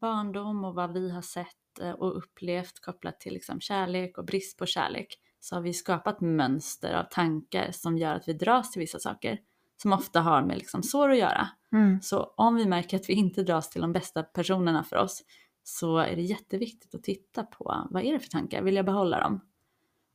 barndom 0.00 0.64
och 0.64 0.74
vad 0.74 0.92
vi 0.92 1.10
har 1.10 1.22
sett 1.22 1.78
eh, 1.80 1.90
och 1.90 2.16
upplevt 2.16 2.80
kopplat 2.80 3.20
till 3.20 3.32
liksom 3.32 3.60
kärlek 3.60 4.18
och 4.18 4.24
brist 4.24 4.58
på 4.58 4.66
kärlek. 4.66 5.06
Så 5.40 5.56
har 5.56 5.62
vi 5.62 5.72
skapat 5.72 6.20
mönster 6.20 6.94
av 6.94 7.04
tankar 7.04 7.70
som 7.72 7.98
gör 7.98 8.14
att 8.14 8.28
vi 8.28 8.32
dras 8.32 8.70
till 8.70 8.80
vissa 8.80 8.98
saker 8.98 9.38
som 9.82 9.92
ofta 9.92 10.20
har 10.20 10.42
med 10.42 10.58
liksom 10.58 10.82
sår 10.82 11.10
att 11.10 11.18
göra. 11.18 11.48
Mm. 11.72 12.02
Så 12.02 12.34
om 12.36 12.56
vi 12.56 12.66
märker 12.66 12.96
att 12.96 13.08
vi 13.08 13.12
inte 13.12 13.42
dras 13.42 13.70
till 13.70 13.80
de 13.80 13.92
bästa 13.92 14.22
personerna 14.22 14.84
för 14.84 14.96
oss 14.96 15.22
så 15.62 15.98
är 15.98 16.16
det 16.16 16.22
jätteviktigt 16.22 16.94
att 16.94 17.02
titta 17.02 17.42
på 17.42 17.88
vad 17.90 18.04
är 18.04 18.12
det 18.12 18.20
för 18.20 18.28
tankar, 18.28 18.62
vill 18.62 18.76
jag 18.76 18.84
behålla 18.84 19.20
dem? 19.20 19.40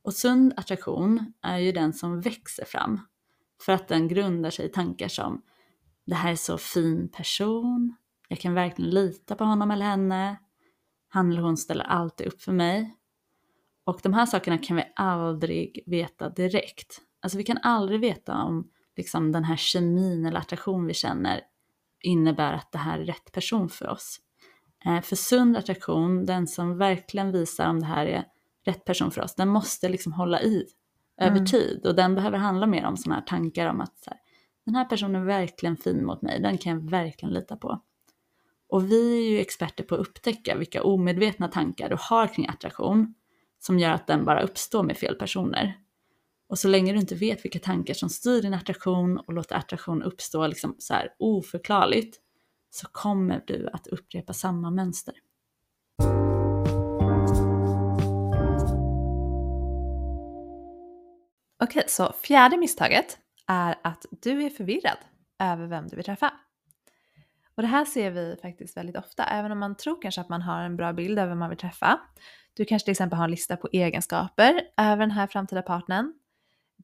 Och 0.03 0.13
sund 0.13 0.53
attraktion 0.57 1.33
är 1.41 1.57
ju 1.57 1.71
den 1.71 1.93
som 1.93 2.21
växer 2.21 2.65
fram 2.65 2.99
för 3.61 3.73
att 3.73 3.87
den 3.87 4.07
grundar 4.07 4.49
sig 4.49 4.65
i 4.65 4.69
tankar 4.69 5.07
som 5.07 5.41
det 6.05 6.15
här 6.15 6.31
är 6.31 6.35
så 6.35 6.57
fin 6.57 7.09
person, 7.09 7.95
jag 8.27 8.39
kan 8.39 8.53
verkligen 8.53 8.91
lita 8.91 9.35
på 9.35 9.43
honom 9.43 9.71
eller 9.71 9.85
henne, 9.85 10.37
han 11.07 11.31
eller 11.31 11.41
hon 11.41 11.57
ställer 11.57 11.83
alltid 11.83 12.27
upp 12.27 12.41
för 12.41 12.51
mig. 12.51 12.95
Och 13.83 13.99
de 14.03 14.13
här 14.13 14.25
sakerna 14.25 14.57
kan 14.57 14.77
vi 14.77 14.83
aldrig 14.95 15.83
veta 15.85 16.29
direkt. 16.29 17.01
Alltså 17.21 17.37
vi 17.37 17.43
kan 17.43 17.57
aldrig 17.57 17.99
veta 17.99 18.43
om 18.43 18.69
liksom 18.97 19.31
den 19.31 19.43
här 19.43 19.55
kemin 19.55 20.25
eller 20.25 20.39
attraktion 20.39 20.85
vi 20.85 20.93
känner 20.93 21.41
innebär 22.03 22.53
att 22.53 22.71
det 22.71 22.77
här 22.77 22.99
är 22.99 23.05
rätt 23.05 23.31
person 23.31 23.69
för 23.69 23.89
oss. 23.89 24.19
Eh, 24.85 25.01
för 25.01 25.15
sund 25.15 25.57
attraktion, 25.57 26.25
den 26.25 26.47
som 26.47 26.77
verkligen 26.77 27.31
visar 27.31 27.69
om 27.69 27.79
det 27.79 27.85
här 27.85 28.05
är 28.05 28.25
rätt 28.65 28.85
person 28.85 29.11
för 29.11 29.21
oss, 29.21 29.35
den 29.35 29.49
måste 29.49 29.89
liksom 29.89 30.13
hålla 30.13 30.41
i 30.41 30.65
över 31.21 31.37
mm. 31.37 31.45
tid 31.45 31.85
och 31.85 31.95
den 31.95 32.15
behöver 32.15 32.37
handla 32.37 32.67
mer 32.67 32.85
om 32.85 32.97
sådana 32.97 33.19
här 33.19 33.27
tankar 33.27 33.69
om 33.69 33.81
att 33.81 34.03
här, 34.05 34.17
den 34.65 34.75
här 34.75 34.85
personen 34.85 35.21
är 35.21 35.25
verkligen 35.25 35.77
fin 35.77 36.05
mot 36.05 36.21
mig, 36.21 36.39
den 36.39 36.57
kan 36.57 36.73
jag 36.73 36.89
verkligen 36.89 37.33
lita 37.33 37.55
på. 37.55 37.81
Och 38.69 38.91
vi 38.91 39.17
är 39.17 39.31
ju 39.31 39.39
experter 39.39 39.83
på 39.83 39.95
att 39.95 40.01
upptäcka 40.01 40.55
vilka 40.57 40.83
omedvetna 40.83 41.47
tankar 41.47 41.89
du 41.89 41.95
har 41.99 42.27
kring 42.27 42.47
attraktion 42.47 43.13
som 43.59 43.79
gör 43.79 43.91
att 43.91 44.07
den 44.07 44.25
bara 44.25 44.41
uppstår 44.41 44.83
med 44.83 44.97
fel 44.97 45.15
personer. 45.15 45.77
Och 46.47 46.59
så 46.59 46.67
länge 46.67 46.93
du 46.93 46.99
inte 46.99 47.15
vet 47.15 47.45
vilka 47.45 47.59
tankar 47.59 47.93
som 47.93 48.09
styr 48.09 48.41
din 48.41 48.53
attraktion 48.53 49.17
och 49.17 49.33
låter 49.33 49.55
attraktion 49.55 50.03
uppstå 50.03 50.47
liksom 50.47 50.75
så 50.79 50.93
här 50.93 51.09
oförklarligt 51.19 52.17
så 52.69 52.87
kommer 52.91 53.43
du 53.47 53.69
att 53.73 53.87
upprepa 53.87 54.33
samma 54.33 54.71
mönster. 54.71 55.13
Okej, 61.63 61.83
så 61.87 62.13
fjärde 62.23 62.57
misstaget 62.57 63.17
är 63.47 63.75
att 63.83 64.05
du 64.21 64.43
är 64.43 64.49
förvirrad 64.49 64.97
över 65.39 65.67
vem 65.67 65.87
du 65.87 65.95
vill 65.95 66.05
träffa. 66.05 66.33
Och 67.55 67.61
det 67.61 67.67
här 67.67 67.85
ser 67.85 68.11
vi 68.11 68.35
faktiskt 68.41 68.77
väldigt 68.77 68.97
ofta, 68.97 69.23
även 69.23 69.51
om 69.51 69.59
man 69.59 69.75
tror 69.75 70.01
kanske 70.01 70.21
att 70.21 70.29
man 70.29 70.41
har 70.41 70.63
en 70.63 70.77
bra 70.77 70.93
bild 70.93 71.19
över 71.19 71.29
vem 71.29 71.39
man 71.39 71.49
vill 71.49 71.59
träffa. 71.59 71.99
Du 72.53 72.65
kanske 72.65 72.85
till 72.85 72.91
exempel 72.91 73.17
har 73.17 73.25
en 73.25 73.31
lista 73.31 73.57
på 73.57 73.69
egenskaper 73.71 74.61
över 74.77 74.97
den 74.97 75.11
här 75.11 75.27
framtida 75.27 75.61
partnern. 75.61 76.13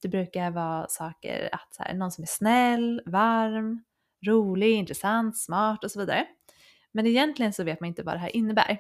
Det 0.02 0.08
brukar 0.08 0.52
vara 0.52 0.88
saker 0.88 1.50
att 1.52 1.76
så 1.76 1.84
här, 1.84 1.94
någon 1.94 2.12
som 2.12 2.22
är 2.22 2.28
snäll, 2.28 3.02
varm, 3.06 3.84
rolig, 4.26 4.72
intressant, 4.72 5.38
smart 5.38 5.84
och 5.84 5.92
så 5.92 6.00
vidare. 6.00 6.26
Men 6.92 7.08
egentligen 7.08 7.54
så 7.54 7.64
vet 7.64 7.80
man 7.80 7.88
inte 7.88 8.04
vad 8.04 8.16
det 8.16 8.20
här 8.20 8.36
innebär 8.36 8.80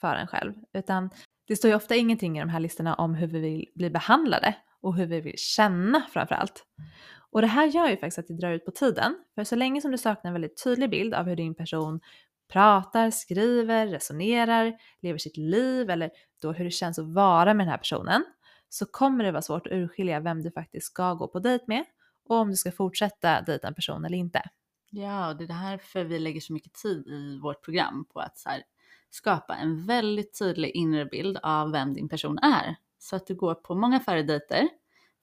för 0.00 0.14
en 0.14 0.26
själv, 0.26 0.54
utan 0.72 1.10
det 1.48 1.56
står 1.56 1.68
ju 1.68 1.76
ofta 1.76 1.96
ingenting 1.96 2.36
i 2.36 2.40
de 2.40 2.48
här 2.48 2.60
listorna 2.60 2.94
om 2.94 3.14
hur 3.14 3.26
vi 3.26 3.40
vill 3.40 3.66
bli 3.74 3.90
behandlade 3.90 4.54
och 4.80 4.96
hur 4.96 5.06
vi 5.06 5.20
vill 5.20 5.38
känna 5.38 6.02
framför 6.12 6.34
allt. 6.34 6.64
Och 7.30 7.40
det 7.40 7.46
här 7.46 7.66
gör 7.66 7.88
ju 7.88 7.96
faktiskt 7.96 8.18
att 8.18 8.26
det 8.26 8.36
drar 8.36 8.52
ut 8.52 8.64
på 8.64 8.70
tiden, 8.70 9.16
för 9.34 9.44
så 9.44 9.56
länge 9.56 9.80
som 9.80 9.90
du 9.90 9.98
saknar 9.98 10.28
en 10.28 10.32
väldigt 10.32 10.64
tydlig 10.64 10.90
bild 10.90 11.14
av 11.14 11.26
hur 11.26 11.36
din 11.36 11.54
person 11.54 12.00
pratar, 12.52 13.10
skriver, 13.10 13.86
resonerar, 13.86 14.74
lever 15.02 15.18
sitt 15.18 15.36
liv 15.36 15.90
eller 15.90 16.10
då 16.42 16.52
hur 16.52 16.64
det 16.64 16.70
känns 16.70 16.98
att 16.98 17.14
vara 17.14 17.54
med 17.54 17.66
den 17.66 17.70
här 17.70 17.78
personen 17.78 18.24
så 18.68 18.86
kommer 18.86 19.24
det 19.24 19.32
vara 19.32 19.42
svårt 19.42 19.66
att 19.66 19.72
urskilja 19.72 20.20
vem 20.20 20.42
du 20.42 20.50
faktiskt 20.50 20.86
ska 20.86 21.14
gå 21.14 21.28
på 21.28 21.38
dejt 21.38 21.64
med 21.68 21.84
och 22.28 22.36
om 22.36 22.50
du 22.50 22.56
ska 22.56 22.72
fortsätta 22.72 23.42
dejta 23.42 23.68
en 23.68 23.74
person 23.74 24.04
eller 24.04 24.16
inte. 24.18 24.42
Ja, 24.90 25.28
och 25.28 25.36
det 25.36 25.44
är 25.44 25.70
därför 25.70 26.04
vi 26.04 26.18
lägger 26.18 26.40
så 26.40 26.52
mycket 26.52 26.72
tid 26.72 27.06
i 27.06 27.38
vårt 27.42 27.64
program 27.64 28.04
på 28.12 28.20
att 28.20 28.38
så 28.38 28.48
här, 28.48 28.62
skapa 29.10 29.54
en 29.54 29.86
väldigt 29.86 30.38
tydlig 30.38 30.70
inre 30.70 31.04
bild 31.04 31.38
av 31.42 31.72
vem 31.72 31.94
din 31.94 32.08
person 32.08 32.38
är. 32.38 32.76
Så 32.98 33.16
att 33.16 33.26
du 33.26 33.34
går 33.34 33.54
på 33.54 33.74
många 33.74 34.00
färre 34.00 34.22
dejter 34.22 34.68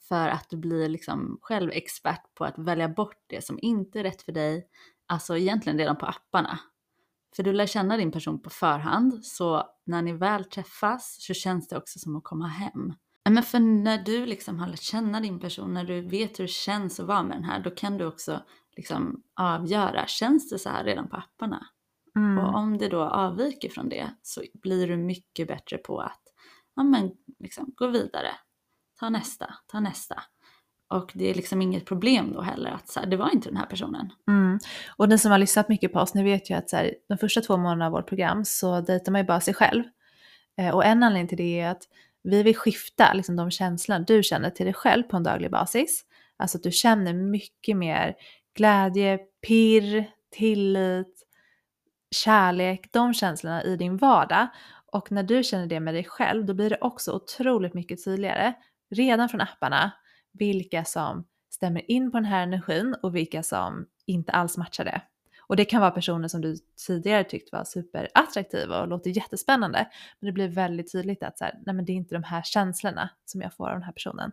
för 0.07 0.27
att 0.27 0.49
du 0.49 0.57
blir 0.57 0.89
liksom 0.89 1.39
själv 1.41 1.71
expert 1.71 2.35
på 2.35 2.45
att 2.45 2.57
välja 2.57 2.89
bort 2.89 3.23
det 3.27 3.45
som 3.45 3.59
inte 3.61 3.99
är 3.99 4.03
rätt 4.03 4.21
för 4.21 4.31
dig, 4.31 4.67
alltså 5.07 5.37
egentligen 5.37 5.77
redan 5.77 5.97
på 5.97 6.05
apparna. 6.05 6.59
För 7.35 7.43
du 7.43 7.53
lär 7.53 7.65
känna 7.65 7.97
din 7.97 8.11
person 8.11 8.41
på 8.41 8.49
förhand, 8.49 9.25
så 9.25 9.69
när 9.85 10.01
ni 10.01 10.13
väl 10.13 10.45
träffas 10.45 11.17
så 11.19 11.33
känns 11.33 11.67
det 11.67 11.77
också 11.77 11.99
som 11.99 12.15
att 12.15 12.23
komma 12.23 12.47
hem. 12.47 12.93
Men 13.29 13.43
för 13.43 13.59
när 13.59 13.97
du 13.97 14.25
liksom 14.25 14.59
har 14.59 14.67
lärt 14.67 14.81
känna 14.81 15.19
din 15.19 15.39
person, 15.39 15.73
när 15.73 15.83
du 15.83 16.01
vet 16.01 16.39
hur 16.39 16.43
det 16.43 16.51
känns 16.51 16.99
att 16.99 17.07
vara 17.07 17.23
med 17.23 17.37
den 17.37 17.43
här, 17.43 17.59
då 17.59 17.71
kan 17.71 17.97
du 17.97 18.05
också 18.05 18.41
liksom 18.77 19.23
avgöra, 19.35 20.05
känns 20.07 20.49
det 20.49 20.59
så 20.59 20.69
här 20.69 20.83
redan 20.83 21.09
på 21.09 21.15
apparna? 21.15 21.67
Mm. 22.15 22.37
Och 22.37 22.55
om 22.55 22.77
det 22.77 22.89
då 22.89 23.01
avviker 23.01 23.69
från 23.69 23.89
det 23.89 24.09
så 24.21 24.41
blir 24.53 24.87
du 24.87 24.97
mycket 24.97 25.47
bättre 25.47 25.77
på 25.77 25.99
att 25.99 26.21
ja, 26.75 26.83
men, 26.83 27.11
liksom, 27.39 27.73
gå 27.75 27.87
vidare, 27.87 28.31
ta 28.99 29.09
nästa, 29.09 29.53
ta 29.67 29.79
nästa. 29.79 30.23
Och 30.87 31.11
det 31.13 31.29
är 31.29 31.33
liksom 31.33 31.61
inget 31.61 31.85
problem 31.85 32.33
då 32.33 32.41
heller 32.41 32.69
att 32.71 32.87
så 32.87 32.99
här, 32.99 33.07
det 33.07 33.17
var 33.17 33.33
inte 33.33 33.49
den 33.49 33.57
här 33.57 33.65
personen. 33.65 34.09
Mm. 34.27 34.59
Och 34.97 35.09
ni 35.09 35.17
som 35.17 35.31
har 35.31 35.37
lyssnat 35.37 35.69
mycket 35.69 35.93
på 35.93 35.99
oss, 35.99 36.13
ni 36.13 36.23
vet 36.23 36.49
ju 36.49 36.53
att 36.53 36.69
så 36.69 36.75
här, 36.77 36.95
de 37.09 37.17
första 37.17 37.41
två 37.41 37.57
månaderna 37.57 37.85
av 37.85 37.91
vårt 37.91 38.07
program 38.07 38.45
så 38.45 38.81
dejtar 38.81 39.11
man 39.11 39.21
ju 39.21 39.27
bara 39.27 39.41
sig 39.41 39.53
själv. 39.53 39.83
Eh, 40.57 40.75
och 40.75 40.85
en 40.85 41.03
anledning 41.03 41.27
till 41.27 41.37
det 41.37 41.59
är 41.59 41.71
att 41.71 41.83
vi 42.25 42.43
vill 42.43 42.55
skifta 42.55 43.13
liksom, 43.13 43.35
de 43.35 43.51
känslor 43.51 43.99
du 43.99 44.23
känner 44.23 44.49
till 44.49 44.65
dig 44.65 44.73
själv 44.73 45.03
på 45.03 45.17
en 45.17 45.23
daglig 45.23 45.51
basis. 45.51 46.05
Alltså 46.37 46.57
att 46.57 46.63
du 46.63 46.71
känner 46.71 47.13
mycket 47.13 47.77
mer 47.77 48.15
glädje, 48.55 49.19
pirr, 49.47 50.11
tillit, 50.31 51.23
kärlek, 52.15 52.89
de 52.91 53.13
känslorna 53.13 53.63
i 53.63 53.77
din 53.77 53.97
vardag. 53.97 54.47
Och 54.91 55.11
när 55.11 55.23
du 55.23 55.43
känner 55.43 55.67
det 55.67 55.79
med 55.79 55.93
dig 55.93 56.03
själv, 56.03 56.45
då 56.45 56.53
blir 56.53 56.69
det 56.69 56.77
också 56.81 57.11
otroligt 57.11 57.73
mycket 57.73 58.05
tydligare, 58.05 58.53
redan 58.95 59.29
från 59.29 59.41
apparna, 59.41 59.91
vilka 60.33 60.85
som 60.85 61.25
stämmer 61.49 61.91
in 61.91 62.11
på 62.11 62.17
den 62.17 62.25
här 62.25 62.43
energin 62.43 62.95
och 63.03 63.15
vilka 63.15 63.43
som 63.43 63.85
inte 64.05 64.31
alls 64.31 64.57
matchar 64.57 64.85
det. 64.85 65.01
Och 65.47 65.55
det 65.55 65.65
kan 65.65 65.81
vara 65.81 65.91
personer 65.91 66.27
som 66.27 66.41
du 66.41 66.55
tidigare 66.87 67.23
tyckt 67.23 67.51
var 67.51 67.63
superattraktiva 67.63 68.81
och 68.81 68.87
låter 68.87 69.09
jättespännande. 69.09 69.89
Men 70.19 70.25
det 70.25 70.31
blir 70.31 70.47
väldigt 70.47 70.91
tydligt 70.91 71.23
att 71.23 71.37
så 71.37 71.43
här, 71.43 71.59
nej 71.65 71.75
men 71.75 71.85
det 71.85 71.91
är 71.91 71.95
inte 71.95 72.15
de 72.15 72.23
här 72.23 72.41
känslorna 72.41 73.09
som 73.25 73.41
jag 73.41 73.53
får 73.53 73.67
av 73.67 73.73
den 73.73 73.83
här 73.83 73.91
personen. 73.91 74.31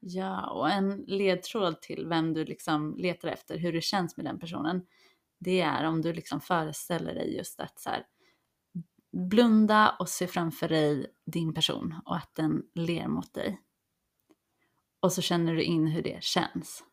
Ja, 0.00 0.50
och 0.50 0.70
en 0.70 1.04
ledtråd 1.06 1.80
till 1.80 2.06
vem 2.06 2.34
du 2.34 2.44
liksom 2.44 2.96
letar 2.98 3.28
efter, 3.28 3.58
hur 3.58 3.72
det 3.72 3.80
känns 3.80 4.16
med 4.16 4.26
den 4.26 4.38
personen, 4.38 4.86
det 5.38 5.60
är 5.60 5.84
om 5.84 6.02
du 6.02 6.12
liksom 6.12 6.40
föreställer 6.40 7.14
dig 7.14 7.36
just 7.36 7.60
att 7.60 7.78
så 7.78 7.90
här, 7.90 8.06
blunda 9.12 9.96
och 9.98 10.08
se 10.08 10.26
framför 10.26 10.68
dig 10.68 11.06
din 11.26 11.54
person 11.54 11.94
och 12.04 12.16
att 12.16 12.30
den 12.34 12.62
ler 12.74 13.08
mot 13.08 13.34
dig. 13.34 13.60
Och 15.00 15.12
så 15.12 15.22
känner 15.22 15.54
du 15.54 15.62
in 15.62 15.86
hur 15.86 16.02
det 16.02 16.22
känns. 16.22 16.84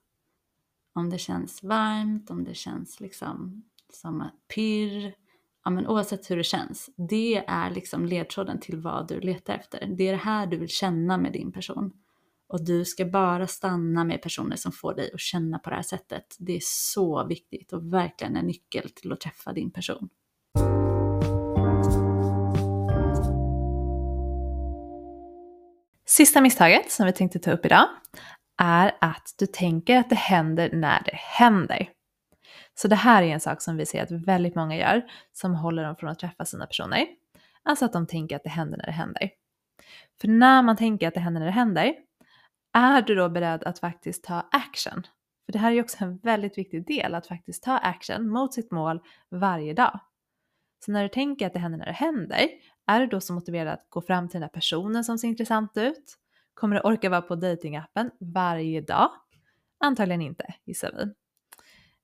Om 0.96 1.10
det 1.10 1.18
känns 1.18 1.64
varmt, 1.64 2.30
om 2.30 2.44
det 2.44 2.54
känns 2.54 3.00
liksom 3.00 3.64
som 3.94 4.22
ett 4.22 4.48
pirr, 4.56 5.16
ja 5.64 5.72
men 5.72 5.88
oavsett 5.88 6.32
hur 6.32 6.38
det 6.38 6.44
känns. 6.44 6.90
Det 7.10 7.38
är 7.48 7.72
liksom 7.72 8.06
ledtråden 8.06 8.60
till 8.60 8.78
vad 8.78 9.08
du 9.08 9.20
letar 9.20 9.54
efter. 9.54 9.86
Det 9.98 10.08
är 10.08 10.12
det 10.12 10.18
här 10.18 10.48
du 10.48 10.58
vill 10.58 10.70
känna 10.70 11.18
med 11.18 11.34
din 11.34 11.52
person. 11.52 11.94
Och 12.48 12.66
du 12.66 12.86
ska 12.86 13.06
bara 13.06 13.48
stanna 13.48 14.04
med 14.04 14.22
personer 14.22 14.56
som 14.56 14.72
får 14.72 14.94
dig 14.96 15.12
att 15.14 15.20
känna 15.20 15.60
på 15.60 15.70
det 15.70 15.76
här 15.76 15.84
sättet. 15.84 16.36
Det 16.40 16.56
är 16.56 16.62
så 16.64 17.26
viktigt 17.28 17.74
och 17.74 17.94
verkligen 17.94 18.36
en 18.36 18.46
nyckel 18.46 18.90
till 18.90 19.12
att 19.12 19.22
träffa 19.22 19.54
din 19.54 19.72
person. 19.72 20.10
Sista 26.06 26.42
misstaget 26.42 26.92
som 26.92 27.06
vi 27.06 27.14
tänkte 27.14 27.40
ta 27.40 27.52
upp 27.52 27.66
idag 27.66 27.88
är 28.64 28.92
att 29.02 29.36
du 29.40 29.46
tänker 29.46 29.98
att 30.00 30.10
det 30.10 30.16
händer 30.16 30.70
när 30.74 31.04
det 31.06 31.16
händer. 31.16 31.90
Så 32.76 32.88
det 32.88 32.96
här 32.96 33.24
är 33.24 33.28
en 33.28 33.40
sak 33.40 33.62
som 33.62 33.78
vi 33.78 33.86
ser 33.86 34.04
att 34.04 34.12
väldigt 34.12 34.56
många 34.56 34.76
gör 34.76 35.02
som 35.34 35.56
håller 35.56 35.84
dem 35.84 35.96
från 35.96 36.10
att 36.10 36.20
träffa 36.20 36.46
sina 36.46 36.66
personer. 36.66 37.08
Alltså 37.64 37.86
att 37.86 37.94
de 37.94 38.08
tänker 38.08 38.36
att 38.36 38.44
det 38.44 38.50
händer 38.50 38.78
när 38.78 38.86
det 38.86 38.92
händer. 38.92 39.30
För 40.22 40.28
när 40.28 40.62
man 40.62 40.78
tänker 40.78 41.08
att 41.08 41.14
det 41.14 41.20
händer 41.20 41.40
när 41.40 41.46
det 41.46 41.54
händer, 41.54 41.94
är 42.74 43.02
du 43.02 43.16
då 43.16 43.30
beredd 43.30 43.64
att 43.64 43.80
faktiskt 43.80 44.24
ta 44.24 44.48
action? 44.52 45.04
För 45.46 45.54
det 45.54 45.60
här 45.60 45.72
är 45.72 45.76
ju 45.76 45.82
också 45.82 46.04
en 46.04 46.18
väldigt 46.18 46.58
viktig 46.58 46.88
del, 46.88 47.16
att 47.16 47.28
faktiskt 47.28 47.64
ta 47.64 47.78
action 47.78 48.30
mot 48.30 48.54
sitt 48.54 48.72
mål 48.72 49.00
varje 49.30 49.74
dag. 49.74 50.00
Så 50.86 50.92
när 50.92 51.04
du 51.04 51.10
tänker 51.10 51.48
att 51.48 51.54
det 51.54 51.60
händer 51.60 51.78
när 51.78 51.86
det 51.86 51.92
händer, 51.92 52.50
är 52.88 53.00
du 53.00 53.08
då 53.08 53.22
så 53.22 53.34
motiverad 53.34 53.74
att 53.74 53.86
gå 53.90 54.02
fram 54.02 54.28
till 54.28 54.34
den 54.34 54.42
där 54.42 54.54
personen 54.54 55.04
som 55.04 55.18
ser 55.18 55.28
intressant 55.28 55.78
ut? 55.78 56.18
Kommer 56.54 56.76
du 56.76 56.82
orka 56.82 57.10
vara 57.10 57.22
på 57.22 57.36
datingappen 57.36 58.12
varje 58.20 58.82
dag? 58.82 59.10
Antagligen 59.80 60.22
inte, 60.22 60.54
gissar 60.66 60.92
vi. 60.98 61.14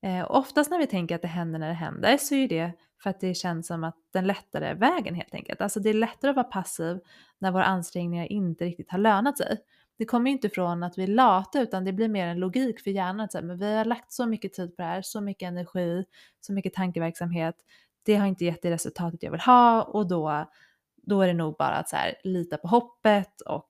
Eh, 0.02 0.22
och 0.22 0.38
oftast 0.38 0.72
när 0.72 0.80
vi 0.80 0.88
tänker 0.88 1.16
att 1.16 1.22
det 1.22 1.28
händer 1.28 1.60
när 1.60 1.68
det 1.68 1.74
händer 1.74 2.18
så 2.18 2.36
är 2.36 2.48
det 2.48 2.72
för 3.04 3.10
att 3.10 3.20
det 3.20 3.34
känns 3.34 3.68
som 3.68 3.84
att 3.84 3.96
den 4.14 4.28
lättare 4.28 4.74
vägen 4.74 5.16
helt 5.16 5.34
enkelt. 5.34 5.62
Alltså 5.62 5.80
det 5.80 5.90
är 5.90 5.94
lättare 5.94 6.30
att 6.30 6.36
vara 6.36 6.48
passiv 6.48 7.00
när 7.40 7.52
våra 7.52 7.66
ansträngningar 7.66 8.26
inte 8.26 8.66
riktigt 8.66 8.92
har 8.92 9.00
lönat 9.00 9.38
sig. 9.38 9.58
Det 9.98 10.06
kommer 10.06 10.30
ju 10.30 10.36
inte 10.36 10.50
från 10.50 10.84
att 10.84 10.98
vi 10.98 11.04
är 11.04 11.08
lata 11.08 11.62
utan 11.62 11.86
det 11.86 11.94
blir 11.94 12.08
mer 12.08 12.28
en 12.28 12.40
logik 12.40 12.80
för 12.80 12.92
hjärnan. 12.92 13.20
Att 13.20 13.32
säga, 13.32 13.42
men 13.42 13.58
vi 13.58 13.76
har 13.76 13.86
lagt 13.86 14.12
så 14.12 14.26
mycket 14.26 14.54
tid 14.54 14.76
på 14.76 14.82
det 14.82 14.88
här, 14.88 15.02
så 15.02 15.22
mycket 15.22 15.48
energi, 15.48 16.06
så 16.42 16.54
mycket 16.54 16.74
tankeverksamhet. 16.74 17.56
Det 18.04 18.16
har 18.16 18.28
inte 18.28 18.46
gett 18.46 18.62
det 18.62 18.72
resultatet 18.72 19.24
jag 19.24 19.32
vill 19.32 19.40
ha 19.40 19.84
och 19.84 20.08
då, 20.08 20.50
då 20.96 21.22
är 21.22 21.28
det 21.28 21.34
nog 21.34 21.56
bara 21.58 21.76
att 21.76 21.90
så 21.90 21.96
här, 21.96 22.16
lita 22.24 22.58
på 22.58 22.68
hoppet 22.68 23.42
och 23.42 23.70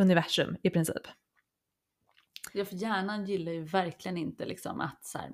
universum 0.00 0.56
i 0.62 0.70
princip. 0.70 1.02
Ja, 2.52 2.64
för 2.64 2.76
hjärnan 2.76 3.24
gillar 3.24 3.52
ju 3.52 3.64
verkligen 3.64 4.16
inte 4.16 4.46
liksom 4.46 4.80
att 4.80 5.04
så 5.04 5.18
här, 5.18 5.30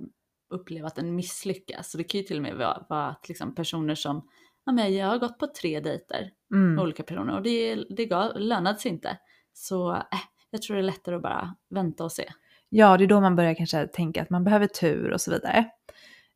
uppleva 0.50 0.87
att 0.87 0.94
den 0.94 1.14
misslyckas. 1.14 1.90
Så 1.90 1.98
det 1.98 2.05
kan 2.05 2.20
ju 2.20 2.26
till 2.26 2.37
och 2.37 2.42
med 2.42 2.55
vara, 2.57 2.87
vara 2.88 3.07
att 3.07 3.29
liksom 3.29 3.55
personer 3.55 3.94
som, 3.94 4.29
ja 4.64 4.72
men 4.72 4.94
jag 4.94 5.07
har 5.07 5.18
gått 5.18 5.38
på 5.38 5.46
tre 5.46 5.81
dejter 5.81 6.31
Mm. 6.55 6.74
med 6.74 6.83
olika 6.83 7.02
personer 7.02 7.35
och 7.37 7.42
det, 7.42 7.74
det 7.74 8.07
gav, 8.07 8.33
lönade 8.37 8.79
sig 8.79 8.90
inte. 8.90 9.18
Så 9.52 9.92
äh, 9.92 10.02
jag 10.50 10.62
tror 10.62 10.74
det 10.76 10.81
är 10.81 10.85
lättare 10.85 11.14
att 11.16 11.22
bara 11.22 11.55
vänta 11.70 12.05
och 12.05 12.12
se. 12.12 12.24
Ja, 12.68 12.96
det 12.96 13.05
är 13.05 13.09
då 13.09 13.20
man 13.20 13.37
börjar 13.37 13.55
kanske 13.55 13.87
tänka 13.87 14.22
att 14.22 14.31
man 14.31 14.44
behöver 14.44 14.66
tur 14.66 15.11
och 15.12 15.20
så 15.20 15.31
vidare. 15.31 15.70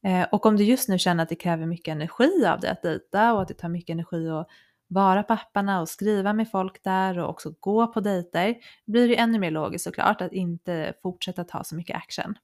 Eh, 0.06 0.28
och 0.32 0.46
om 0.46 0.56
du 0.56 0.64
just 0.64 0.88
nu 0.88 0.98
känner 0.98 1.22
att 1.22 1.28
det 1.28 1.34
kräver 1.34 1.66
mycket 1.66 1.92
energi 1.92 2.46
av 2.46 2.60
dig 2.60 2.70
att 2.70 2.82
dejta 2.82 3.34
och 3.34 3.42
att 3.42 3.48
det 3.48 3.54
tar 3.54 3.68
mycket 3.68 3.94
energi 3.94 4.28
att 4.28 4.48
vara 4.90 5.22
på 5.22 5.32
apparna 5.32 5.80
och 5.80 5.88
skriva 5.88 6.32
med 6.32 6.50
folk 6.50 6.84
där 6.84 7.18
och 7.18 7.30
också 7.30 7.54
gå 7.60 7.86
på 7.86 8.00
dejter, 8.00 8.56
blir 8.86 9.08
det 9.08 9.18
ännu 9.18 9.38
mer 9.38 9.50
logiskt 9.50 9.84
såklart 9.84 10.20
att 10.20 10.32
inte 10.32 10.94
fortsätta 11.02 11.44
ta 11.44 11.64
så 11.64 11.76
mycket 11.76 11.96
action. 11.96 12.34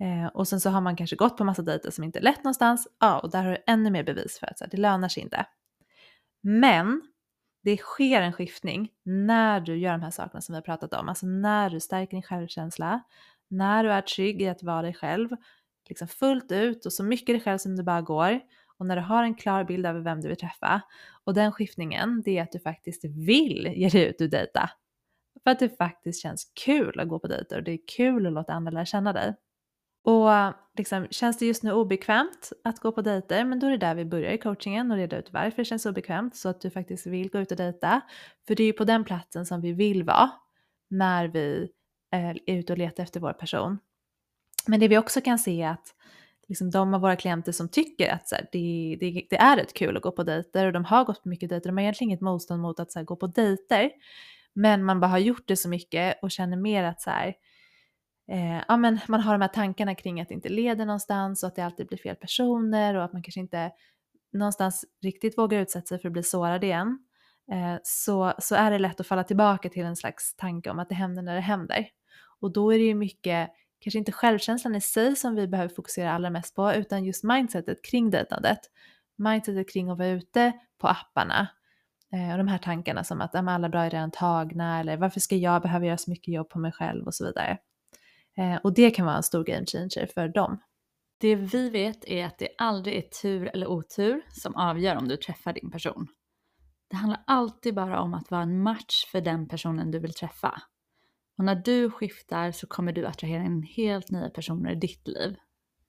Eh, 0.00 0.26
och 0.26 0.48
sen 0.48 0.60
så 0.60 0.70
har 0.70 0.80
man 0.80 0.96
kanske 0.96 1.16
gått 1.16 1.36
på 1.36 1.44
massa 1.44 1.62
dejter 1.62 1.90
som 1.90 2.04
inte 2.04 2.20
lett 2.20 2.44
någonstans, 2.44 2.88
ja, 3.00 3.18
och 3.18 3.30
där 3.30 3.44
har 3.44 3.50
du 3.50 3.58
ännu 3.66 3.90
mer 3.90 4.04
bevis 4.04 4.38
för 4.38 4.46
att 4.46 4.58
så 4.58 4.64
här, 4.64 4.70
det 4.70 4.76
lönar 4.76 5.08
sig 5.08 5.22
inte. 5.22 5.46
Men 6.42 7.02
det 7.64 7.76
sker 7.76 8.22
en 8.22 8.32
skiftning 8.32 8.88
när 9.02 9.60
du 9.60 9.76
gör 9.76 9.92
de 9.92 10.02
här 10.02 10.10
sakerna 10.10 10.40
som 10.40 10.52
vi 10.52 10.56
har 10.56 10.62
pratat 10.62 10.94
om. 10.94 11.08
Alltså 11.08 11.26
när 11.26 11.70
du 11.70 11.80
stärker 11.80 12.10
din 12.10 12.22
självkänsla, 12.22 13.02
när 13.48 13.84
du 13.84 13.92
är 13.92 14.00
trygg 14.00 14.42
i 14.42 14.48
att 14.48 14.62
vara 14.62 14.82
dig 14.82 14.94
själv, 14.94 15.28
liksom 15.88 16.08
fullt 16.08 16.52
ut 16.52 16.86
och 16.86 16.92
så 16.92 17.04
mycket 17.04 17.34
dig 17.34 17.40
själv 17.40 17.58
som 17.58 17.76
det 17.76 17.82
bara 17.82 18.02
går. 18.02 18.40
Och 18.78 18.86
när 18.86 18.96
du 18.96 19.02
har 19.02 19.22
en 19.22 19.34
klar 19.34 19.64
bild 19.64 19.86
över 19.86 20.00
vem 20.00 20.20
du 20.20 20.28
vill 20.28 20.36
träffa. 20.36 20.82
Och 21.24 21.34
den 21.34 21.52
skiftningen, 21.52 22.22
det 22.24 22.38
är 22.38 22.42
att 22.42 22.52
du 22.52 22.58
faktiskt 22.58 23.04
vill 23.04 23.72
ge 23.76 23.88
dig 23.88 24.08
ut 24.08 24.20
och 24.20 24.30
dejta. 24.30 24.70
För 25.44 25.50
att 25.50 25.58
det 25.58 25.76
faktiskt 25.76 26.22
känns 26.22 26.52
kul 26.64 27.00
att 27.00 27.08
gå 27.08 27.18
på 27.18 27.26
dejter 27.26 27.58
och 27.58 27.64
det 27.64 27.72
är 27.72 27.78
kul 27.96 28.26
att 28.26 28.32
låta 28.32 28.52
andra 28.52 28.70
lära 28.70 28.84
känna 28.84 29.12
dig. 29.12 29.34
Och 30.04 30.54
liksom, 30.78 31.06
känns 31.10 31.38
det 31.38 31.46
just 31.46 31.62
nu 31.62 31.72
obekvämt 31.72 32.52
att 32.64 32.80
gå 32.80 32.92
på 32.92 33.02
dejter, 33.02 33.44
men 33.44 33.58
då 33.58 33.66
är 33.66 33.70
det 33.70 33.76
där 33.76 33.94
vi 33.94 34.04
börjar 34.04 34.32
i 34.32 34.38
coachingen 34.38 34.90
och 34.90 34.96
reda 34.96 35.18
ut 35.18 35.32
varför 35.32 35.56
det 35.56 35.64
känns 35.64 35.86
obekvämt 35.86 36.36
så 36.36 36.48
att 36.48 36.60
du 36.60 36.70
faktiskt 36.70 37.06
vill 37.06 37.30
gå 37.30 37.38
ut 37.38 37.50
och 37.50 37.56
dejta. 37.56 38.00
För 38.46 38.54
det 38.54 38.62
är 38.62 38.66
ju 38.66 38.72
på 38.72 38.84
den 38.84 39.04
platsen 39.04 39.46
som 39.46 39.60
vi 39.60 39.72
vill 39.72 40.04
vara 40.04 40.30
när 40.90 41.28
vi 41.28 41.70
eh, 42.12 42.28
är 42.28 42.38
ute 42.46 42.72
och 42.72 42.78
letar 42.78 43.02
efter 43.02 43.20
vår 43.20 43.32
person. 43.32 43.78
Men 44.66 44.80
det 44.80 44.88
vi 44.88 44.98
också 44.98 45.20
kan 45.20 45.38
se 45.38 45.62
är 45.62 45.70
att 45.70 45.94
liksom, 46.48 46.70
de 46.70 46.94
av 46.94 47.00
våra 47.00 47.16
klienter 47.16 47.52
som 47.52 47.68
tycker 47.68 48.12
att 48.12 48.28
så 48.28 48.34
här, 48.34 48.48
det, 48.52 48.96
det, 49.00 49.26
det, 49.30 49.36
är 49.36 49.56
rätt 49.56 49.74
kul 49.74 49.96
att 49.96 50.02
gå 50.02 50.12
på 50.12 50.22
dejter 50.22 50.66
och 50.66 50.72
de 50.72 50.84
har 50.84 51.04
gått 51.04 51.22
på 51.22 51.28
mycket 51.28 51.48
dejter, 51.48 51.70
de 51.70 51.76
har 51.76 51.82
egentligen 51.82 52.10
inget 52.10 52.20
motstånd 52.20 52.62
mot 52.62 52.80
att 52.80 52.92
så 52.92 52.98
här, 52.98 53.06
gå 53.06 53.16
på 53.16 53.26
dejter. 53.26 53.90
Men 54.54 54.84
man 54.84 55.00
bara 55.00 55.08
har 55.08 55.18
gjort 55.18 55.48
det 55.48 55.56
så 55.56 55.68
mycket 55.68 56.18
och 56.22 56.30
känner 56.30 56.56
mer 56.56 56.84
att 56.84 57.00
så 57.00 57.10
här, 57.10 57.34
eh, 58.30 58.62
ja, 58.68 58.76
men 58.76 58.98
man 59.08 59.20
har 59.20 59.32
de 59.32 59.40
här 59.40 59.48
tankarna 59.48 59.94
kring 59.94 60.20
att 60.20 60.28
det 60.28 60.34
inte 60.34 60.48
leder 60.48 60.86
någonstans 60.86 61.42
och 61.42 61.46
att 61.46 61.56
det 61.56 61.62
alltid 61.62 61.86
blir 61.86 61.98
fel 61.98 62.16
personer 62.16 62.94
och 62.94 63.04
att 63.04 63.12
man 63.12 63.22
kanske 63.22 63.40
inte 63.40 63.70
någonstans 64.32 64.84
riktigt 65.02 65.38
vågar 65.38 65.60
utsätta 65.60 65.86
sig 65.86 65.98
för 65.98 66.08
att 66.08 66.12
bli 66.12 66.22
sårad 66.22 66.64
igen. 66.64 66.98
Eh, 67.52 67.80
så, 67.82 68.32
så 68.38 68.54
är 68.54 68.70
det 68.70 68.78
lätt 68.78 69.00
att 69.00 69.06
falla 69.06 69.24
tillbaka 69.24 69.68
till 69.68 69.84
en 69.84 69.96
slags 69.96 70.36
tanke 70.36 70.70
om 70.70 70.78
att 70.78 70.88
det 70.88 70.94
händer 70.94 71.22
när 71.22 71.34
det 71.34 71.40
händer. 71.40 71.88
Och 72.40 72.52
då 72.52 72.74
är 72.74 72.78
det 72.78 72.84
ju 72.84 72.94
mycket, 72.94 73.50
kanske 73.78 73.98
inte 73.98 74.12
självkänslan 74.12 74.74
i 74.74 74.80
sig 74.80 75.16
som 75.16 75.34
vi 75.34 75.48
behöver 75.48 75.74
fokusera 75.74 76.12
allra 76.12 76.30
mest 76.30 76.54
på 76.54 76.72
utan 76.72 77.04
just 77.04 77.24
mindsetet 77.24 77.84
kring 77.84 78.10
dejtandet. 78.10 78.60
mindsetet 79.16 79.72
kring 79.72 79.90
att 79.90 79.98
vara 79.98 80.08
ute 80.08 80.52
på 80.78 80.88
apparna 80.88 81.48
eh, 82.12 82.32
och 82.32 82.38
de 82.38 82.48
här 82.48 82.58
tankarna 82.58 83.04
som 83.04 83.20
att 83.20 83.34
alla 83.34 83.68
bra 83.68 83.80
är 83.80 83.90
redan 83.90 84.10
tagna 84.10 84.80
eller 84.80 84.96
varför 84.96 85.20
ska 85.20 85.36
jag 85.36 85.62
behöva 85.62 85.86
göra 85.86 85.98
så 85.98 86.10
mycket 86.10 86.34
jobb 86.34 86.48
på 86.48 86.58
mig 86.58 86.72
själv 86.72 87.06
och 87.06 87.14
så 87.14 87.26
vidare. 87.26 87.58
Eh, 88.36 88.56
och 88.56 88.74
det 88.74 88.90
kan 88.90 89.06
vara 89.06 89.16
en 89.16 89.22
stor 89.22 89.44
game 89.44 89.66
changer 89.66 90.06
för 90.14 90.28
dem. 90.28 90.58
Det 91.20 91.36
vi 91.36 91.70
vet 91.70 92.04
är 92.04 92.26
att 92.26 92.38
det 92.38 92.48
aldrig 92.58 92.96
är 92.96 93.02
tur 93.22 93.50
eller 93.54 93.66
otur 93.66 94.20
som 94.28 94.56
avgör 94.56 94.96
om 94.96 95.08
du 95.08 95.16
träffar 95.16 95.52
din 95.52 95.70
person. 95.70 96.08
Det 96.90 96.96
handlar 96.96 97.22
alltid 97.26 97.74
bara 97.74 98.00
om 98.00 98.14
att 98.14 98.30
vara 98.30 98.42
en 98.42 98.62
match 98.62 99.06
för 99.12 99.20
den 99.20 99.48
personen 99.48 99.90
du 99.90 99.98
vill 99.98 100.14
träffa. 100.14 100.62
Och 101.38 101.44
när 101.44 101.54
du 101.54 101.90
skiftar 101.90 102.52
så 102.52 102.66
kommer 102.66 102.92
du 102.92 103.06
attrahera 103.06 103.42
in 103.42 103.62
helt 103.62 104.10
nya 104.10 104.30
personer 104.30 104.72
i 104.72 104.74
ditt 104.74 105.08
liv. 105.08 105.36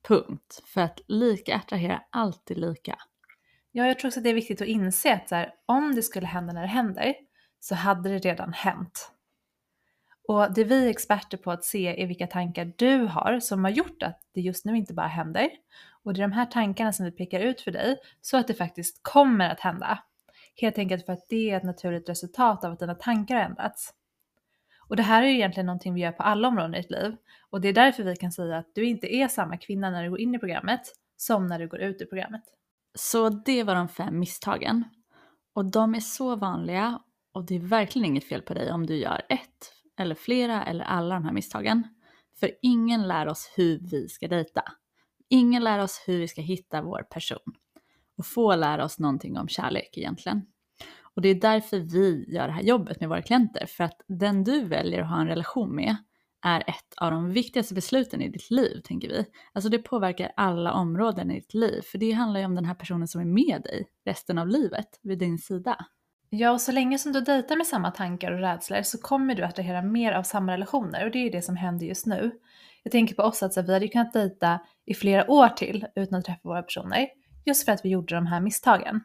Punkt. 0.07 0.63
För 0.65 0.81
att 0.81 0.99
lika 1.07 1.55
attraherar 1.55 2.07
alltid 2.09 2.57
lika. 2.57 2.95
Ja, 3.71 3.87
jag 3.87 3.99
tror 3.99 4.09
också 4.09 4.19
att 4.19 4.23
det 4.23 4.29
är 4.29 4.33
viktigt 4.33 4.61
att 4.61 4.67
inse 4.67 5.13
att 5.13 5.31
här, 5.31 5.53
om 5.65 5.95
det 5.95 6.03
skulle 6.03 6.27
hända 6.27 6.53
när 6.53 6.61
det 6.61 6.67
händer 6.67 7.15
så 7.59 7.75
hade 7.75 8.09
det 8.09 8.17
redan 8.17 8.53
hänt. 8.53 9.11
Och 10.27 10.53
det 10.53 10.63
vi 10.63 10.85
är 10.85 10.89
experter 10.89 11.37
på 11.37 11.51
att 11.51 11.63
se 11.63 12.03
är 12.03 12.07
vilka 12.07 12.27
tankar 12.27 12.73
du 12.77 12.97
har 12.97 13.39
som 13.39 13.63
har 13.63 13.71
gjort 13.71 14.03
att 14.03 14.21
det 14.33 14.41
just 14.41 14.65
nu 14.65 14.77
inte 14.77 14.93
bara 14.93 15.07
händer. 15.07 15.49
Och 16.03 16.13
det 16.13 16.19
är 16.19 16.27
de 16.27 16.31
här 16.31 16.45
tankarna 16.45 16.93
som 16.93 17.05
vi 17.05 17.11
pekar 17.11 17.39
ut 17.39 17.61
för 17.61 17.71
dig 17.71 17.97
så 18.21 18.37
att 18.37 18.47
det 18.47 18.53
faktiskt 18.53 18.99
kommer 19.01 19.49
att 19.49 19.59
hända. 19.59 20.03
Helt 20.55 20.77
enkelt 20.77 21.05
för 21.05 21.13
att 21.13 21.29
det 21.29 21.49
är 21.49 21.57
ett 21.57 21.63
naturligt 21.63 22.09
resultat 22.09 22.63
av 22.63 22.71
att 22.71 22.79
dina 22.79 22.95
tankar 22.95 23.35
har 23.35 23.43
ändrats. 23.43 23.93
Och 24.89 24.95
det 24.95 25.03
här 25.03 25.23
är 25.23 25.27
ju 25.27 25.33
egentligen 25.33 25.65
någonting 25.65 25.93
vi 25.93 26.01
gör 26.01 26.11
på 26.11 26.23
alla 26.23 26.47
områden 26.47 26.75
i 26.75 26.81
ditt 26.81 26.91
liv. 26.91 27.15
Och 27.49 27.61
det 27.61 27.67
är 27.67 27.73
därför 27.73 28.03
vi 28.03 28.15
kan 28.15 28.31
säga 28.31 28.57
att 28.57 28.75
du 28.75 28.85
inte 28.85 29.15
är 29.15 29.27
samma 29.27 29.57
kvinna 29.57 29.89
när 29.89 30.03
du 30.03 30.09
går 30.09 30.19
in 30.19 30.35
i 30.35 30.39
programmet 30.39 30.81
som 31.17 31.47
när 31.47 31.59
du 31.59 31.67
går 31.67 31.79
ut 31.79 32.01
ur 32.01 32.05
programmet. 32.05 32.43
Så 32.95 33.29
det 33.29 33.63
var 33.63 33.75
de 33.75 33.87
fem 33.89 34.19
misstagen. 34.19 34.83
Och 35.53 35.65
de 35.65 35.95
är 35.95 35.99
så 35.99 36.35
vanliga 36.35 36.99
och 37.31 37.45
det 37.45 37.55
är 37.55 37.59
verkligen 37.59 38.05
inget 38.05 38.23
fel 38.23 38.41
på 38.41 38.53
dig 38.53 38.71
om 38.71 38.85
du 38.85 38.95
gör 38.95 39.21
ett 39.29 39.73
eller 39.97 40.15
flera 40.15 40.63
eller 40.63 40.85
alla 40.85 41.15
de 41.15 41.25
här 41.25 41.33
misstagen. 41.33 41.87
För 42.39 42.51
ingen 42.61 43.07
lär 43.07 43.27
oss 43.27 43.51
hur 43.55 43.79
vi 43.79 44.09
ska 44.09 44.27
dejta. 44.27 44.63
Ingen 45.29 45.63
lär 45.63 45.79
oss 45.79 46.03
hur 46.07 46.19
vi 46.19 46.27
ska 46.27 46.41
hitta 46.41 46.81
vår 46.81 47.03
person. 47.09 47.53
Och 48.17 48.25
få 48.25 48.55
lära 48.55 48.85
oss 48.85 48.99
någonting 48.99 49.37
om 49.37 49.47
kärlek 49.47 49.97
egentligen. 49.97 50.45
Och 51.19 51.23
det 51.23 51.29
är 51.29 51.35
därför 51.35 51.79
vi 51.79 52.25
gör 52.27 52.47
det 52.47 52.53
här 52.53 52.61
jobbet 52.61 52.99
med 52.99 53.09
våra 53.09 53.21
klienter. 53.21 53.65
För 53.65 53.83
att 53.83 54.01
den 54.07 54.43
du 54.43 54.63
väljer 54.63 55.01
att 55.01 55.09
ha 55.09 55.21
en 55.21 55.27
relation 55.27 55.75
med 55.75 55.95
är 56.45 56.59
ett 56.59 56.93
av 56.97 57.11
de 57.11 57.29
viktigaste 57.31 57.73
besluten 57.73 58.21
i 58.21 58.29
ditt 58.29 58.51
liv, 58.51 58.81
tänker 58.83 59.07
vi. 59.09 59.25
Alltså 59.53 59.69
det 59.69 59.77
påverkar 59.77 60.31
alla 60.35 60.73
områden 60.73 61.31
i 61.31 61.35
ditt 61.35 61.53
liv. 61.53 61.81
För 61.81 61.97
det 61.97 62.11
handlar 62.11 62.39
ju 62.39 62.45
om 62.45 62.55
den 62.55 62.65
här 62.65 62.73
personen 62.73 63.07
som 63.07 63.21
är 63.21 63.25
med 63.25 63.61
dig 63.63 63.87
resten 64.05 64.37
av 64.37 64.47
livet, 64.47 64.99
vid 65.01 65.19
din 65.19 65.37
sida. 65.37 65.85
Ja, 66.29 66.51
och 66.51 66.61
så 66.61 66.71
länge 66.71 66.97
som 66.97 67.11
du 67.13 67.21
dejtar 67.21 67.55
med 67.55 67.67
samma 67.67 67.91
tankar 67.91 68.31
och 68.31 68.39
rädslor 68.39 68.81
så 68.81 68.97
kommer 68.97 69.35
du 69.35 69.43
att 69.43 69.49
attrahera 69.49 69.81
mer 69.81 70.11
av 70.11 70.23
samma 70.23 70.53
relationer 70.53 71.05
och 71.05 71.11
det 71.11 71.17
är 71.17 71.23
ju 71.23 71.29
det 71.29 71.41
som 71.41 71.55
händer 71.55 71.85
just 71.85 72.05
nu. 72.05 72.31
Jag 72.83 72.91
tänker 72.91 73.15
på 73.15 73.23
oss 73.23 73.43
att 73.43 73.53
så 73.53 73.61
vi 73.61 73.73
hade 73.73 73.85
ju 73.85 73.91
kunnat 73.91 74.13
dejta 74.13 74.59
i 74.85 74.93
flera 74.93 75.31
år 75.31 75.47
till 75.47 75.85
utan 75.95 76.19
att 76.19 76.25
träffa 76.25 76.39
våra 76.43 76.63
personer, 76.63 77.07
just 77.45 77.65
för 77.65 77.71
att 77.71 77.85
vi 77.85 77.89
gjorde 77.89 78.15
de 78.15 78.25
här 78.25 78.41
misstagen. 78.41 79.01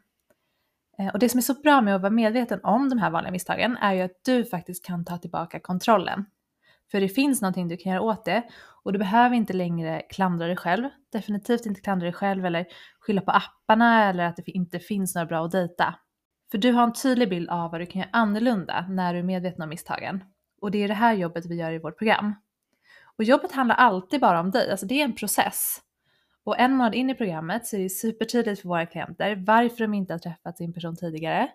Eh, 0.98 1.08
och 1.08 1.18
det 1.18 1.28
som 1.28 1.38
är 1.38 1.42
så 1.42 1.54
bra 1.54 1.80
med 1.80 1.94
att 1.94 2.02
vara 2.02 2.12
medveten 2.12 2.60
om 2.62 2.88
de 2.88 2.98
här 2.98 3.10
vanliga 3.10 3.32
misstagen 3.32 3.76
är 3.76 3.92
ju 3.92 4.02
att 4.02 4.24
du 4.24 4.44
faktiskt 4.44 4.84
kan 4.84 5.04
ta 5.04 5.18
tillbaka 5.18 5.60
kontrollen. 5.60 6.24
För 6.90 7.00
det 7.00 7.08
finns 7.08 7.42
någonting 7.42 7.68
du 7.68 7.76
kan 7.76 7.92
göra 7.92 8.02
åt 8.02 8.24
det 8.24 8.42
och 8.84 8.92
du 8.92 8.98
behöver 8.98 9.36
inte 9.36 9.52
längre 9.52 10.02
klandra 10.10 10.46
dig 10.46 10.56
själv. 10.56 10.88
Definitivt 11.12 11.66
inte 11.66 11.80
klandra 11.80 12.04
dig 12.04 12.12
själv 12.12 12.46
eller 12.46 12.66
skylla 13.00 13.20
på 13.20 13.30
apparna 13.30 14.08
eller 14.08 14.24
att 14.24 14.36
det 14.36 14.50
inte 14.50 14.78
finns 14.78 15.14
några 15.14 15.26
bra 15.26 15.44
att 15.44 15.52
dejta. 15.52 15.94
För 16.50 16.58
du 16.58 16.72
har 16.72 16.82
en 16.82 16.92
tydlig 16.92 17.28
bild 17.28 17.50
av 17.50 17.70
vad 17.70 17.80
du 17.80 17.86
kan 17.86 18.00
göra 18.00 18.10
annorlunda 18.12 18.86
när 18.88 19.12
du 19.12 19.18
är 19.18 19.22
medveten 19.22 19.62
om 19.62 19.68
misstagen. 19.68 20.24
Och 20.60 20.70
det 20.70 20.84
är 20.84 20.88
det 20.88 20.94
här 20.94 21.14
jobbet 21.14 21.46
vi 21.46 21.54
gör 21.54 21.72
i 21.72 21.78
vårt 21.78 21.98
program. 21.98 22.34
Och 23.18 23.24
jobbet 23.24 23.52
handlar 23.52 23.76
alltid 23.76 24.20
bara 24.20 24.40
om 24.40 24.50
dig, 24.50 24.70
alltså 24.70 24.86
det 24.86 25.00
är 25.00 25.04
en 25.04 25.14
process. 25.14 25.80
Och 26.44 26.58
en 26.58 26.72
månad 26.72 26.94
in 26.94 27.10
i 27.10 27.14
programmet 27.14 27.66
så 27.66 27.76
är 27.76 27.80
det 27.80 27.88
supertydligt 27.88 28.60
för 28.60 28.68
våra 28.68 28.86
klienter 28.86 29.44
varför 29.46 29.78
de 29.78 29.94
inte 29.94 30.14
har 30.14 30.18
träffat 30.18 30.58
sin 30.58 30.72
person 30.72 30.96
tidigare. 30.96 31.50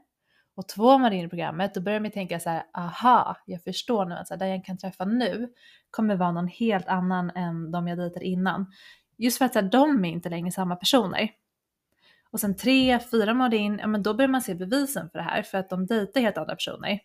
Och 0.55 0.67
två 0.67 0.97
månader 0.97 1.17
in 1.17 1.25
i 1.25 1.29
programmet 1.29 1.73
då 1.73 1.81
börjar 1.81 1.99
de 1.99 2.09
tänka 2.09 2.39
så 2.39 2.49
här, 2.49 2.63
aha, 2.73 3.37
jag 3.45 3.63
förstår 3.63 4.05
nu 4.05 4.15
att 4.15 4.27
så 4.27 4.33
här, 4.33 4.39
den 4.39 4.49
jag 4.49 4.65
kan 4.65 4.77
träffa 4.77 5.05
nu 5.05 5.53
kommer 5.91 6.15
vara 6.15 6.31
någon 6.31 6.47
helt 6.47 6.87
annan 6.87 7.29
än 7.29 7.71
de 7.71 7.87
jag 7.87 7.97
dejtade 7.97 8.25
innan. 8.25 8.65
Just 9.17 9.37
för 9.37 9.45
att 9.45 9.53
så 9.53 9.59
här, 9.59 9.69
de 9.69 10.05
är 10.05 10.09
inte 10.09 10.29
längre 10.29 10.51
samma 10.51 10.75
personer. 10.75 11.29
Och 12.31 12.39
sen 12.39 12.55
tre, 12.55 12.99
fyra 13.11 13.33
månader 13.33 13.57
in, 13.57 13.79
ja 13.79 13.87
men 13.87 14.03
då 14.03 14.13
börjar 14.13 14.29
man 14.29 14.41
se 14.41 14.55
bevisen 14.55 15.09
för 15.09 15.19
det 15.19 15.23
här 15.23 15.41
för 15.41 15.57
att 15.57 15.69
de 15.69 15.85
dejtar 15.85 16.21
helt 16.21 16.37
andra 16.37 16.55
personer. 16.55 16.99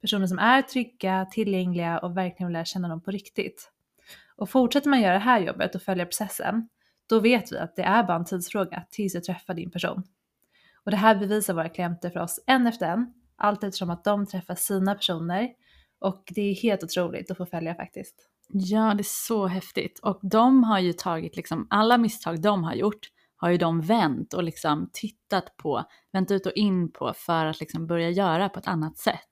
Personer 0.00 0.26
som 0.26 0.38
är 0.38 0.62
trygga, 0.62 1.26
tillgängliga 1.30 1.98
och 1.98 2.16
verkligen 2.16 2.46
vill 2.46 2.52
lära 2.52 2.64
känna 2.64 2.88
dem 2.88 3.00
på 3.00 3.10
riktigt. 3.10 3.72
Och 4.36 4.50
fortsätter 4.50 4.90
man 4.90 5.00
göra 5.00 5.12
det 5.12 5.18
här 5.18 5.40
jobbet 5.40 5.74
och 5.74 5.82
följa 5.82 6.06
processen, 6.06 6.68
då 7.12 7.20
vet 7.20 7.52
vi 7.52 7.58
att 7.58 7.76
det 7.76 7.82
är 7.82 8.04
bara 8.04 8.16
en 8.16 8.24
tidsfråga 8.24 8.84
tills 8.90 9.12
du 9.12 9.20
träffar 9.20 9.54
din 9.54 9.70
person. 9.70 10.02
Och 10.84 10.90
det 10.90 10.96
här 10.96 11.14
bevisar 11.14 11.54
våra 11.54 11.68
klienter 11.68 12.10
för 12.10 12.20
oss 12.20 12.40
en 12.46 12.66
efter 12.66 12.86
en, 12.86 13.12
allt 13.36 13.64
eftersom 13.64 13.90
att 13.90 14.04
de 14.04 14.26
träffar 14.26 14.54
sina 14.54 14.94
personer 14.94 15.48
och 15.98 16.22
det 16.34 16.40
är 16.40 16.54
helt 16.54 16.84
otroligt 16.84 17.30
att 17.30 17.36
få 17.36 17.46
följa 17.46 17.74
faktiskt. 17.74 18.14
Ja, 18.48 18.94
det 18.94 19.00
är 19.00 19.26
så 19.28 19.46
häftigt. 19.46 19.98
Och 20.02 20.18
de 20.22 20.64
har 20.64 20.78
ju 20.78 20.92
tagit 20.92 21.36
liksom 21.36 21.66
alla 21.70 21.98
misstag 21.98 22.42
de 22.42 22.64
har 22.64 22.74
gjort 22.74 23.08
har 23.36 23.50
ju 23.50 23.58
de 23.58 23.80
vänt 23.80 24.34
och 24.34 24.42
liksom 24.42 24.90
tittat 24.92 25.56
på, 25.56 25.84
vänt 26.12 26.30
ut 26.30 26.46
och 26.46 26.52
in 26.52 26.92
på 26.92 27.12
för 27.16 27.46
att 27.46 27.60
liksom 27.60 27.86
börja 27.86 28.10
göra 28.10 28.48
på 28.48 28.58
ett 28.58 28.68
annat 28.68 28.98
sätt. 28.98 29.30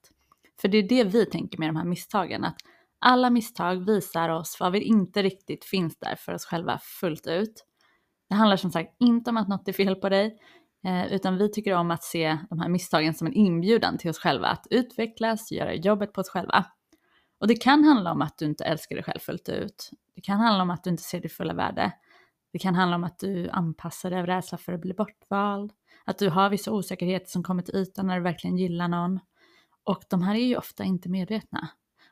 För 0.61 0.69
det 0.69 0.79
är 0.79 0.83
det 0.83 1.05
vi 1.05 1.27
tänker 1.27 1.59
med 1.59 1.69
de 1.69 1.77
här 1.77 1.85
misstagen, 1.85 2.45
att 2.45 2.57
alla 2.99 3.31
misstag 3.31 3.87
visar 3.87 4.29
oss 4.29 4.57
vad 4.61 4.73
vi 4.73 4.81
inte 4.81 5.23
riktigt 5.23 5.65
finns 5.65 5.99
där 5.99 6.17
för 6.17 6.33
oss 6.33 6.45
själva 6.45 6.79
fullt 6.79 7.27
ut. 7.27 7.67
Det 8.31 8.37
handlar 8.37 8.57
som 8.57 8.71
sagt 8.71 8.97
inte 8.99 9.31
om 9.31 9.37
att 9.37 9.49
något 9.49 9.69
är 9.69 9.73
fel 9.73 9.97
på 9.97 10.09
dig, 10.09 10.39
eh, 10.87 11.13
utan 11.13 11.39
vi 11.39 11.53
tycker 11.53 11.75
om 11.75 11.91
att 11.91 12.05
se 12.05 12.39
de 12.51 12.61
här 12.61 12.69
misstagen 12.69 13.15
som 13.15 13.27
en 13.27 13.33
inbjudan 13.33 13.99
till 13.99 14.11
oss 14.11 14.19
själva 14.19 14.47
att 14.47 14.67
utvecklas, 14.71 15.53
göra 15.53 15.75
jobbet 15.75 16.13
på 16.13 16.21
oss 16.21 16.29
själva. 16.29 16.67
Och 17.41 17.49
det 17.49 17.57
kan 17.57 17.85
handla 17.85 18.13
om 18.13 18.23
att 18.23 18.39
du 18.39 18.45
inte 18.45 18.65
älskar 18.65 18.97
dig 18.97 19.05
själv 19.05 19.19
fullt 19.19 19.49
ut. 19.49 19.91
Det 20.15 20.21
kan 20.21 20.41
handla 20.41 20.63
om 20.63 20.71
att 20.71 20.85
du 20.85 20.91
inte 20.91 21.03
ser 21.03 21.21
ditt 21.21 21.33
fulla 21.33 21.55
värde. 21.55 21.93
Det 22.53 22.59
kan 22.59 22.75
handla 22.75 22.97
om 22.97 23.05
att 23.05 23.19
du 23.19 23.49
anpassar 23.51 24.11
dig 24.11 24.21
av 24.21 24.27
rädsla 24.27 24.59
för 24.59 24.73
att 24.73 24.81
bli 24.81 24.95
bortvald, 24.95 25.73
att 26.05 26.19
du 26.19 26.29
har 26.29 26.51
vissa 26.51 26.73
osäkerheter 26.73 27.31
som 27.31 27.43
kommer 27.43 27.63
till 27.63 27.77
ytan 27.77 28.07
när 28.07 28.17
du 28.17 28.23
verkligen 28.23 28.57
gillar 28.57 28.89
någon. 28.89 29.21
Och 29.85 30.03
de 30.11 30.23
här 30.23 30.35
är 30.35 30.47
ju 30.47 30.57
ofta 30.57 30.85
inte 30.85 31.09
medvetna. 31.09 31.69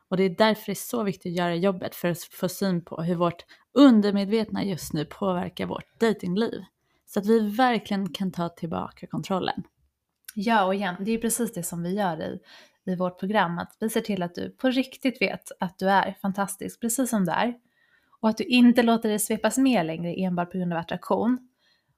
Och 0.09 0.17
det 0.17 0.23
är 0.23 0.31
därför 0.31 0.67
det 0.67 0.73
är 0.73 0.75
så 0.75 1.03
viktigt 1.03 1.33
att 1.33 1.37
göra 1.37 1.55
jobbet 1.55 1.95
för 1.95 2.09
att 2.09 2.23
få 2.23 2.49
syn 2.49 2.85
på 2.85 3.03
hur 3.03 3.15
vårt 3.15 3.45
undermedvetna 3.73 4.65
just 4.65 4.93
nu 4.93 5.05
påverkar 5.05 5.67
vårt 5.67 6.01
datingliv. 6.01 6.65
Så 7.07 7.21
att 7.21 7.27
vi 7.27 7.41
verkligen 7.41 8.09
kan 8.09 8.33
ta 8.33 8.49
tillbaka 8.49 9.07
kontrollen. 9.07 9.63
Ja, 10.35 10.65
och 10.65 10.75
igen, 10.75 10.97
det 11.01 11.11
är 11.11 11.19
precis 11.19 11.53
det 11.53 11.63
som 11.63 11.83
vi 11.83 11.95
gör 11.95 12.23
i, 12.23 12.39
i 12.91 12.97
vårt 12.97 13.21
program. 13.21 13.59
Att 13.59 13.77
vi 13.81 13.89
ser 13.89 14.01
till 14.01 14.23
att 14.23 14.35
du 14.35 14.51
på 14.51 14.71
riktigt 14.71 15.23
vet 15.23 15.53
att 15.61 15.79
du 15.79 15.91
är 15.91 16.17
fantastisk 16.23 16.81
precis 16.81 17.11
som 17.11 17.25
du 17.25 17.33
är. 17.33 17.55
Och 18.21 18.29
att 18.29 18.37
du 18.37 18.45
inte 18.45 18.83
låter 18.83 19.09
dig 19.09 19.19
svepas 19.19 19.59
med 19.59 19.87
längre 19.87 20.15
enbart 20.15 20.53
på 20.53 20.59
grund 20.59 20.73
av 20.73 20.79
attraktion. 20.79 21.49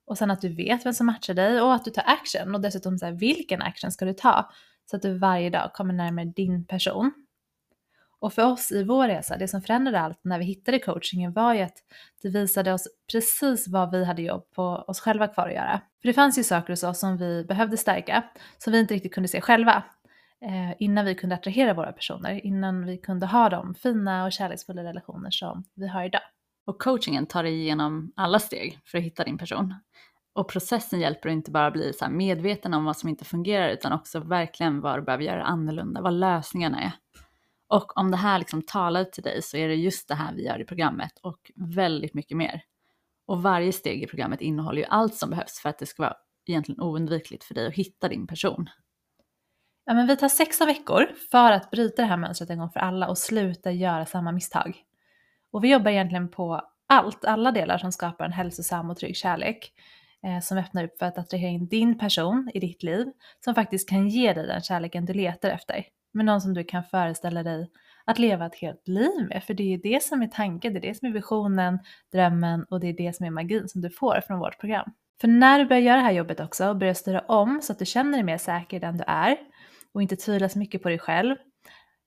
Och 0.06 0.18
sen 0.18 0.30
att 0.30 0.40
du 0.40 0.48
vet 0.54 0.86
vem 0.86 0.92
som 0.92 1.06
matchar 1.06 1.34
dig 1.34 1.60
och 1.60 1.74
att 1.74 1.84
du 1.84 1.90
tar 1.90 2.04
action. 2.06 2.54
Och 2.54 2.60
dessutom 2.60 2.98
så 2.98 3.06
här, 3.06 3.12
vilken 3.12 3.62
action 3.62 3.92
ska 3.92 4.04
du 4.04 4.12
ta? 4.12 4.50
Så 4.90 4.96
att 4.96 5.02
du 5.02 5.18
varje 5.18 5.50
dag 5.50 5.72
kommer 5.74 5.94
närmare 5.94 6.24
din 6.24 6.64
person. 6.64 7.12
Och 8.20 8.32
för 8.32 8.52
oss 8.52 8.72
i 8.72 8.84
vår 8.84 9.08
resa, 9.08 9.36
det 9.36 9.48
som 9.48 9.62
förändrade 9.62 10.00
allt 10.00 10.20
när 10.22 10.38
vi 10.38 10.44
hittade 10.44 10.78
coachingen 10.78 11.32
var 11.32 11.54
ju 11.54 11.60
att 11.60 11.76
det 12.22 12.28
visade 12.28 12.72
oss 12.72 12.88
precis 13.12 13.68
vad 13.68 13.90
vi 13.90 14.04
hade 14.04 14.22
jobb 14.22 14.50
på 14.54 14.62
oss 14.62 15.00
själva 15.00 15.28
kvar 15.28 15.48
att 15.48 15.54
göra. 15.54 15.80
För 16.02 16.08
det 16.08 16.14
fanns 16.14 16.38
ju 16.38 16.44
saker 16.44 16.72
hos 16.72 16.82
oss 16.82 17.00
som 17.00 17.16
vi 17.16 17.44
behövde 17.44 17.76
stärka, 17.76 18.24
som 18.58 18.72
vi 18.72 18.78
inte 18.80 18.94
riktigt 18.94 19.14
kunde 19.14 19.28
se 19.28 19.40
själva. 19.40 19.82
Eh, 20.44 20.74
innan 20.78 21.04
vi 21.04 21.14
kunde 21.14 21.34
attrahera 21.34 21.74
våra 21.74 21.92
personer, 21.92 22.46
innan 22.46 22.86
vi 22.86 22.98
kunde 22.98 23.26
ha 23.26 23.48
de 23.48 23.74
fina 23.74 24.24
och 24.24 24.32
kärleksfulla 24.32 24.84
relationer 24.84 25.30
som 25.30 25.64
vi 25.74 25.88
har 25.88 26.04
idag. 26.04 26.22
Och 26.66 26.82
coachingen 26.82 27.26
tar 27.26 27.42
dig 27.42 27.60
igenom 27.60 28.12
alla 28.16 28.38
steg 28.38 28.78
för 28.84 28.98
att 28.98 29.04
hitta 29.04 29.24
din 29.24 29.38
person. 29.38 29.74
Och 30.34 30.48
processen 30.48 31.00
hjälper 31.00 31.28
dig 31.28 31.36
inte 31.36 31.50
bara 31.50 31.66
att 31.66 31.72
bli 31.72 31.92
så 31.92 32.10
medveten 32.10 32.74
om 32.74 32.84
vad 32.84 32.96
som 32.96 33.08
inte 33.08 33.24
fungerar 33.24 33.68
utan 33.68 33.92
också 33.92 34.20
verkligen 34.20 34.80
vad 34.80 34.98
du 34.98 35.02
behöver 35.02 35.24
göra 35.24 35.42
annorlunda, 35.42 36.00
vad 36.00 36.12
lösningarna 36.12 36.82
är. 36.82 36.92
Och 37.70 37.98
om 37.98 38.10
det 38.10 38.16
här 38.16 38.38
liksom 38.38 38.62
talar 38.62 39.04
till 39.04 39.22
dig 39.22 39.42
så 39.42 39.56
är 39.56 39.68
det 39.68 39.74
just 39.74 40.08
det 40.08 40.14
här 40.14 40.34
vi 40.34 40.44
gör 40.44 40.60
i 40.60 40.64
programmet 40.64 41.12
och 41.22 41.50
väldigt 41.56 42.14
mycket 42.14 42.36
mer. 42.36 42.62
Och 43.26 43.42
varje 43.42 43.72
steg 43.72 44.02
i 44.02 44.06
programmet 44.06 44.40
innehåller 44.40 44.82
ju 44.82 44.88
allt 44.88 45.14
som 45.14 45.30
behövs 45.30 45.60
för 45.60 45.68
att 45.68 45.78
det 45.78 45.86
ska 45.86 46.02
vara 46.02 46.16
egentligen 46.46 46.80
oundvikligt 46.80 47.44
för 47.44 47.54
dig 47.54 47.66
att 47.66 47.74
hitta 47.74 48.08
din 48.08 48.26
person. 48.26 48.68
Ja, 49.84 49.94
men 49.94 50.06
vi 50.06 50.16
tar 50.16 50.28
sex 50.28 50.60
veckor 50.60 51.06
för 51.30 51.52
att 51.52 51.70
bryta 51.70 52.02
det 52.02 52.08
här 52.08 52.16
mönstret 52.16 52.50
en 52.50 52.58
gång 52.58 52.70
för 52.70 52.80
alla 52.80 53.08
och 53.08 53.18
sluta 53.18 53.72
göra 53.72 54.06
samma 54.06 54.32
misstag. 54.32 54.76
Och 55.52 55.64
vi 55.64 55.72
jobbar 55.72 55.90
egentligen 55.90 56.30
på 56.30 56.62
allt, 56.88 57.24
alla 57.24 57.52
delar 57.52 57.78
som 57.78 57.92
skapar 57.92 58.24
en 58.24 58.32
hälsosam 58.32 58.90
och 58.90 58.96
trygg 58.96 59.16
kärlek. 59.16 59.72
eh, 60.26 60.40
som 60.40 60.58
öppnar 60.58 60.84
upp 60.84 60.98
för 60.98 61.06
att 61.06 61.18
attrahera 61.18 61.50
in 61.50 61.68
din 61.68 61.98
person 61.98 62.50
i 62.54 62.60
ditt 62.60 62.82
liv 62.82 63.06
som 63.44 63.54
faktiskt 63.54 63.88
kan 63.88 64.08
ge 64.08 64.32
dig 64.32 64.46
den 64.46 64.62
kärleken 64.62 65.06
du 65.06 65.12
letar 65.12 65.50
efter 65.50 65.84
med 66.12 66.24
någon 66.24 66.40
som 66.40 66.54
du 66.54 66.64
kan 66.64 66.84
föreställa 66.84 67.42
dig 67.42 67.70
att 68.04 68.18
leva 68.18 68.46
ett 68.46 68.54
helt 68.54 68.88
liv 68.88 69.26
med. 69.28 69.44
För 69.44 69.54
det 69.54 69.62
är 69.62 69.68
ju 69.68 69.76
det 69.76 70.02
som 70.02 70.22
är 70.22 70.26
tanken, 70.26 70.72
det 70.72 70.78
är 70.78 70.88
det 70.88 70.94
som 70.94 71.08
är 71.08 71.12
visionen, 71.12 71.78
drömmen 72.12 72.64
och 72.64 72.80
det 72.80 72.88
är 72.88 72.92
det 72.92 73.16
som 73.16 73.26
är 73.26 73.30
magin 73.30 73.68
som 73.68 73.80
du 73.80 73.90
får 73.90 74.20
från 74.26 74.38
vårt 74.38 74.60
program. 74.60 74.90
För 75.20 75.28
när 75.28 75.58
du 75.58 75.64
börjar 75.64 75.82
göra 75.82 75.96
det 75.96 76.02
här 76.02 76.12
jobbet 76.12 76.40
också 76.40 76.68
och 76.68 76.76
börjar 76.76 76.94
styra 76.94 77.20
om 77.20 77.60
så 77.62 77.72
att 77.72 77.78
du 77.78 77.86
känner 77.86 78.12
dig 78.12 78.22
mer 78.22 78.38
säker 78.38 78.76
i 78.76 78.80
den 78.80 78.96
du 78.96 79.04
är 79.06 79.36
och 79.94 80.02
inte 80.02 80.16
tvivlar 80.16 80.48
så 80.48 80.58
mycket 80.58 80.82
på 80.82 80.88
dig 80.88 80.98
själv 80.98 81.36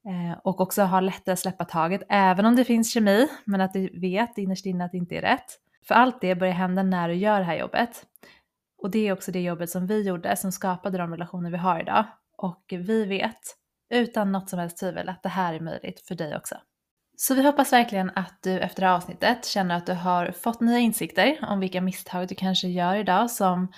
eh, 0.08 0.40
och 0.44 0.62
också 0.62 0.82
har 0.82 1.02
lättare 1.02 1.34
att 1.34 1.40
släppa 1.40 1.66
taget 1.66 2.02
även 2.10 2.46
om 2.46 2.56
det 2.56 2.66
finns 2.66 2.94
kemi 2.94 3.28
men 3.46 3.62
att 3.62 3.74
du 3.74 4.00
vet 4.00 4.38
innerst 4.38 4.66
inne 4.66 4.86
att 4.86 4.92
det 4.92 4.98
inte 4.98 5.16
är 5.16 5.22
rätt. 5.22 5.60
För 5.88 5.96
allt 5.96 6.22
det 6.22 6.36
börjar 6.36 6.54
hända 6.54 6.84
när 6.84 7.10
du 7.10 7.16
gör 7.16 7.40
det 7.40 7.46
här 7.46 7.58
jobbet. 7.58 8.06
Och 8.78 8.92
det 8.92 9.08
är 9.08 9.14
också 9.14 9.32
det 9.32 9.42
jobbet 9.42 9.70
som 9.70 9.88
vi 9.88 10.08
gjorde 10.08 10.36
som 10.36 10.52
skapade 10.52 10.98
de 10.98 11.12
relationer 11.12 11.52
vi 11.52 11.58
har 11.58 11.80
idag. 11.80 12.06
Och 12.38 12.64
vi 12.70 13.06
vet 13.06 13.63
utan 13.94 14.32
något 14.32 14.50
som 14.50 14.60
helst 14.60 14.78
tvivel 14.78 15.10
att 15.10 15.24
det 15.24 15.30
här 15.30 15.54
är 15.54 15.60
möjligt 15.60 16.08
för 16.08 16.16
dig 16.16 16.36
också. 16.38 16.56
Så 17.18 17.36
vi 17.36 17.44
hoppas 17.44 17.74
verkligen 17.74 18.12
att 18.16 18.40
du 18.44 18.60
efter 18.60 18.82
det 18.82 18.88
här 18.88 18.96
avsnittet 18.96 19.46
känner 19.46 19.76
att 19.76 19.86
du 19.86 19.94
har 19.94 20.32
fått 20.32 20.62
nya 20.62 20.80
insikter 20.80 21.40
om 21.50 21.60
vilka 21.60 21.82
misstag 21.82 22.28
du 22.28 22.36
kanske 22.36 22.68
gör 22.68 22.96
idag 22.96 23.32
som 23.32 23.72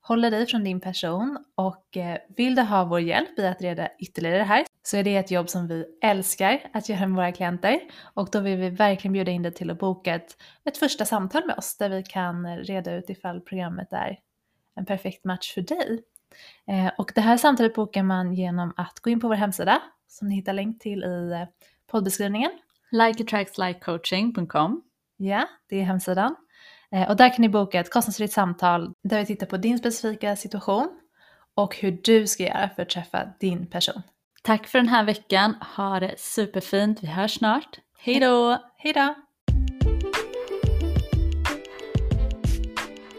håller 0.00 0.30
dig 0.30 0.46
från 0.46 0.64
din 0.64 0.80
person 0.80 1.44
och 1.54 1.96
eh, 1.96 2.18
vill 2.36 2.54
du 2.54 2.62
ha 2.62 2.84
vår 2.84 3.00
hjälp 3.00 3.38
i 3.38 3.46
att 3.46 3.62
reda 3.62 3.88
ytterligare 3.98 4.38
det 4.38 4.44
här 4.44 4.64
så 4.82 4.96
är 4.96 5.04
det 5.04 5.16
ett 5.16 5.30
jobb 5.30 5.48
som 5.48 5.68
vi 5.68 5.84
älskar 6.02 6.70
att 6.72 6.88
göra 6.88 7.06
med 7.06 7.16
våra 7.16 7.32
klienter 7.32 7.80
och 8.14 8.28
då 8.32 8.40
vill 8.40 8.58
vi 8.58 8.70
verkligen 8.70 9.12
bjuda 9.12 9.30
in 9.30 9.42
dig 9.42 9.52
till 9.52 9.70
att 9.70 9.78
boka 9.78 10.14
ett, 10.14 10.36
ett 10.64 10.78
första 10.78 11.04
samtal 11.04 11.46
med 11.46 11.56
oss 11.58 11.76
där 11.76 11.90
vi 11.90 12.02
kan 12.02 12.56
reda 12.56 12.94
ut 12.94 13.10
ifall 13.10 13.40
programmet 13.40 13.92
är 13.92 14.18
en 14.74 14.86
perfekt 14.86 15.24
match 15.24 15.54
för 15.54 15.60
dig. 15.60 16.02
Eh, 16.68 16.92
och 16.98 17.12
det 17.14 17.20
här 17.20 17.36
samtalet 17.36 17.74
bokar 17.74 18.02
man 18.02 18.34
genom 18.34 18.72
att 18.76 19.00
gå 19.00 19.10
in 19.10 19.20
på 19.20 19.28
vår 19.28 19.34
hemsida 19.34 19.82
som 20.08 20.28
ni 20.28 20.34
hittar 20.34 20.52
länk 20.52 20.82
till 20.82 21.04
i 21.04 21.32
eh, 21.32 21.48
poddbeskrivningen. 21.90 22.50
Likeattractslikecoaching.com 22.90 24.82
Ja, 25.16 25.48
det 25.68 25.80
är 25.80 25.84
hemsidan. 25.84 26.36
Eh, 26.92 27.10
och 27.10 27.16
där 27.16 27.28
kan 27.28 27.42
ni 27.42 27.48
boka 27.48 27.80
ett 27.80 27.92
kostnadsfritt 27.92 28.32
samtal 28.32 28.92
där 29.04 29.18
vi 29.18 29.26
tittar 29.26 29.46
på 29.46 29.56
din 29.56 29.78
specifika 29.78 30.36
situation 30.36 30.88
och 31.54 31.76
hur 31.76 31.98
du 32.04 32.26
ska 32.26 32.42
göra 32.42 32.70
för 32.76 32.82
att 32.82 32.88
träffa 32.88 33.28
din 33.40 33.66
person. 33.66 34.02
Tack 34.42 34.66
för 34.66 34.78
den 34.78 34.88
här 34.88 35.04
veckan. 35.04 35.54
Ha 35.76 36.00
det 36.00 36.14
superfint. 36.18 37.02
Vi 37.02 37.06
hörs 37.06 37.34
snart. 37.34 37.78
Hej 37.98 38.20
då! 38.20 38.58
Hej 38.76 38.92
då! 38.92 39.14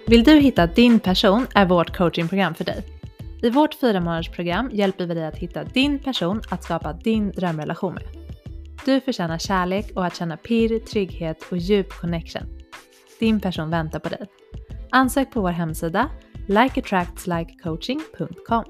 Vill 0.07 0.23
du 0.23 0.39
hitta 0.39 0.67
din 0.67 0.99
person 0.99 1.47
är 1.55 1.65
vårt 1.65 1.97
coachingprogram 1.97 2.55
för 2.55 2.63
dig. 2.63 2.96
I 3.41 3.49
vårt 3.49 3.73
fyra 3.73 3.99
månadersprogram 3.99 4.69
hjälper 4.73 5.05
vi 5.05 5.13
dig 5.13 5.25
att 5.25 5.37
hitta 5.37 5.63
din 5.63 5.99
person 5.99 6.41
att 6.49 6.63
skapa 6.63 6.93
din 6.93 7.31
drömrelation 7.31 7.93
med. 7.93 8.03
Du 8.85 9.01
förtjänar 9.01 9.37
kärlek 9.37 9.91
och 9.95 10.05
att 10.05 10.15
känna 10.15 10.37
pirr, 10.37 10.79
trygghet 10.79 11.43
och 11.51 11.57
djup 11.57 11.89
connection. 11.89 12.43
Din 13.19 13.39
person 13.39 13.69
väntar 13.69 13.99
på 13.99 14.09
dig. 14.09 14.25
Ansök 14.91 15.31
på 15.31 15.41
vår 15.41 15.49
hemsida 15.49 16.09
likeattractslikecoaching.com 16.47 18.63